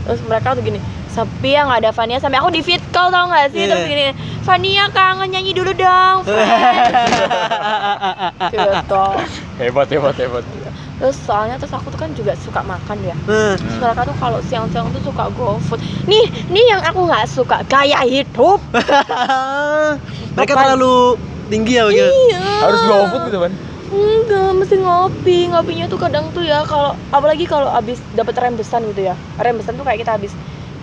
Terus 0.07 0.21
mereka 0.23 0.55
tuh 0.55 0.63
gini, 0.63 0.79
sepi 1.11 1.51
ya 1.51 1.67
nggak 1.67 1.81
ada 1.83 1.91
Fania 1.91 2.17
sampai 2.17 2.39
aku 2.39 2.49
di 2.49 2.63
fit 2.63 2.81
call 2.89 3.11
tau 3.11 3.27
nggak 3.27 3.51
sih 3.51 3.67
Iya. 3.67 3.75
terus 3.75 3.85
gini 3.85 4.07
Fania 4.41 4.87
kangen 4.89 5.29
nyanyi 5.29 5.53
dulu 5.53 5.75
dong 5.75 6.23
gitu 8.49 8.71
hebat 9.59 9.89
hebat 9.89 10.15
hebat 10.17 10.45
terus 10.99 11.17
soalnya 11.23 11.55
terus 11.57 11.71
aku 11.71 11.89
tuh 11.89 11.97
kan 11.97 12.11
juga 12.11 12.35
suka 12.37 12.61
makan 12.61 12.99
ya 13.01 13.17
Nah, 13.25 13.55
Terus 13.55 13.77
mereka 13.79 14.03
tuh 14.05 14.17
kalau 14.19 14.39
siang-siang 14.43 14.91
tuh 14.91 15.03
suka 15.03 15.31
GoFood. 15.31 15.79
Nih, 16.05 16.27
nih 16.49 16.65
yang 16.69 16.83
aku 16.83 17.07
nggak 17.07 17.25
suka 17.25 17.63
gaya 17.65 18.03
hidup. 18.03 18.59
mereka 20.35 20.53
Makan. 20.53 20.65
terlalu 20.65 20.97
tinggi 21.49 21.73
ya 21.75 21.85
begitu. 21.87 22.11
Iya. 22.29 22.43
harus 22.61 22.81
GoFood 22.83 23.23
gitu 23.31 23.41
kan 23.41 23.53
Enggak, 23.89 24.53
mesti 24.53 24.77
ngopi. 24.77 25.39
Ngopinya 25.49 25.89
tuh 25.89 25.97
kadang 25.97 26.29
tuh 26.31 26.45
ya 26.45 26.61
kalau 26.63 26.93
apalagi 27.09 27.49
kalau 27.49 27.73
abis 27.73 27.97
dapat 28.13 28.37
rembesan 28.37 28.85
gitu 28.85 29.09
ya. 29.09 29.17
Rembesan 29.41 29.81
tuh 29.81 29.85
kayak 29.87 30.05
kita 30.05 30.13
habis 30.13 30.33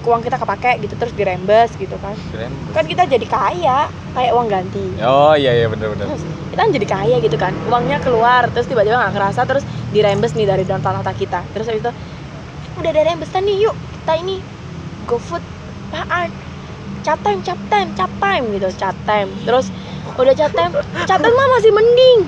uang 0.05 0.21
kita 0.21 0.37
kepake 0.37 0.71
gitu 0.85 0.93
terus 0.95 1.13
dirembes 1.17 1.73
gitu 1.75 1.97
kan. 1.99 2.13
keren 2.31 2.51
Kan 2.71 2.85
kita 2.85 3.03
jadi 3.09 3.25
kaya, 3.25 3.89
kayak 4.13 4.31
uang 4.37 4.47
ganti. 4.47 4.85
oh 5.01 5.33
iya 5.33 5.51
iya 5.57 5.67
bener 5.67 5.91
bener 5.93 6.05
Terus 6.13 6.23
kita 6.53 6.61
kan 6.61 6.71
jadi 6.71 6.87
kaya 6.87 7.15
gitu 7.19 7.37
kan. 7.41 7.53
Uangnya 7.67 7.97
keluar 7.99 8.47
terus 8.53 8.69
tiba-tiba 8.69 9.01
nggak 9.01 9.13
kerasa 9.17 9.41
terus 9.43 9.65
dirembes 9.91 10.37
nih 10.37 10.45
dari 10.45 10.63
data-data 10.63 11.11
kita. 11.17 11.41
Terus 11.51 11.65
habis 11.67 11.81
itu 11.81 11.91
udah 12.75 12.89
ada 12.91 13.01
rembesan 13.07 13.47
nih 13.47 13.65
yuk 13.65 13.75
kita 14.03 14.13
ini 14.19 14.35
GoFood 15.07 15.43
apaan 15.95 16.29
chat 17.05 17.19
time 17.23 17.39
chat 17.45 17.59
time 17.71 17.89
chat 17.95 18.11
time 18.19 18.43
gitu 18.51 18.67
chat 18.75 18.97
time 19.07 19.29
terus 19.47 19.71
udah 20.19 20.33
chat 20.35 20.51
time 20.51 20.73
chat 21.07 21.19
time 21.21 21.35
mah 21.37 21.47
masih 21.55 21.71
mending 21.71 22.27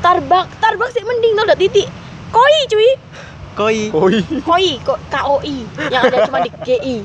Starbucks 0.00 0.50
Starbucks 0.58 0.94
sih 0.98 1.04
mending 1.06 1.32
tau 1.38 1.44
udah 1.46 1.58
titik 1.58 1.86
koi 2.34 2.58
cuy 2.66 2.90
Koi. 3.54 3.86
koi 3.88 4.18
koi 4.42 4.68
ko 4.82 4.98
KOI 5.06 5.56
yang 5.86 6.02
ada 6.04 6.26
cuma 6.26 6.38
di 6.40 6.50
GI 6.60 6.96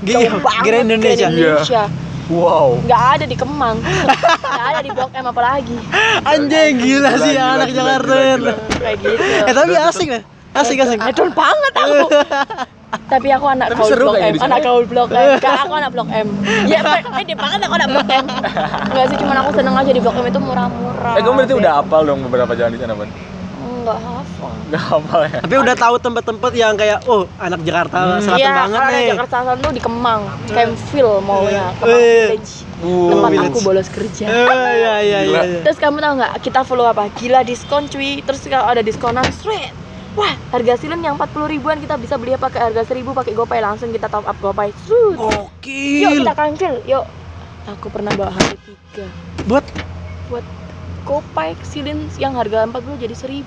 banget 0.00 0.64
Grand 0.64 0.88
Indonesia. 0.88 1.28
Indonesia 1.28 1.82
wow 2.26 2.72
nggak 2.80 3.02
ada 3.14 3.24
di 3.24 3.36
Kemang 3.36 3.76
nggak 3.78 4.66
ada 4.66 4.80
di 4.80 4.90
Blok 4.90 5.12
M 5.12 5.26
apalagi 5.26 5.76
Anjing 6.22 6.74
gila 6.78 7.10
Gila, 7.10 7.20
sih 7.20 7.32
gila, 7.32 7.52
anak 7.54 7.66
gila, 7.66 7.76
Jakarta. 7.76 8.08
gila, 8.08 8.16
ya. 8.18 8.34
gila. 8.34 8.52
kayak 8.74 8.96
gitu 8.98 9.22
Eh 9.44 9.52
tapi 9.52 9.72
asik 9.76 10.08
ya. 10.08 10.20
Asik 10.50 10.78
asik. 10.78 10.98
Hedon 10.98 11.30
banget 11.30 11.72
aku. 11.76 12.10
Tapi 13.06 13.28
aku 13.30 13.46
anak 13.46 13.70
Tapi 13.70 13.78
kaul 13.78 13.94
blok 13.94 14.16
M, 14.18 14.34
anak 14.40 14.58
kaul 14.60 14.82
blok 14.82 15.10
M. 15.10 15.28
Enggak, 15.30 15.62
aku 15.62 15.74
anak 15.74 15.90
blok 15.90 16.08
M. 16.10 16.26
Ya, 16.66 16.80
pede 16.82 17.34
banget 17.34 17.60
aku 17.62 17.74
anak 17.76 17.88
blok 17.88 18.08
M. 18.08 18.26
Enggak 18.84 19.04
sih, 19.06 19.16
cuman 19.16 19.36
aku 19.38 19.50
seneng 19.54 19.74
aja 19.74 19.90
di 19.90 20.00
blok 20.00 20.16
M 20.16 20.26
itu 20.26 20.40
murah-murah. 20.40 21.14
eh 21.14 21.22
kamu 21.22 21.34
berarti 21.36 21.54
udah 21.54 21.72
hafal 21.78 22.02
dong 22.02 22.20
beberapa 22.26 22.50
jalan 22.52 22.74
di 22.74 22.80
sana 22.80 22.94
ban 22.94 23.06
Hafal. 23.88 24.52
nggak 24.66 24.82
hafal 24.82 25.20
ya 25.24 25.38
Tapi 25.40 25.54
udah 25.56 25.74
tahu 25.74 25.94
tempat-tempat 25.96 26.52
yang 26.52 26.74
kayak 26.74 26.98
oh 27.04 27.24
anak 27.36 27.60
Jakarta 27.62 27.96
Hmm. 28.00 28.20
selatan 28.20 28.38
Iya, 28.38 28.52
banget 28.54 28.80
nih. 28.86 29.06
Jakarta 29.10 29.36
Selatan 29.38 29.56
tuh 29.58 29.72
di 29.72 29.80
Kemang, 29.80 30.22
Campville 30.46 31.16
maunya, 31.20 31.64
Kemang 31.74 31.96
Eh. 31.96 32.26
Village. 32.28 32.52
Uh, 32.80 33.08
Tempat 33.10 33.30
village. 33.30 33.50
aku 33.50 33.58
bolos 33.60 33.88
kerja. 33.88 34.24
Eh, 34.24 34.46
iya 34.74 34.94
iya 35.00 35.18
Gila. 35.22 35.40
iya. 35.42 35.60
Terus 35.62 35.76
kamu 35.76 35.96
tahu 35.98 36.12
nggak 36.16 36.32
kita 36.40 36.60
follow 36.62 36.86
apa? 36.86 37.08
Gila 37.12 37.40
diskon 37.42 37.84
cuy. 37.86 38.20
Terus 38.20 38.40
kalau 38.44 38.66
ada 38.66 38.80
diskonan 38.80 39.24
straight. 39.30 39.72
Wah, 40.10 40.34
harga 40.50 40.74
silin 40.76 40.98
yang 41.00 41.14
40 41.14 41.46
ribuan 41.46 41.78
kita 41.78 41.94
bisa 41.94 42.16
beli 42.16 42.34
pakai 42.34 42.66
harga 42.66 42.82
1000 42.84 43.12
pakai 43.12 43.30
GoPay 43.30 43.60
langsung 43.60 43.88
kita 43.88 44.06
top 44.06 44.24
up 44.24 44.34
GoPay. 44.36 44.74
Srut. 44.80 45.14
Yuk 45.14 45.22
Gokil. 45.54 46.18
kita 46.20 46.34
kancil, 46.34 46.74
yuk 46.84 47.04
Aku 47.68 47.86
pernah 47.86 48.10
bawa 48.10 48.32
HP 48.32 48.56
3 48.96 49.06
Buat 49.44 49.62
buat 50.26 50.42
Kopai 51.02 51.56
silin 51.62 52.08
yang 52.16 52.32
harga 52.32 52.64
40 52.64 52.96
jadi 52.98 53.14
1000 53.14 53.44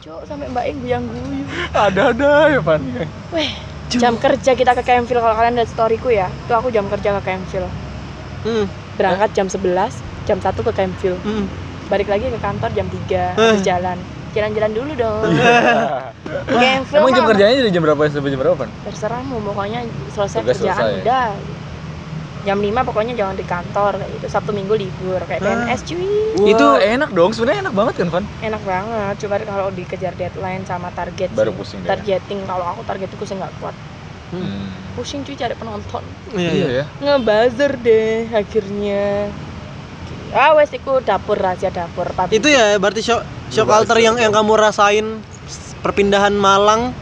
Cok, 0.00 0.20
sampai 0.24 0.46
mbak 0.48 0.64
yang 0.64 0.78
guyang-guyu 0.80 1.46
Ada-ada 1.72 2.30
ya, 2.48 2.60
Pan. 2.60 2.82
Weh, 3.30 3.50
jam 3.88 4.16
kerja 4.16 4.50
kita 4.52 4.74
ke 4.74 4.82
Campville 4.82 5.18
kalau 5.18 5.32
kalian 5.32 5.54
lihat 5.54 5.68
storyku 5.68 6.08
ya 6.08 6.26
Itu 6.26 6.52
aku 6.52 6.68
jam 6.68 6.86
kerja 6.86 7.14
ke 7.16 7.22
Campville 7.22 7.70
hmm, 8.42 8.66
Berangkat 8.92 9.30
jam 9.32 9.46
11, 9.46 9.62
jam 10.24 10.36
1 10.36 10.42
ke 10.42 10.72
Campville 10.72 11.18
hmm. 11.18 11.46
Balik 11.86 12.08
lagi 12.08 12.26
ke 12.26 12.38
kantor 12.38 12.70
jam 12.72 12.86
3, 12.88 12.98
Eh. 13.06 13.26
habis 13.32 13.62
jalan. 13.62 13.98
Jalan-jalan 14.32 14.72
dulu 14.72 14.92
dong. 14.96 15.28
Campville 16.48 16.98
Emang 16.98 17.12
jam 17.12 17.24
kerjanya 17.26 17.54
dari 17.54 17.68
jam 17.70 17.82
berapa 17.82 18.00
sampai 18.08 18.32
jam 18.32 18.40
berapa, 18.40 18.56
Pan? 18.56 18.70
terserahmu 18.82 19.36
pokoknya 19.44 19.84
selesai 20.10 20.40
Tugas 20.40 20.56
kerjaan 20.56 20.80
selesai. 20.80 21.04
udah 21.04 21.26
jam 22.42 22.58
5 22.58 22.68
pokoknya 22.82 23.14
jangan 23.14 23.34
di 23.34 23.42
kantor 23.42 23.92
kayak 23.96 24.10
gitu 24.12 24.26
sabtu 24.26 24.50
minggu 24.50 24.74
libur 24.74 25.22
kayak 25.22 25.40
Ah. 25.40 25.46
PNS 25.64 25.80
cuy 25.84 26.06
Itu 26.32 26.48
Itu 26.48 26.66
enak 26.74 27.10
dong, 27.10 27.30
sebenarnya 27.30 27.60
enak 27.62 27.74
banget 27.74 27.94
kan, 27.96 28.08
Van? 28.08 28.24
enak 28.40 28.62
banget 28.62 29.14
coba 29.18 29.34
kalau 29.40 29.66
dikejar 29.70 30.12
deadline 30.12 30.62
sama 30.62 30.88
target 30.90 31.30
Baru 31.30 31.52
sih. 31.52 31.56
pusing 31.56 31.78
deh. 31.80 31.88
targeting 31.88 32.40
kalau 32.42 32.64
aku 32.68 32.82
targetku 32.82 33.22
sih 33.22 33.34
nggak 33.34 33.52
kuat 33.58 33.76
Hmm. 34.30 34.72
pusing 34.92 35.20
cuy 35.22 35.34
cari 35.34 35.52
penonton 35.52 36.00
Iya, 36.32 36.50
iya. 36.50 36.68
ya. 36.72 36.84
ngebuzzer 36.98 37.76
deh 37.78 38.26
akhirnya 38.28 39.28
ah 40.32 40.56
wes 40.56 40.72
iku 40.72 40.98
dapur 40.98 41.36
rahasia 41.36 41.68
dapur 41.68 42.08
public. 42.08 42.32
Itu 42.32 42.48
ya 42.48 42.74
berarti 42.76 43.00
shock 43.00 43.20
shock 43.52 43.68
culture 43.68 44.00
yang 44.00 44.16
yang 44.16 44.32
kamu 44.32 44.56
rasain 44.56 45.20
perpindahan 45.78 46.32
Malang 46.32 46.96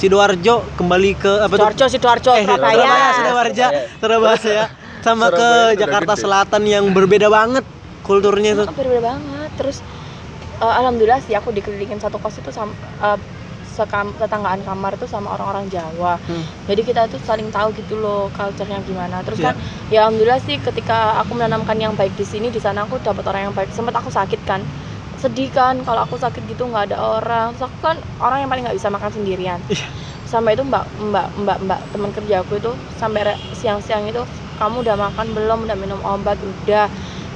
Sidoarjo 0.00 0.54
kembali 0.74 1.10
ke 1.14 1.32
apa 1.38 1.52
tuh? 1.52 1.68
Sidoarjo 1.68 1.84
Sidoarjo 1.86 2.30
Eh, 2.32 2.44
Surabaya 2.48 2.72
Surabaya, 3.12 3.68
Surabaya, 4.00 4.36
ya. 4.40 4.66
Sama 5.00 5.28
ke 5.28 5.36
Surabaya 5.36 5.76
Jakarta 5.76 6.12
gede. 6.16 6.22
Selatan 6.24 6.62
yang 6.64 6.84
berbeda 6.90 7.28
banget 7.28 7.64
kulturnya 8.00 8.56
itu. 8.56 8.64
Berbeda 8.64 9.02
banget 9.04 9.50
terus 9.54 9.84
eh, 10.56 10.72
alhamdulillah 10.72 11.20
sih 11.20 11.36
aku 11.36 11.52
dikelilingin 11.52 12.00
satu 12.00 12.16
kos 12.16 12.40
itu 12.40 12.48
sama 12.48 12.72
eh, 13.04 13.20
sekam, 13.70 14.10
tetanggaan 14.18 14.60
kamar 14.60 14.92
itu 14.92 15.06
sama 15.06 15.30
orang-orang 15.30 15.70
Jawa 15.70 16.18
Hmm. 16.26 16.42
jadi 16.66 16.82
kita 16.82 17.00
tuh 17.06 17.22
saling 17.22 17.48
tahu 17.48 17.70
gitu 17.72 17.96
loh 17.96 18.26
culture-nya 18.34 18.82
gimana 18.82 19.22
terus 19.22 19.38
Iya. 19.38 19.46
kan 19.46 19.54
ya 19.88 19.98
alhamdulillah 20.02 20.42
sih 20.42 20.58
ketika 20.58 21.16
aku 21.16 21.38
menanamkan 21.38 21.78
yang 21.78 21.94
baik 21.94 22.12
di 22.12 22.26
sini 22.26 22.50
di 22.50 22.58
sana 22.58 22.82
aku 22.82 22.98
dapat 22.98 23.22
orang 23.24 23.42
yang 23.48 23.54
baik 23.54 23.70
sempat 23.70 23.94
aku 23.94 24.10
sakit 24.10 24.42
kan 24.42 24.60
sedih 25.20 25.48
kan 25.48 25.84
kalau 25.84 26.02
aku 26.02 26.16
sakit 26.16 26.40
gitu 26.46 26.64
nggak 26.64 26.90
ada 26.90 26.98
orang. 26.98 27.52
Terus 27.52 27.68
aku 27.68 27.78
kan 27.82 27.96
orang 28.18 28.40
yang 28.40 28.48
paling 28.48 28.64
nggak 28.64 28.74
bisa 28.74 28.88
makan 28.88 29.10
sendirian. 29.10 29.60
Iya. 29.68 29.86
sampai 30.24 30.54
itu 30.54 30.62
mbak 30.62 30.86
mbak 31.02 31.26
mbak 31.42 31.58
mbak 31.66 31.80
teman 31.90 32.14
kerja 32.14 32.40
aku 32.40 32.54
itu 32.54 32.70
sampai 32.94 33.34
siang-siang 33.50 34.06
itu 34.06 34.22
kamu 34.56 34.80
udah 34.80 34.96
makan 34.96 35.26
belum? 35.30 35.58
Udah 35.66 35.74
minum 35.74 35.98
obat? 36.00 36.38
Udah. 36.38 36.86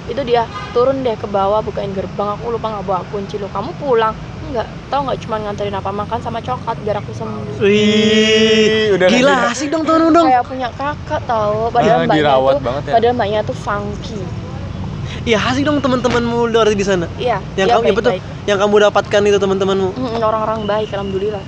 Itu 0.04 0.20
dia 0.22 0.44
turun 0.70 1.00
deh 1.00 1.16
ke 1.16 1.26
bawah 1.26 1.58
bukain 1.58 1.90
gerbang 1.90 2.28
aku 2.32 2.52
lupa 2.52 2.70
nggak 2.70 2.84
bawa 2.84 3.02
kunci. 3.10 3.36
Lo 3.36 3.50
kamu 3.50 3.74
pulang? 3.76 4.14
Nggak 4.44 4.68
tahu 4.86 5.00
nggak 5.08 5.18
cuma 5.24 5.36
nganterin 5.40 5.74
apa 5.74 5.90
makan 5.90 6.18
sama 6.20 6.38
coklat 6.38 6.76
biar 6.84 7.02
aku 7.02 7.10
sembuh. 7.10 7.56
Wih, 7.58 8.94
udah 8.94 9.08
gila 9.10 9.32
asik 9.50 9.72
dong 9.72 9.82
tuh 9.82 9.98
dong. 9.98 10.28
kayak 10.28 10.44
punya 10.46 10.68
kakak 10.76 11.20
tahu 11.24 11.72
padahal 11.72 11.98
Ah, 11.98 12.06
mbaknya 12.06 12.30
tuh 12.30 12.60
banget 12.62 12.82
ya. 12.84 12.92
padahal 12.94 13.14
mbaknya 13.16 13.40
tuh 13.42 13.56
funky 13.56 14.20
Iya 15.24 15.40
asik 15.40 15.64
dong 15.64 15.80
teman-temanmu 15.80 16.52
dari 16.52 16.76
di 16.76 16.84
sana. 16.84 17.08
iya 17.16 17.40
Yang 17.56 17.64
dia 17.64 17.74
kamu 17.74 17.84
ya 17.84 17.94
betul, 17.96 18.12
yang 18.44 18.58
kamu 18.60 18.74
dapatkan 18.84 19.20
itu 19.24 19.38
teman-temanmu. 19.40 19.88
Orang-orang 20.20 20.60
baik 20.64 20.92
alhamdulillah 20.92 21.44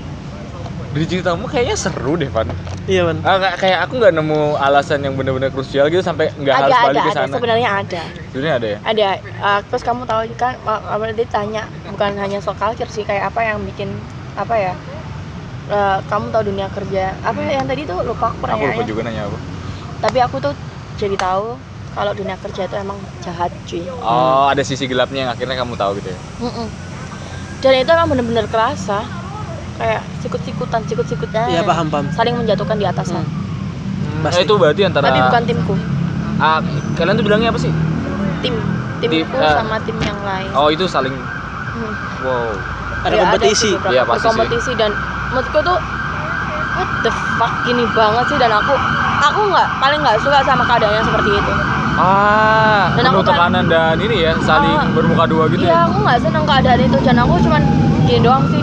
Dari 0.88 1.04
ceritamu 1.04 1.44
kayaknya 1.44 1.76
seru 1.76 2.16
deh, 2.16 2.32
Van. 2.32 2.48
Iya, 2.88 3.04
Ban. 3.04 3.20
Ah, 3.20 3.52
kayak 3.52 3.84
aku 3.84 4.00
nggak 4.00 4.16
nemu 4.16 4.56
alasan 4.56 5.04
yang 5.04 5.12
benar-benar 5.12 5.52
krusial 5.52 5.92
gitu 5.92 6.00
sampai 6.00 6.32
nggak 6.32 6.48
ada 6.50 6.62
harus 6.62 6.72
ada 6.72 6.86
balik 6.88 6.96
ke 6.96 7.04
ada 7.04 7.20
sana. 7.20 7.34
sebenarnya 7.36 7.68
ada 7.74 8.02
Sebenarnya 8.32 8.54
ada 8.56 8.66
ya. 8.66 8.78
ada 8.82 9.08
uh, 9.36 9.60
terus 9.68 9.82
kamu 9.84 10.02
tahu 10.02 10.20
kan 10.34 10.56
apa 10.64 11.04
dia 11.12 11.28
tanya 11.28 11.62
bukan 11.86 12.10
hanya 12.16 12.38
soal 12.40 12.56
culture 12.56 12.88
sih 12.88 13.04
kayak 13.04 13.28
apa 13.28 13.44
yang 13.44 13.60
bikin 13.62 13.92
apa 14.34 14.54
ya 14.56 14.72
uh, 15.68 16.00
kamu 16.02 16.32
tahu 16.32 16.42
dunia 16.48 16.68
kerja 16.72 17.12
apa 17.20 17.38
yang 17.44 17.68
tadi 17.68 17.84
tuh 17.84 18.00
lupa 18.00 18.32
aku 18.32 18.40
Aku 18.46 18.64
lupa 18.64 18.82
juga 18.88 19.00
nanya 19.04 19.28
apa. 19.28 19.36
tapi 20.00 20.18
aku 20.18 20.36
tuh 20.40 20.54
jadi 20.96 21.12
tahu 21.12 21.60
kalau 21.96 22.12
dunia 22.12 22.36
kerja 22.36 22.62
itu 22.62 22.76
emang 22.76 22.94
jahat 23.18 23.48
cuy 23.64 23.88
Oh, 23.96 24.46
ada 24.46 24.60
sisi 24.60 24.84
gelapnya 24.84 25.24
yang 25.24 25.32
akhirnya 25.32 25.56
kamu 25.56 25.74
tahu 25.74 25.96
gitu 25.96 26.08
ya. 26.08 26.18
Mm-mm. 26.40 26.68
dan 27.58 27.72
itu 27.74 27.88
emang 27.88 28.06
bener-bener 28.06 28.44
kerasa 28.46 29.00
kayak 29.74 30.04
sikut-sikutan 30.20 30.84
sikut-sikutan 30.84 31.48
Iya, 31.50 31.62
paham, 31.62 31.88
paham. 31.88 32.06
saling 32.12 32.36
menjatuhkan 32.36 32.76
di 32.76 32.84
atasan 32.84 33.24
Hmm. 33.96 34.20
Nah, 34.20 34.28
Pasti. 34.28 34.44
itu 34.44 34.54
berarti 34.54 34.82
antara 34.82 35.04
tapi 35.06 35.20
bukan 35.22 35.42
timku 35.46 35.74
Ah, 36.36 36.60
kalian 36.94 37.16
tuh 37.16 37.24
bilangnya 37.24 37.48
apa 37.48 37.56
sih? 37.56 37.72
tim 38.38 38.52
timku 38.98 39.24
Tim, 39.26 39.40
eh. 39.42 39.54
sama 39.54 39.76
tim 39.82 39.96
yang 39.98 40.20
lain 40.22 40.48
Oh, 40.52 40.68
itu 40.68 40.84
saling 40.86 41.12
Hmm. 41.12 41.92
wow. 42.20 42.48
Ada 43.02 43.12
Ya, 43.14 43.22
kompetisi. 43.26 43.72
beberapa 43.72 43.88
Iya, 43.90 44.02
pasti 44.02 44.16
sih. 44.16 44.24
berkompetisi 44.26 44.72
dan 44.74 44.90
menurutku 45.26 45.58
tuh 45.60 45.78
what 46.74 46.88
the 47.00 47.12
fuck 47.36 47.52
gini 47.62 47.84
banget 47.90 48.24
sih 48.26 48.36
dan 48.36 48.50
aku 48.50 48.72
aku 49.22 49.40
nggak 49.46 49.68
paling 49.78 50.00
nggak 50.00 50.16
suka 50.18 50.38
sama 50.42 50.62
keadaan 50.62 50.92
yang 50.94 51.06
seperti 51.06 51.30
itu 51.32 51.52
Ah, 51.96 52.92
Dan 52.92 53.02
penuh 53.02 53.10
aku 53.10 53.22
kan- 53.22 53.28
tekanan 53.30 53.64
dan 53.66 53.96
ini 53.96 54.16
ya, 54.20 54.32
saling 54.38 54.68
Ah. 54.70 54.84
bermuka 54.90 55.24
dua 55.24 55.48
gitu 55.48 55.60
iya 55.60 55.72
ya. 55.74 55.78
aku 55.86 55.96
nggak 55.98 56.18
seneng 56.20 56.44
keadaan 56.44 56.80
itu 56.82 56.96
dan 57.00 57.16
aku 57.16 57.32
cuman 57.40 57.62
gini 58.04 58.20
doang 58.20 58.44
sih 58.46 58.62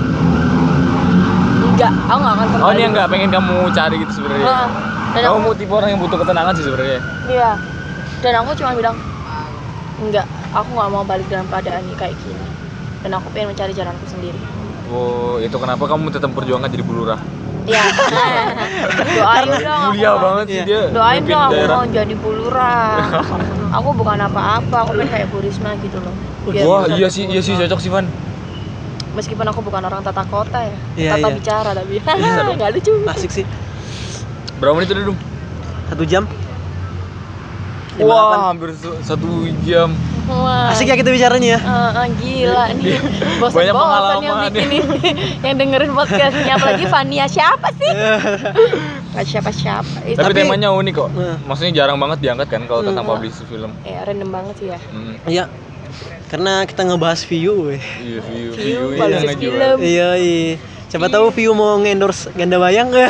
enggak 1.65 1.91
aku 2.05 2.19
nggak 2.19 2.35
akan 2.35 2.45
Oh, 2.45 2.51
kembali 2.53 2.69
ini 2.69 2.79
yang 2.79 2.91
nggak 2.93 3.07
pengen 3.09 3.29
kamu 3.31 3.55
cari 3.71 3.95
gitu 3.97 4.11
sebenarnya. 4.13 4.45
Dan 5.09 5.21
Kamu 5.23 5.37
aku 5.39 5.51
tipe 5.55 5.69
orang 5.71 5.89
yang 5.89 5.99
butuh 5.99 6.17
ketenangan 6.19 6.53
sih 6.53 6.63
sebenarnya. 6.63 6.99
iya 7.27 7.51
dan 8.19 8.33
aku 8.39 8.49
cuma 8.53 8.71
bilang 8.71 8.95
enggak 9.99 10.25
aku 10.51 10.69
nggak 10.69 10.89
mau 10.89 11.03
balik 11.03 11.27
dalam 11.27 11.45
keadaan 11.47 11.81
ini 11.83 11.95
kayak 11.95 12.15
gini 12.17 12.45
dan 13.01 13.11
aku 13.13 13.27
pengen 13.29 13.51
mencari 13.51 13.73
jalanku 13.73 14.05
sendiri 14.05 14.39
Oh, 14.85 15.35
itu 15.37 15.53
kenapa 15.53 15.83
kamu 15.83 16.07
tetap 16.09 16.29
perjuangan 16.31 16.67
jadi 16.67 16.81
bulurah? 16.81 17.17
Iya. 17.63 17.83
Doain 19.17 19.47
dong. 19.55 19.81
Mulia 19.89 20.11
banget 20.17 20.45
sih 20.45 20.55
Iya. 20.55 20.65
dia. 20.65 20.81
Doain 20.91 21.21
dong 21.23 21.41
aku 21.41 21.53
daerah. 21.53 21.75
mau 21.75 21.85
jadi 21.87 22.13
bulurah. 22.15 22.95
aku 23.77 23.89
bukan 23.93 24.17
apa-apa, 24.21 24.75
aku 24.81 24.91
pengen 24.93 25.09
kayak 25.09 25.27
Bu 25.29 25.37
Risma 25.39 25.71
gitu 25.79 25.97
loh. 25.97 26.13
Biar 26.45 26.63
Wah, 26.63 26.83
iya 26.91 27.07
sih, 27.07 27.23
iya 27.25 27.39
sih 27.39 27.55
cocok 27.55 27.79
sih, 27.79 27.87
Van. 27.87 28.05
Meskipun 29.13 29.45
aku 29.45 29.61
bukan 29.61 29.79
orang 29.79 30.01
tata 30.01 30.25
kota 30.25 30.59
ya, 30.59 30.75
Iya, 30.97 31.11
tata 31.15 31.27
iya. 31.29 31.35
bicara 31.37 31.69
tapi 31.71 32.01
Bisa 32.01 32.11
dong. 32.43 32.55
nggak 32.57 32.69
lucu. 32.73 32.93
Asik 33.07 33.31
sih. 33.31 33.45
Berapa 34.57 34.73
menit 34.75 34.89
udah, 34.89 35.05
Dum? 35.05 35.17
Satu 35.87 36.03
jam. 36.03 36.23
Wah, 37.95 38.49
hampir 38.49 38.73
satu 39.05 39.29
jam. 39.61 39.93
Wah. 40.25 40.71
Asik 40.71 40.87
ya 40.87 40.95
kita 40.95 41.09
bicaranya 41.09 41.49
ya. 41.49 41.59
Eh, 41.59 41.69
eh, 41.93 42.07
gila 42.15 42.65
nih 42.73 42.95
bosan 43.37 43.53
Banyak 43.53 43.73
bosan 43.73 43.75
yang 43.75 43.75
pengalaman 43.75 44.35
bikin 44.47 44.69
ini 44.69 44.79
yang 45.45 45.55
dengerin 45.57 45.91
podcastnya 45.91 46.53
apalagi 46.53 46.85
Fania 46.85 47.25
siapa 47.25 47.67
sih 47.73 47.91
Nggak 49.09 49.25
siapa 49.25 49.49
siapa 49.49 49.95
Tapi, 49.99 50.15
Tapi- 50.15 50.41
temanya 50.41 50.71
unik 50.71 50.93
kok. 50.93 51.09
Nah. 51.11 51.35
Maksudnya 51.43 51.73
jarang 51.75 51.97
banget 51.97 52.17
diangkat 52.21 52.47
kan 52.49 52.61
kalau 52.63 52.81
tentang 52.81 53.03
Hmm. 53.03 53.13
publish 53.13 53.35
film. 53.43 53.71
eh 53.83 53.99
random 53.99 54.29
banget 54.29 54.55
sih 54.57 54.67
ya 54.69 54.79
Hmm. 54.85 55.15
Iya. 55.25 55.45
Karena 56.25 56.63
kita 56.63 56.81
ngebahas 56.83 57.21
view, 57.23 57.53
weh. 57.67 57.77
Iya, 57.99 58.19
view, 58.23 58.49
View, 58.49 58.79
view, 58.89 58.97
yang 58.97 59.21
ngejual. 59.23 59.37
film. 59.37 59.77
Iya, 59.79 60.09
iya. 60.15 60.55
Siapa 60.87 61.05
tahu 61.07 61.29
view 61.29 61.51
mau 61.51 61.75
ngendorse 61.75 62.31
ganda 62.31 62.57
bayang 62.57 62.89
atau 62.93 63.05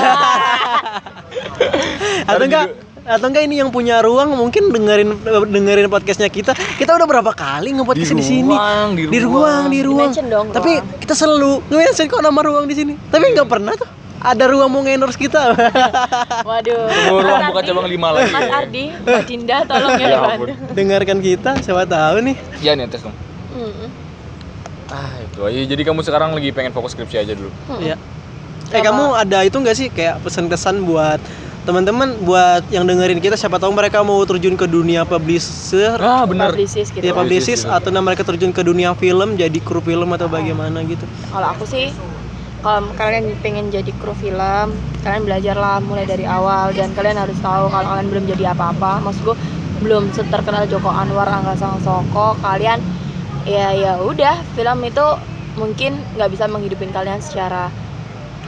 Ntar 2.25 2.41
enggak 2.41 2.67
juga- 2.67 2.92
atau 3.03 3.27
enggak 3.27 3.43
ini 3.43 3.59
yang 3.59 3.67
punya 3.67 3.99
ruang 3.99 4.31
mungkin 4.31 4.71
dengerin 4.71 5.19
dengerin 5.51 5.91
podcastnya 5.91 6.31
kita 6.31 6.55
kita 6.79 6.95
udah 6.95 7.03
berapa 7.03 7.31
kali 7.35 7.75
nge-podcast 7.75 8.15
di, 8.15 8.23
sini 8.23 8.55
ruang, 8.55 8.87
di 8.95 9.03
di 9.11 9.19
ruang 9.19 9.63
di 9.67 9.79
ruang 9.83 10.11
dong, 10.31 10.55
tapi 10.55 10.79
ruang. 10.79 10.99
kita 11.03 11.11
selalu 11.11 11.59
nge-mention 11.67 12.07
kok 12.07 12.23
nama 12.23 12.39
ruang 12.39 12.63
di 12.63 12.75
sini 12.79 12.93
tapi 13.11 13.35
nggak 13.35 13.47
pernah 13.51 13.75
tuh 13.75 13.87
ada 14.23 14.47
ruang 14.47 14.71
mau 14.71 14.79
ngendorse 14.79 15.19
kita 15.19 15.51
waduh 16.47 16.87
Tunggu 16.87 17.27
ruang 17.27 17.43
buka 17.51 17.61
cabang 17.67 17.87
lima 17.91 18.07
lagi. 18.15 18.31
Mas 18.31 18.47
Ardi 18.47 18.83
Mbak 18.95 19.23
Dinda 19.27 19.57
tolong 19.67 19.99
ya, 19.99 20.07
Ya 20.07 20.19
dengarkan 20.71 21.19
kita 21.19 21.59
siapa 21.59 21.83
tahu 21.83 22.23
nih 22.23 22.35
Ya 22.63 22.71
nih 22.71 22.87
tes 22.87 23.03
dong. 23.03 23.11
Mm-mm. 23.51 23.89
Ah, 24.87 25.11
itu 25.19 25.39
aja. 25.43 25.59
Jadi 25.75 25.81
kamu 25.83 25.99
sekarang 26.07 26.31
lagi 26.31 26.53
pengen 26.53 26.69
fokus 26.69 26.93
skripsi 26.93 27.17
aja 27.19 27.33
dulu. 27.33 27.49
Iya. 27.81 27.97
Eh 28.69 28.79
Sama- 28.79 28.85
kamu 28.87 29.03
ada 29.17 29.37
itu 29.41 29.57
nggak 29.59 29.75
sih 29.75 29.87
kayak 29.89 30.21
pesan-kesan 30.23 30.85
buat 30.85 31.17
teman-teman 31.63 32.19
buat 32.27 32.67
yang 32.67 32.83
dengerin 32.83 33.23
kita 33.23 33.39
siapa 33.39 33.55
tahu 33.55 33.71
mereka 33.71 34.03
mau 34.03 34.19
terjun 34.27 34.59
ke 34.59 34.67
dunia 34.67 35.07
publisher 35.07 35.95
Ah. 35.95 36.27
Publicist 36.27 36.91
gitu. 36.91 37.03
ya 37.03 37.15
Publicist, 37.15 37.63
atau 37.63 37.87
nah, 37.87 38.03
mereka 38.03 38.27
terjun 38.27 38.51
ke 38.51 38.59
dunia 38.59 38.91
film 38.99 39.39
jadi 39.39 39.59
kru 39.63 39.79
film 39.79 40.11
atau 40.11 40.27
bagaimana 40.27 40.83
gitu 40.83 41.07
Kalau 41.31 41.47
aku 41.55 41.63
sih 41.63 41.87
kalau 42.63 42.95
kalian 42.95 43.27
pengen 43.43 43.67
jadi 43.71 43.91
kru 43.99 44.15
film, 44.15 44.71
kalian 45.03 45.23
belajarlah 45.27 45.83
mulai 45.83 46.07
dari 46.07 46.23
awal 46.23 46.71
dan 46.71 46.95
kalian 46.95 47.19
harus 47.19 47.35
tahu 47.43 47.67
kalau 47.67 47.87
kalian 47.91 48.07
belum 48.07 48.23
jadi 48.23 48.55
apa-apa. 48.55 49.03
Maksudku 49.03 49.35
belum 49.83 50.15
terkenal 50.15 50.63
Joko 50.71 50.87
Anwar, 50.87 51.27
Angga 51.27 51.59
Songkoko, 51.59 52.39
kalian 52.39 52.79
ya 53.43 53.75
ya 53.75 53.99
udah 53.99 54.39
film 54.55 54.79
itu 54.87 55.05
mungkin 55.59 55.99
nggak 56.15 56.29
bisa 56.31 56.47
menghidupin 56.47 56.89
kalian 56.95 57.19
secara 57.19 57.67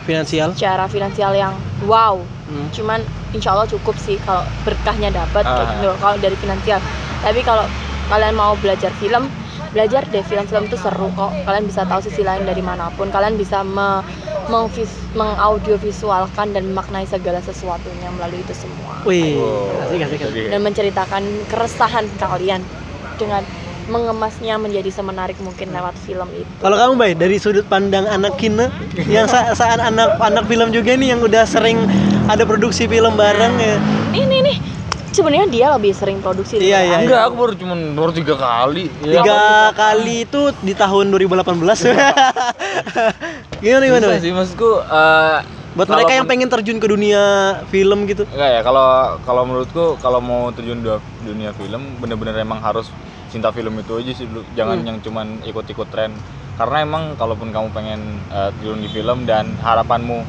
finansial 0.07 0.55
secara 0.55 0.87
finansial 0.87 1.35
yang 1.35 1.53
wow. 1.83 2.23
Hmm. 2.45 2.69
Cuman 2.69 3.01
insya 3.33 3.57
Allah 3.57 3.65
cukup 3.65 3.97
sih 3.97 4.21
kalau 4.21 4.45
berkahnya 4.61 5.09
dapat 5.09 5.43
gitu 5.43 5.89
kalau 5.97 6.15
dari 6.21 6.37
finansial 6.37 6.77
tapi 7.25 7.41
kalau 7.41 7.65
kalian 8.05 8.37
mau 8.37 8.53
belajar 8.61 8.93
film 9.01 9.25
belajar 9.73 10.07
deh 10.07 10.23
film-film 10.23 10.71
itu 10.71 10.77
seru 10.79 11.09
kok 11.17 11.35
kalian 11.43 11.65
bisa 11.67 11.83
tahu 11.83 11.99
sisi 11.99 12.23
lain 12.23 12.47
dari 12.47 12.61
mana 12.63 12.87
pun 12.95 13.11
kalian 13.11 13.35
bisa 13.35 13.65
me 13.65 13.99
mengvis, 14.45 14.93
mengaudiovisualkan 15.17 16.53
dan 16.53 16.69
memaknai 16.69 17.09
segala 17.09 17.41
sesuatunya 17.41 18.13
melalui 18.13 18.45
itu 18.45 18.53
semua 18.53 19.01
Wih, 19.01 19.41
Wow. 19.41 19.89
asik 19.89 20.05
asik. 20.05 20.21
asik. 20.21 20.29
Jadi, 20.37 20.41
dan 20.53 20.61
menceritakan 20.61 21.23
keresahan 21.49 22.05
kalian 22.21 22.61
dengan 23.17 23.41
mengemasnya 23.85 24.57
menjadi 24.57 24.89
semenarik 24.89 25.37
mungkin 25.41 25.69
lewat 25.69 25.93
film 26.05 26.27
itu 26.33 26.49
Kalau 26.61 26.77
kamu 26.77 26.93
baik 26.97 27.15
dari 27.21 27.37
sudut 27.37 27.65
pandang 27.69 28.09
anak 28.09 28.33
kina 28.37 28.73
yang 29.05 29.29
sa 29.29 29.53
saat 29.53 29.77
anak 29.77 30.17
anak 30.17 30.45
film 30.49 30.73
juga 30.73 30.97
nih 30.97 31.13
yang 31.13 31.21
udah 31.21 31.45
sering 31.45 31.77
ada 32.25 32.41
produksi 32.43 32.89
film 32.89 33.13
bareng 33.13 33.53
ya. 33.61 33.77
ini 34.17 34.37
nih 34.41 34.57
sebenarnya 35.13 35.47
dia 35.47 35.67
lebih 35.71 35.95
sering 35.95 36.19
produksi 36.19 36.59
Iya, 36.59 36.79
iya, 36.83 36.95
aku. 36.99 37.03
enggak 37.07 37.21
aku 37.23 37.35
baru 37.39 37.53
cuma 37.55 37.73
baru 37.95 38.11
tiga 38.11 38.35
kali 38.35 38.91
Iya. 38.99 39.21
Tiga 39.21 39.39
kali 39.71 40.15
itu 40.27 40.41
di 40.59 40.73
tahun 40.75 41.05
2018. 41.13 41.45
gimana 43.63 43.83
gimana? 43.87 44.03
Susah 44.03 44.19
Bay? 44.19 44.25
sih 44.25 44.31
maksudku 44.35 44.71
eh, 44.83 45.39
Buat 45.75 45.91
mereka 45.91 46.15
yang 46.15 46.23
pengen 46.23 46.47
terjun 46.47 46.79
ke 46.79 46.87
dunia 46.87 47.19
film 47.67 48.07
gitu. 48.07 48.23
Enggak 48.31 48.47
ya, 48.47 48.61
kalau 48.63 49.19
kalau 49.27 49.43
menurutku 49.43 49.99
kalau 49.99 50.23
mau 50.23 50.47
terjun 50.55 50.79
di 50.79 50.87
dunia 51.27 51.51
film 51.51 51.99
bener-bener 51.99 52.31
emang 52.39 52.63
harus 52.63 52.87
cinta 53.35 53.51
film 53.51 53.75
itu 53.75 53.99
aja 53.99 54.11
sih 54.13 54.23
dulu. 54.23 54.47
Jangan 54.53 54.79
Hmm. 54.79 54.87
yang 54.87 54.97
cuman 55.01 55.27
ikut-ikut 55.43 55.91
tren. 55.91 56.15
Karena 56.55 56.77
emang 56.81 57.03
kalaupun 57.13 57.51
kamu 57.51 57.67
pengen 57.69 57.99
eh, 58.31 58.49
terjun 58.55 58.79
di 58.79 58.87
film 58.87 59.27
dan 59.27 59.51
harapanmu 59.59 60.23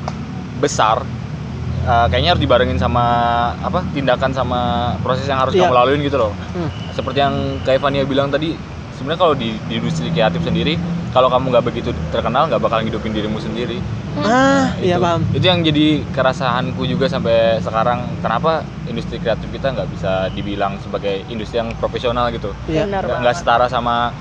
besar 0.58 1.06
eh, 1.86 2.06
kayaknya 2.10 2.34
harus 2.34 2.42
dibarengin 2.42 2.74
sama 2.76 3.04
apa 3.56 3.86
tindakan 3.94 4.34
sama 4.34 4.60
proses 5.00 5.22
yang 5.24 5.38
harus 5.38 5.54
Iya. 5.54 5.62
kamu 5.62 5.74
laluin 5.76 6.00
gitu 6.02 6.18
loh. 6.18 6.34
Hmm. 6.50 6.66
Seperti 6.90 7.22
yang 7.22 7.34
kayak 7.62 7.78
Fania 7.78 8.02
bilang 8.02 8.26
tadi, 8.26 8.58
sebenarnya 8.92 9.20
kalau 9.20 9.34
di, 9.34 9.54
di 9.62 9.78
industri 9.78 10.10
kreatif 10.10 10.42
sendiri, 10.42 10.74
kalau 11.16 11.32
kamu 11.32 11.48
nggak 11.48 11.64
begitu 11.64 11.90
terkenal, 12.06 12.44
nggak 12.44 12.60
bakal 12.60 12.78
ngidupin 12.78 13.08
dirimu 13.10 13.40
sendiri 13.40 13.80
Ah, 14.18 14.68
iya 14.78 14.96
itu, 14.96 15.02
paham. 15.02 15.20
itu 15.30 15.44
yang 15.46 15.60
jadi 15.60 15.86
keresahanku 16.06 16.84
juga 16.84 17.04
sampai 17.06 17.56
sekarang 17.58 18.04
kenapa 18.20 18.60
industri 18.86 19.16
kreatif 19.16 19.48
kita 19.50 19.72
nggak 19.72 19.88
bisa 19.88 20.28
dibilang 20.30 20.76
sebagai 20.78 21.24
industri 21.26 21.56
yang 21.56 21.72
profesional 21.74 22.28
gitu 22.28 22.52
Iya. 22.66 22.84
nggak 23.00 23.32
setara 23.34 23.64
sama 23.66 24.12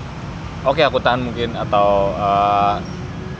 oke 0.63 0.79
akuntan 0.79 1.19
mungkin 1.21 1.51
atau 1.53 2.11
eh, 2.11 2.75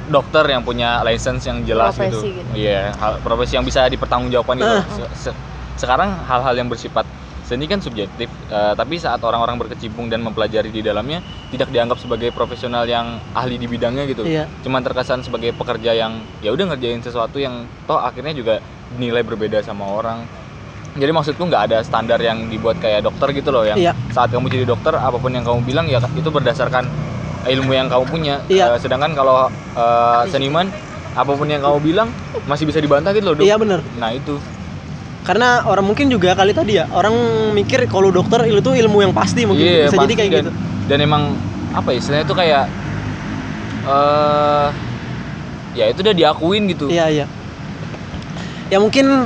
dokter 0.06 0.46
yang 0.46 0.62
punya 0.62 1.00
license 1.02 1.44
yang 1.44 1.64
jelas 1.64 1.92
Profesi 1.92 2.12
gitu 2.30 2.38
gitu. 2.38 2.52
iya 2.56 2.92
hal- 2.94 3.20
profesi 3.20 3.56
yang 3.56 3.64
bisa 3.64 3.88
dipertanggungjawabkan 3.88 4.56
gitu. 4.56 4.76
Se- 4.94 5.32
se- 5.32 5.38
sekarang 5.76 6.12
hal-hal 6.22 6.56
yang 6.56 6.68
bersifat 6.68 7.04
seni 7.46 7.70
kan 7.70 7.78
subjektif 7.78 8.26
eh, 8.44 8.74
tapi 8.74 8.98
saat 8.98 9.22
orang-orang 9.22 9.62
berkecimpung 9.62 10.10
dan 10.10 10.20
mempelajari 10.20 10.74
di 10.74 10.82
dalamnya 10.82 11.22
tidak 11.48 11.70
dianggap 11.70 11.96
sebagai 11.96 12.34
profesional 12.34 12.84
yang 12.84 13.06
ahli 13.32 13.56
di 13.56 13.70
bidangnya 13.70 14.10
gitu 14.10 14.26
Iya. 14.26 14.50
cuman 14.60 14.82
terkesan 14.82 15.22
sebagai 15.22 15.54
pekerja 15.54 15.94
yang 15.94 16.12
ya 16.42 16.50
udah 16.50 16.74
ngerjain 16.74 17.00
sesuatu 17.00 17.38
yang 17.38 17.54
toh 17.86 18.02
akhirnya 18.02 18.34
juga 18.34 18.58
nilai 18.92 19.22
berbeda 19.22 19.62
sama 19.62 19.86
orang 19.86 20.26
jadi 20.96 21.12
maksudku 21.12 21.46
nggak 21.46 21.64
ada 21.70 21.78
standar 21.84 22.18
yang 22.18 22.50
dibuat 22.50 22.82
kayak 22.82 23.06
dokter 23.06 23.30
gitu 23.30 23.54
loh 23.54 23.62
yang 23.62 23.78
Iya. 23.78 23.94
saat 24.10 24.34
kamu 24.34 24.50
jadi 24.50 24.66
dokter 24.66 24.98
apa 24.98 25.16
pun 25.16 25.30
yang 25.30 25.46
kamu 25.46 25.62
bilang 25.62 25.86
ya 25.86 26.02
itu 26.02 26.30
berdasarkan 26.34 26.90
ilmu 27.46 27.72
yang 27.72 27.86
kamu 27.86 28.10
punya 28.10 28.36
Iya. 28.50 28.74
Eh, 28.74 28.80
sedangkan 28.82 29.14
kalau 29.14 29.46
eh, 29.78 30.24
seniman 30.34 30.66
apa 31.14 31.32
pun 31.32 31.46
yang 31.46 31.62
kamu 31.62 31.78
bilang 31.80 32.10
masih 32.44 32.66
bisa 32.66 32.82
dibantah 32.82 33.14
gitu 33.14 33.22
loh 33.24 33.36
dok 33.38 33.46
Iya 33.46 33.56
bener. 33.56 33.80
nah 33.96 34.10
itu 34.10 34.42
Karena 35.26 35.66
orang 35.66 35.82
mungkin 35.84 36.06
juga 36.08 36.32
kali 36.32 36.54
tadi 36.54 36.78
ya 36.78 36.86
orang 36.88 37.18
mikir 37.52 37.82
kalau 37.86 38.08
dokter 38.10 38.46
itu 38.46 38.62
tuh 38.62 38.74
ilmu 38.74 39.02
yang 39.02 39.10
pasti 39.10 39.42
mungkin 39.44 39.66
Iya, 39.66 39.90
bisa 39.90 39.98
jadi 39.98 40.00
pasti 40.00 40.14
kayak 40.16 40.30
dan, 40.30 40.38
gitu. 40.40 40.52
dan 40.86 40.98
emang 41.02 41.24
apa 41.74 41.90
ya 41.90 41.98
istilahnya 41.98 42.24
itu 42.24 42.36
kayak 42.36 42.64
eh 43.86 44.68
ya 45.76 45.86
itu 45.88 46.00
udah 46.00 46.14
diakuin 46.14 46.64
gitu 46.68 46.86
Iya 46.88 47.06
iya. 47.12 47.26
Ya 48.68 48.78
mungkin 48.78 49.26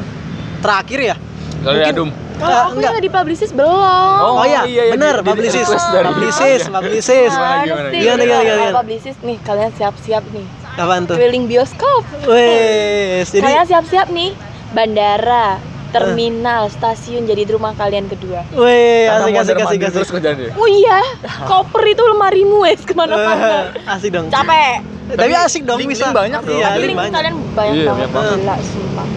terakhir 0.60 1.00
ya. 1.06 1.16
kalau 1.60 1.76
mungkin- 1.76 1.94
adum 1.94 2.10
Oh, 2.40 2.48
Ah, 2.48 2.72
aku 2.72 2.80
enggak. 2.80 2.96
yang 2.96 3.04
di 3.04 3.12
publicist 3.12 3.52
belum. 3.52 3.68
Oh, 3.68 4.48
iya, 4.48 4.64
iya, 4.64 4.84
iya, 4.88 4.94
bener, 4.96 5.20
di- 5.20 5.28
publicist, 5.28 5.68
request 5.68 5.88
dari- 5.92 6.08
publicist, 6.08 6.64
Iya. 6.64 6.72
publicist. 6.72 7.12
Gimana, 7.28 7.44
Mana 7.44 7.60
gimana, 7.60 7.88
gimana, 7.92 8.00
gimana, 8.00 8.24
gimana? 8.24 8.56
Kalau 8.64 8.80
publicist 8.80 9.20
nih, 9.20 9.38
kalian 9.44 9.72
siap-siap 9.76 10.24
nih. 10.32 10.46
Apaan 10.80 11.04
tuh? 11.04 11.16
Keliling 11.20 11.46
bioskop. 11.46 12.04
Wes, 12.24 13.28
jadi 13.28 13.44
Kalian 13.44 13.68
siap-siap 13.68 14.08
nih. 14.10 14.30
Bandara, 14.72 15.60
terminal, 15.90 16.68
stasiun 16.68 17.24
jadi 17.24 17.50
rumah 17.50 17.74
kalian 17.74 18.06
kedua. 18.06 18.46
weh 18.52 19.06
Karena 19.06 19.26
asik 19.26 19.36
asik 19.36 19.56
asik 19.58 19.80
asik. 19.80 19.96
terus 19.96 20.10
kerjaan 20.10 20.36
dia. 20.36 20.52
Oh 20.54 20.66
iya, 20.66 21.00
koper 21.44 21.84
itu 21.86 22.04
lemarimu 22.04 22.62
wes 22.62 22.82
ke 22.82 22.94
mana-mana. 22.94 23.74
Eh, 23.74 23.92
asik 23.92 24.10
dong. 24.10 24.28
Capek. 24.28 24.86
Tapi 25.10 25.34
asik 25.36 25.62
dong 25.64 25.78
link- 25.78 25.90
bisa. 25.90 26.06
link 26.06 26.16
banyak 26.16 26.42
dong. 26.42 26.54
Iya, 26.56 26.68
Tapi 26.70 26.86
link 26.86 26.98
kalian 27.10 27.36
banyak 27.52 27.76
Iya, 27.76 27.88
banget 27.88 28.10
banget. 28.10 28.38
gila 28.38 28.56
sumpah. 28.64 29.08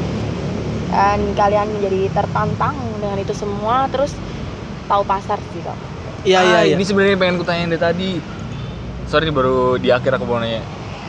Dan 0.89 1.19
kalian 1.33 1.67
menjadi 1.71 2.01
tertantang 2.13 2.75
dengan 2.97 3.19
itu 3.19 3.33
semua 3.33 3.89
terus 3.89 4.13
tahu 4.87 5.03
pasar 5.03 5.41
sih 5.51 5.61
kok. 5.61 5.77
Iya 6.23 6.39
iya 6.41 6.55
Ah, 6.55 6.63
iya. 6.63 6.75
Ini 6.75 6.85
sebenarnya 6.85 7.17
pengen 7.17 7.37
kutanyain 7.37 7.69
dari 7.69 7.81
tadi. 7.83 8.11
Sorry 9.05 9.25
ini 9.25 9.33
baru 9.33 9.77
di 9.77 9.89
akhir 9.89 10.17
aku 10.17 10.25
mau 10.25 10.37
nanya. 10.37 10.61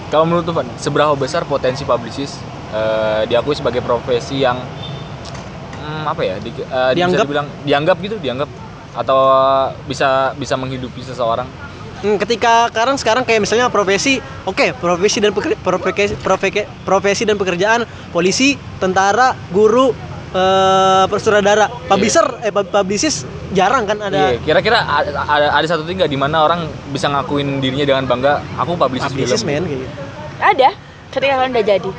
Kalau 0.07 0.23
menurut 0.23 0.43
Tuhan, 0.43 0.67
seberapa 0.77 1.13
besar 1.13 1.43
potensi 1.43 1.83
publicist 1.83 2.39
eh, 2.69 3.23
diakui 3.25 3.53
sebagai 3.53 3.79
profesi 3.79 4.39
yang 4.39 4.57
hmm, 5.83 6.03
apa 6.07 6.21
ya? 6.23 6.35
Di, 6.37 6.49
eh, 6.49 6.91
Dianggap? 6.95 7.19
bisa 7.19 7.27
dibilang 7.27 7.47
dianggap 7.61 7.97
gitu, 7.99 8.15
dianggap 8.17 8.49
atau 8.93 9.19
bisa 9.83 10.09
bisa 10.33 10.55
menghidupi 10.55 11.01
seseorang? 11.01 11.45
Hmm, 11.99 12.15
ketika 12.17 12.67
sekarang 12.67 12.95
sekarang 12.95 13.23
kayak 13.23 13.39
misalnya 13.39 13.67
profesi, 13.67 14.17
oke 14.43 14.75
profesi 14.75 15.17
dan 15.17 15.31
peker- 15.31 15.55
profesi, 15.57 16.15
profesi, 16.17 16.61
profesi 16.83 17.23
dan 17.23 17.35
pekerjaan 17.35 17.83
polisi, 18.09 18.53
tentara, 18.75 19.31
guru, 19.49 19.95
eh 20.29 21.05
sutradara, 21.13 21.71
publisher, 21.87 22.27
eh 22.39 22.51
pub- 22.51 22.67
publicist 22.67 23.23
jarang 23.51 23.85
kan 23.85 24.03
ada. 24.03 24.35
Iya, 24.35 24.41
kira-kira 24.41 24.81
ada, 24.81 25.23
ada, 25.23 25.47
ada 25.53 25.65
satu 25.65 25.85
titik 25.85 26.03
nggak 26.03 26.11
di 26.11 26.19
mana 26.19 26.43
orang 26.43 26.65
bisa 26.91 27.07
ngakuin 27.07 27.61
dirinya 27.61 27.85
dengan 27.85 28.03
bangga, 28.03 28.43
aku 28.57 28.75
publicist 28.75 29.07
Publicist 29.07 29.41
film. 29.41 29.53
men 29.53 29.63
kayak 29.63 29.79
gitu. 29.79 29.93
Ada 30.43 30.69
ketika 31.07 31.33
kalian 31.33 31.51
udah 31.53 31.65
jadi. 31.65 31.91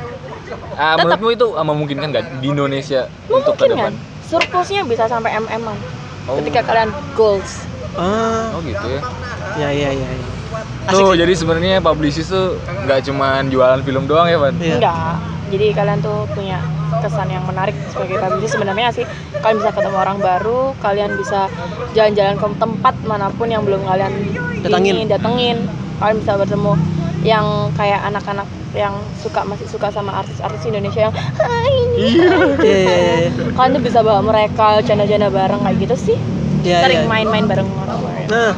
Ah, 0.74 0.94
Tetep. 0.94 0.96
menurutmu 1.00 1.28
itu 1.30 1.46
ah, 1.52 1.64
memungkinkan 1.64 2.08
nggak 2.10 2.24
di 2.38 2.46
Indonesia 2.48 3.06
untuk 3.26 3.54
ke 3.54 3.64
Mungkin 3.64 3.68
kan? 3.70 3.92
depan? 3.92 3.92
Surplusnya 4.24 4.82
bisa 4.82 5.04
sampai 5.04 5.30
mm-an. 5.34 5.78
Oh. 6.24 6.40
Ketika 6.40 6.60
kalian 6.62 6.88
goals. 7.12 7.64
Ah, 7.94 8.50
Oh 8.50 8.60
gitu 8.60 8.86
ya. 8.88 9.00
ya 9.56 9.68
ya 9.70 9.90
ya. 9.90 10.08
ya. 10.08 10.28
Tuh, 10.86 11.10
Asik. 11.10 11.20
jadi 11.20 11.32
sebenarnya 11.34 11.78
publicist 11.80 12.28
tuh 12.28 12.56
nggak 12.84 13.04
cuman 13.04 13.48
jualan 13.48 13.80
film 13.80 14.04
doang 14.04 14.26
ya, 14.26 14.36
Van? 14.36 14.54
Iya. 14.56 14.76
Enggak. 14.78 15.14
Jadi 15.44 15.66
kalian 15.70 15.98
tuh 16.00 16.18
punya 16.30 16.58
kesan 16.96 17.28
yang 17.28 17.44
menarik 17.44 17.74
sebagai 17.88 18.16
publicist 18.18 18.54
sebenarnya 18.54 18.88
sih 18.90 19.04
kalian 19.36 19.56
bisa 19.60 19.70
ketemu 19.70 19.96
orang 19.96 20.18
baru, 20.18 20.60
kalian 20.78 21.10
bisa 21.14 21.46
jalan-jalan 21.92 22.34
ke 22.34 22.46
tempat 22.56 22.94
mana 23.02 23.28
pun 23.30 23.46
yang 23.46 23.62
belum 23.62 23.82
kalian 23.82 24.12
Datangin. 24.60 24.94
ini, 24.94 25.04
datengin. 25.04 25.58
Kalian 25.94 26.16
bisa 26.18 26.32
bertemu 26.34 26.72
yang 27.22 27.44
kayak 27.72 28.00
anak-anak 28.04 28.48
yang 28.74 28.94
suka 29.22 29.46
masih 29.46 29.70
suka 29.70 29.88
sama 29.94 30.10
artis-artis 30.20 30.66
Indonesia 30.66 31.08
yang 31.08 31.14
hai. 31.14 31.76
Iya. 31.94 32.30
Iya. 32.58 33.30
Kalian 33.54 33.70
tuh 33.78 33.82
bisa 33.82 34.02
bawa 34.02 34.20
mereka 34.20 34.82
canda-canda 34.82 35.30
bareng 35.30 35.62
kayak 35.62 35.76
gitu 35.78 35.96
sih. 36.12 36.18
Iya, 36.66 36.82
Sering 36.82 37.06
iya. 37.06 37.08
main-main 37.08 37.46
bareng 37.46 37.68
orang-orang. 37.70 38.26
Nah, 38.28 38.52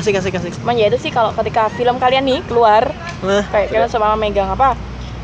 asik 0.00 0.16
asik 0.16 0.34
asik. 0.40 0.56
Cuman 0.64 0.80
ya 0.80 0.88
itu 0.88 0.98
sih 0.98 1.12
kalau 1.12 1.36
ketika 1.36 1.68
film 1.76 2.00
kalian 2.00 2.24
nih 2.24 2.40
keluar 2.48 2.88
Nah, 3.18 3.42
kayak 3.50 3.74
kalian 3.74 3.90
sama 3.90 4.14
megang 4.14 4.46
apa 4.46 4.78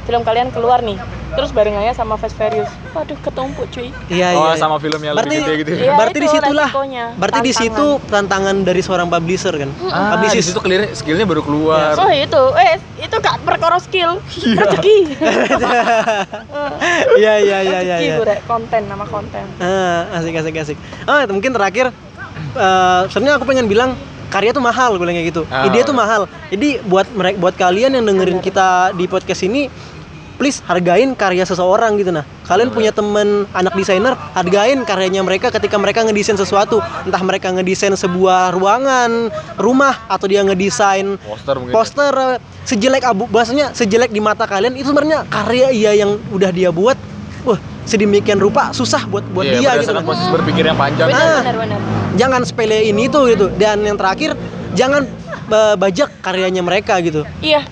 film 0.05 0.21
kalian 0.21 0.49
keluar 0.49 0.81
nih 0.81 1.01
terus 1.33 1.51
barengannya 1.51 1.91
sama 1.91 2.15
Fast 2.15 2.35
Furious 2.35 2.71
waduh 2.93 3.19
ketumpuk 3.19 3.67
cuy 3.69 3.91
iya 4.07 4.33
Oh, 4.33 4.47
iya. 4.47 4.55
sama 4.55 4.79
film 4.79 5.01
yang 5.01 5.15
Berarti- 5.15 5.35
lebih 5.35 5.43
gede 5.43 5.55
gitu 5.59 5.71
ya. 5.71 5.79
Iya, 5.81 5.93
berarti 5.95 6.13
itu 6.13 6.21
di 6.21 6.29
situlah. 6.31 6.69
Berarti 7.15 7.41
di 7.41 7.51
tantangan. 7.51 7.75
situ 7.75 7.87
tantangan 8.07 8.57
dari 8.63 8.81
seorang 8.81 9.09
publisher 9.09 9.55
kan. 9.57 9.71
Ah, 9.85 10.15
di 10.15 10.29
Publicist. 10.29 10.47
situ 10.47 10.61
clear 10.61 10.83
skillnya 10.93 11.25
baru 11.25 11.41
keluar. 11.41 11.97
oh 11.97 12.07
itu 12.09 12.43
eh 12.57 12.77
itu 13.01 13.17
gak 13.17 13.37
perkara 13.43 13.77
skill 13.79 14.23
Iya. 14.39 14.63
rezeki 14.63 14.97
Iya 17.15 17.33
iya 17.41 17.59
iya 17.61 17.79
iya. 17.81 17.95
rezeki 17.97 18.05
iya. 18.05 18.17
gue 18.17 18.37
konten 18.45 18.83
nama 18.85 19.05
konten 19.05 19.45
Ah, 19.59 20.07
asik 20.15 20.35
asik 20.35 20.55
asik. 20.57 20.77
Oh, 21.05 21.19
itu 21.19 21.33
mungkin 21.33 21.51
terakhir 21.51 21.91
eh 22.55 23.01
sebenarnya 23.09 23.35
aku 23.37 23.45
pengen 23.45 23.67
bilang 23.67 23.91
karya 24.27 24.51
tuh 24.51 24.59
mahal 24.61 24.95
gue 24.95 25.01
bilang 25.01 25.15
kayak 25.15 25.29
gitu. 25.31 25.43
Ah. 25.49 25.63
Ide 25.65 25.83
tuh 25.83 25.95
mahal. 25.95 26.27
Jadi 26.49 26.83
buat 26.83 27.07
mereka 27.09 27.37
buat 27.39 27.55
kalian 27.55 27.91
yang 27.93 28.05
dengerin 28.05 28.39
kita 28.39 28.91
di 28.93 29.07
podcast 29.07 29.43
ini 29.43 29.71
please 30.35 30.59
hargain 30.63 31.13
karya 31.13 31.43
seseorang 31.43 31.95
gitu 31.95 32.11
nah. 32.11 32.23
Kalian 32.45 32.69
punya 32.69 32.91
temen 32.91 33.49
anak 33.51 33.73
desainer, 33.73 34.13
hargain 34.33 34.83
karyanya 34.83 35.21
mereka 35.21 35.49
ketika 35.49 35.75
mereka 35.75 36.03
ngedesain 36.03 36.35
sesuatu. 36.35 36.77
Entah 37.03 37.21
mereka 37.21 37.49
ngedesain 37.49 37.95
sebuah 37.95 38.53
ruangan, 38.53 39.31
rumah 39.57 40.05
atau 40.07 40.27
dia 40.27 40.43
ngedesain 40.43 41.17
Poster 41.19 41.55
mungkin. 41.57 41.73
poster 41.73 42.13
eh, 42.13 42.37
sejelek 42.63 43.03
abu 43.03 43.25
bahasanya 43.27 43.73
sejelek 43.73 44.09
di 44.09 44.19
mata 44.19 44.45
kalian 44.45 44.75
itu 44.75 44.87
sebenarnya 44.87 45.25
karya 45.27 45.69
iya 45.71 45.93
yang 45.95 46.21
udah 46.29 46.49
dia 46.49 46.69
buat 46.69 46.97
wah 47.43 47.57
sedemikian 47.85 48.37
rupa 48.37 48.71
susah 48.71 49.05
buat 49.05 49.25
buat 49.27 49.45
Iya, 49.47 49.59
dia 49.59 49.71
gitu 49.79 49.93
kan. 49.93 50.03
proses 50.03 50.29
berpikir 50.29 50.65
yang 50.65 50.75
panjang. 50.75 51.09
benar 51.09 51.21
Ah. 51.21 51.41
benar 51.41 51.57
benar 51.59 51.79
Jangan 52.15 52.41
sepele 52.43 52.79
ini 52.85 53.07
tuh 53.07 53.27
gitu. 53.27 53.47
Dan 53.53 53.83
yang 53.83 53.95
terakhir 53.95 54.37
jangan 54.73 55.05
eh, 55.47 55.75
bajak 55.75 56.21
karyanya 56.21 56.61
mereka 56.61 56.97
gitu. 57.01 57.25
iya 57.39 57.65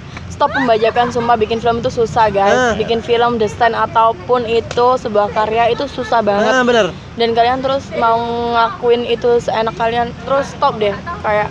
stop 0.43 0.59
pembajakan 0.59 1.15
sumpah 1.15 1.39
bikin 1.39 1.63
film 1.63 1.79
itu 1.79 1.87
susah 1.95 2.27
guys 2.27 2.51
Ah. 2.51 2.75
bikin 2.75 2.99
film 2.99 3.39
desain 3.39 3.79
ataupun 3.79 4.43
itu 4.43 4.99
sebuah 4.99 5.31
karya 5.31 5.71
itu 5.71 5.87
susah 5.87 6.19
banget 6.19 6.51
Ah, 6.51 6.67
bener. 6.67 6.91
dan 7.15 7.31
kalian 7.31 7.63
terus 7.63 7.87
mau 7.95 8.19
ngelakuin 8.19 9.07
itu 9.07 9.39
seenak 9.39 9.79
kalian 9.79 10.11
terus 10.27 10.51
stop 10.51 10.83
deh 10.83 10.91
kayak 11.23 11.47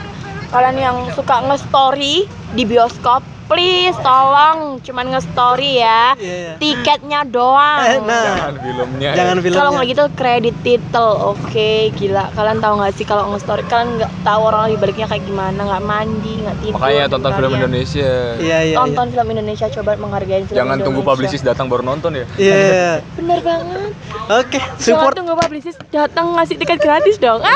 kalian 0.52 0.76
yang 0.76 0.98
suka 1.16 1.40
nge-story 1.40 2.28
di 2.52 2.68
bioskop 2.68 3.24
please 3.52 3.98
tolong 4.00 4.58
cuman 4.80 5.06
nge-story 5.10 5.72
ya 5.78 6.16
Iya, 6.16 6.36
iya. 6.38 6.52
tiketnya 6.56 7.20
doang 7.26 7.84
Eh, 7.84 8.00
nah, 8.00 8.24
Jangan 8.24 8.56
filmnya. 8.58 9.10
jangan 9.12 9.36
ya. 9.36 9.42
filmnya. 9.42 9.60
kalau 9.60 9.70
nggak 9.74 9.88
gitu 9.90 10.04
kredit 10.14 10.56
title 10.62 11.12
oke 11.30 11.70
gila 11.94 12.32
kalian 12.32 12.58
tahu 12.58 12.74
nggak 12.78 12.94
sih 12.96 13.04
kalau 13.04 13.28
nge-story 13.30 13.64
kalian 13.66 13.90
nggak 13.98 14.12
tahu 14.24 14.42
orang 14.42 14.72
di 14.72 14.78
baliknya 14.78 15.06
kayak 15.06 15.24
gimana 15.24 15.60
nggak 15.60 15.84
mandi 15.84 16.34
nggak 16.40 16.56
tidur 16.58 16.78
Makanya 16.78 17.04
tonton 17.08 17.32
film. 17.34 17.52
Indonesia. 17.54 18.12
Iya, 18.40 18.58
iya. 18.64 18.76
tonton 18.78 19.08
film 19.10 19.28
Indonesia 19.30 19.68
coba 19.70 19.92
menghargai 19.96 20.42
film 20.42 20.56
Jangan 20.56 20.76
tunggu 20.78 20.90
Indonesia. 20.96 21.10
publicist 21.12 21.44
datang 21.44 21.68
baru 21.68 21.84
nonton 21.84 22.12
ya. 22.14 22.26
Iya. 22.38 22.56
Iya. 22.56 22.92
bener 23.14 23.40
banget 23.42 23.92
Oke, 24.32 24.58
jangan 24.58 24.80
support 24.80 25.14
tunggu 25.14 25.34
publicist 25.36 25.76
datang 25.90 26.32
ngasih 26.34 26.56
tiket 26.56 26.80
gratis 26.80 27.18
dong 27.18 27.42
ah 27.42 27.52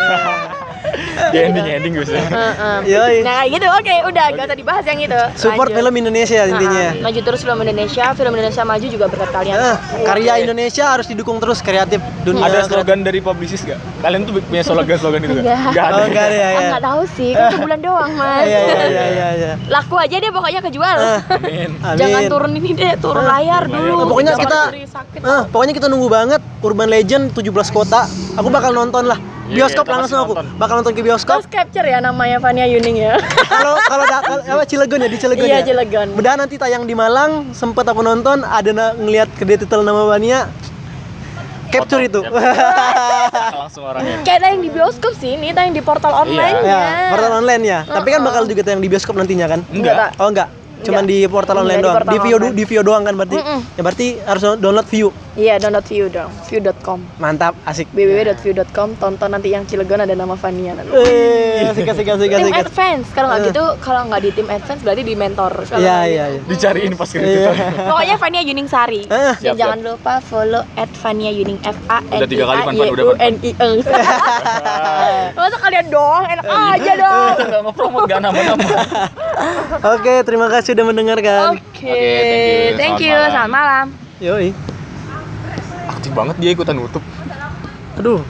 Di 1.34 1.38
ending 1.42 1.66
ending 1.66 1.94
bisa. 1.96 2.16
Heeh. 2.16 2.78
Yoi. 2.88 3.16
Nah 3.22 3.34
kayak 3.38 3.50
gitu, 3.52 3.68
oke 3.68 3.94
udah 4.08 4.26
gak 4.32 4.46
usah 4.46 4.58
dibahas 4.58 4.84
yang 4.86 5.00
itu 5.02 5.22
support 5.36 5.68
Lanjut. 5.68 5.78
film 5.78 5.94
Indonesia 5.98 6.40
intinya. 6.46 6.86
Nah, 6.92 7.04
maju 7.04 7.20
terus 7.22 7.42
film 7.42 7.60
Indonesia, 7.60 8.06
film 8.12 8.34
Indonesia 8.34 8.64
maju 8.64 8.86
juga 8.86 9.06
berkat 9.08 9.30
kalian 9.32 9.56
Ah, 9.56 9.76
karya 10.04 10.34
Indonesia 10.40 10.86
harus 10.86 11.06
didukung 11.06 11.38
terus 11.38 11.60
kreatif 11.60 12.00
dunia. 12.22 12.42
Ada 12.42 12.52
kreatif. 12.62 12.72
slogan 12.72 13.00
dari 13.02 13.20
publicist 13.20 13.64
gak? 13.64 13.80
Kalian 14.00 14.22
tuh 14.24 14.40
punya 14.40 14.62
slogan-slogan 14.62 15.22
itu 15.22 15.34
Enggak. 15.36 15.58
gak? 15.58 15.74
Gak 15.74 15.86
ada. 15.86 15.96
Oh, 15.96 16.06
enggak 16.06 16.26
ada 16.26 16.36
ya. 16.36 16.46
Ah, 16.46 16.52
ya. 16.54 16.68
nggak 16.70 16.84
tahu 16.84 17.02
sih, 17.12 17.30
kan 17.32 17.46
sebulan 17.52 17.80
doang 17.80 18.12
mas 18.14 18.46
Iya, 18.46 18.60
iya, 18.60 18.76
iya, 18.86 19.06
iya, 19.08 19.28
iya. 19.34 19.52
Laku 19.68 19.96
aja 19.96 20.16
deh 20.16 20.32
pokoknya 20.32 20.62
kejual 20.62 20.98
Ah, 20.98 21.20
Amin. 21.32 21.70
Amin. 21.82 21.98
Jangan 21.98 22.22
turun 22.30 22.52
ini 22.54 22.70
deh, 22.74 22.94
turun 22.98 23.24
layar 23.24 23.64
dulu 23.66 23.82
layar. 23.96 24.08
Pokoknya 24.08 24.32
kita-. 24.36 24.68
Ah, 25.22 25.44
pokoknya 25.46 25.74
kita 25.74 25.88
nunggu 25.88 26.08
banget 26.08 26.42
Urban 26.62 26.88
Legend 26.88 27.32
17 27.32 27.46
kota. 27.70 28.06
Aku 28.36 28.48
bakal 28.48 28.72
nonton 28.72 29.06
lah. 29.06 29.20
Iya, 29.46 29.56
Bioskop 29.62 29.86
kita 29.86 29.94
langsung 29.96 30.20
aku. 30.20 30.34
nonton. 30.34 30.48
Bakal 30.58 30.74
nonton 30.76 30.92
ke 30.92 31.02
bioskop. 31.02 31.38
Terus 31.38 31.50
capture 31.52 31.86
ya 31.86 32.00
namanya 32.00 32.38
Fania 32.38 32.66
Yuning 32.66 32.98
ya 32.98 33.14
Kalau 33.54 33.78
kalau 33.80 34.04
apa 34.26 34.64
Cilegon 34.66 35.00
ya 35.00 35.08
di 35.08 35.18
Cilegon 35.18 35.46
Iya 35.46 35.58
ya. 35.62 35.62
Cilegon 35.64 36.08
Udah 36.12 36.34
nanti 36.34 36.58
tayang 36.58 36.84
di 36.84 36.94
Malang, 36.94 37.54
sempet 37.54 37.86
aku 37.86 38.02
nonton 38.02 38.42
ada 38.42 38.72
na- 38.72 38.96
ngelihat 38.96 39.30
kredit 39.36 39.64
titel 39.64 39.82
nama 39.82 40.02
Vania. 40.08 40.50
Capture 41.68 42.02
Foto, 42.02 42.08
itu. 42.08 42.22
Langsung 43.60 43.84
orangnya. 43.84 44.18
Kayak 44.22 44.40
tayang 44.42 44.60
di 44.60 44.70
bioskop 44.70 45.14
sih, 45.14 45.34
ini 45.34 45.52
tayang 45.52 45.74
di 45.74 45.82
portal 45.82 46.14
online 46.16 46.58
ya, 46.62 46.82
portal 47.10 47.34
online 47.36 47.64
ya. 47.64 47.80
Tapi 47.84 48.08
kan 48.08 48.20
Uh-uh. 48.20 48.30
bakal 48.32 48.44
juga 48.46 48.62
tayang 48.64 48.80
di 48.80 48.88
bioskop 48.88 49.14
nantinya 49.14 49.46
kan? 49.46 49.60
Enggak. 49.70 50.16
Oh 50.16 50.26
enggak. 50.26 50.48
Cuman 50.82 51.04
di 51.04 51.26
portal 51.26 51.58
online 51.60 51.80
Enggak, 51.80 51.82
di 51.82 51.86
doang. 51.86 51.96
portal 52.00 52.14
Di 52.14 52.20
view 52.22 52.36
online. 52.38 52.54
di 52.54 52.64
view 52.64 52.82
doang 52.82 53.04
kan 53.04 53.14
berarti. 53.14 53.38
Ya 53.76 53.82
berarti 53.82 54.08
harus 54.22 54.42
download 54.56 54.88
view. 54.88 55.08
Iya, 55.36 55.60
download 55.60 55.84
view 55.86 56.08
dong, 56.08 56.32
view.com 56.48 57.04
Mantap, 57.18 57.60
asik. 57.64 57.92
www.view.com 57.92 58.96
tonton 58.96 59.28
nanti 59.28 59.52
yang 59.52 59.64
Cilegon 59.64 60.00
ada 60.00 60.16
nama 60.16 60.32
Fania 60.34 60.72
nanti. 60.72 60.96
Eh, 60.96 61.60
asik 61.66 61.84
asik 61.86 62.08
asik 62.08 62.30
tim 62.30 62.40
asik. 62.40 62.56
asik. 62.56 62.64
advance 62.66 63.08
kalau 63.12 63.28
nggak 63.28 63.42
Eh. 63.42 63.48
gitu 63.52 63.64
kalau 63.80 64.02
nggak 64.08 64.22
di 64.22 64.30
tim 64.32 64.48
advance 64.48 64.80
berarti 64.80 65.04
di 65.04 65.12
mentor 65.14 65.52
Iya 65.70 65.76
iya 65.76 66.26
gitu- 66.32 66.40
iya. 66.40 66.40
Dicariin 66.48 66.94
pas 66.94 67.10
kredit. 67.10 67.52
pokoknya 67.92 68.16
Fania 68.16 68.42
Yuning 68.42 68.64
Sari 68.66 69.04
Ah. 69.06 69.36
dan 69.36 69.44
Siap, 69.44 69.56
jangan 69.56 69.80
lupa 69.82 70.14
follow 70.22 70.64
at 70.74 70.88
Fania 70.94 71.30
Yuning 71.30 71.60
F 71.62 71.76
A 71.86 72.00
N 72.02 72.16
Udah 72.16 72.30
tiga 72.30 72.44
kali, 72.46 72.56
Fan, 72.58 72.72
Fan, 72.74 72.88
udah, 72.90 73.04
U 73.04 73.12
N 73.14 73.36
I 73.38 73.52
E 73.52 73.70
masa 75.36 75.58
kalian 75.58 75.86
doang 75.90 76.24
enak 76.26 76.46
aja 76.48 76.92
dong 76.96 77.36
Enggak 77.44 77.62
nge-promote 77.62 78.08
gak 78.08 78.20
nama-nama. 78.20 78.64
Oke, 79.92 80.14
terima 80.24 80.48
kasih 80.50 80.72
udah 80.74 80.86
mendengarkan. 80.86 81.40
oke 81.54 81.84
thank 81.84 82.40
you. 82.64 82.78
thank 82.78 82.96
Selamat 82.96 83.04
you 83.04 83.18
selamat 83.28 83.52
malam 83.52 83.86
Yoi. 84.18 84.75
Banget 86.14 86.36
dia 86.38 86.52
ikutan 86.54 86.78
nutup. 86.78 87.02
Aduh, 87.98 88.22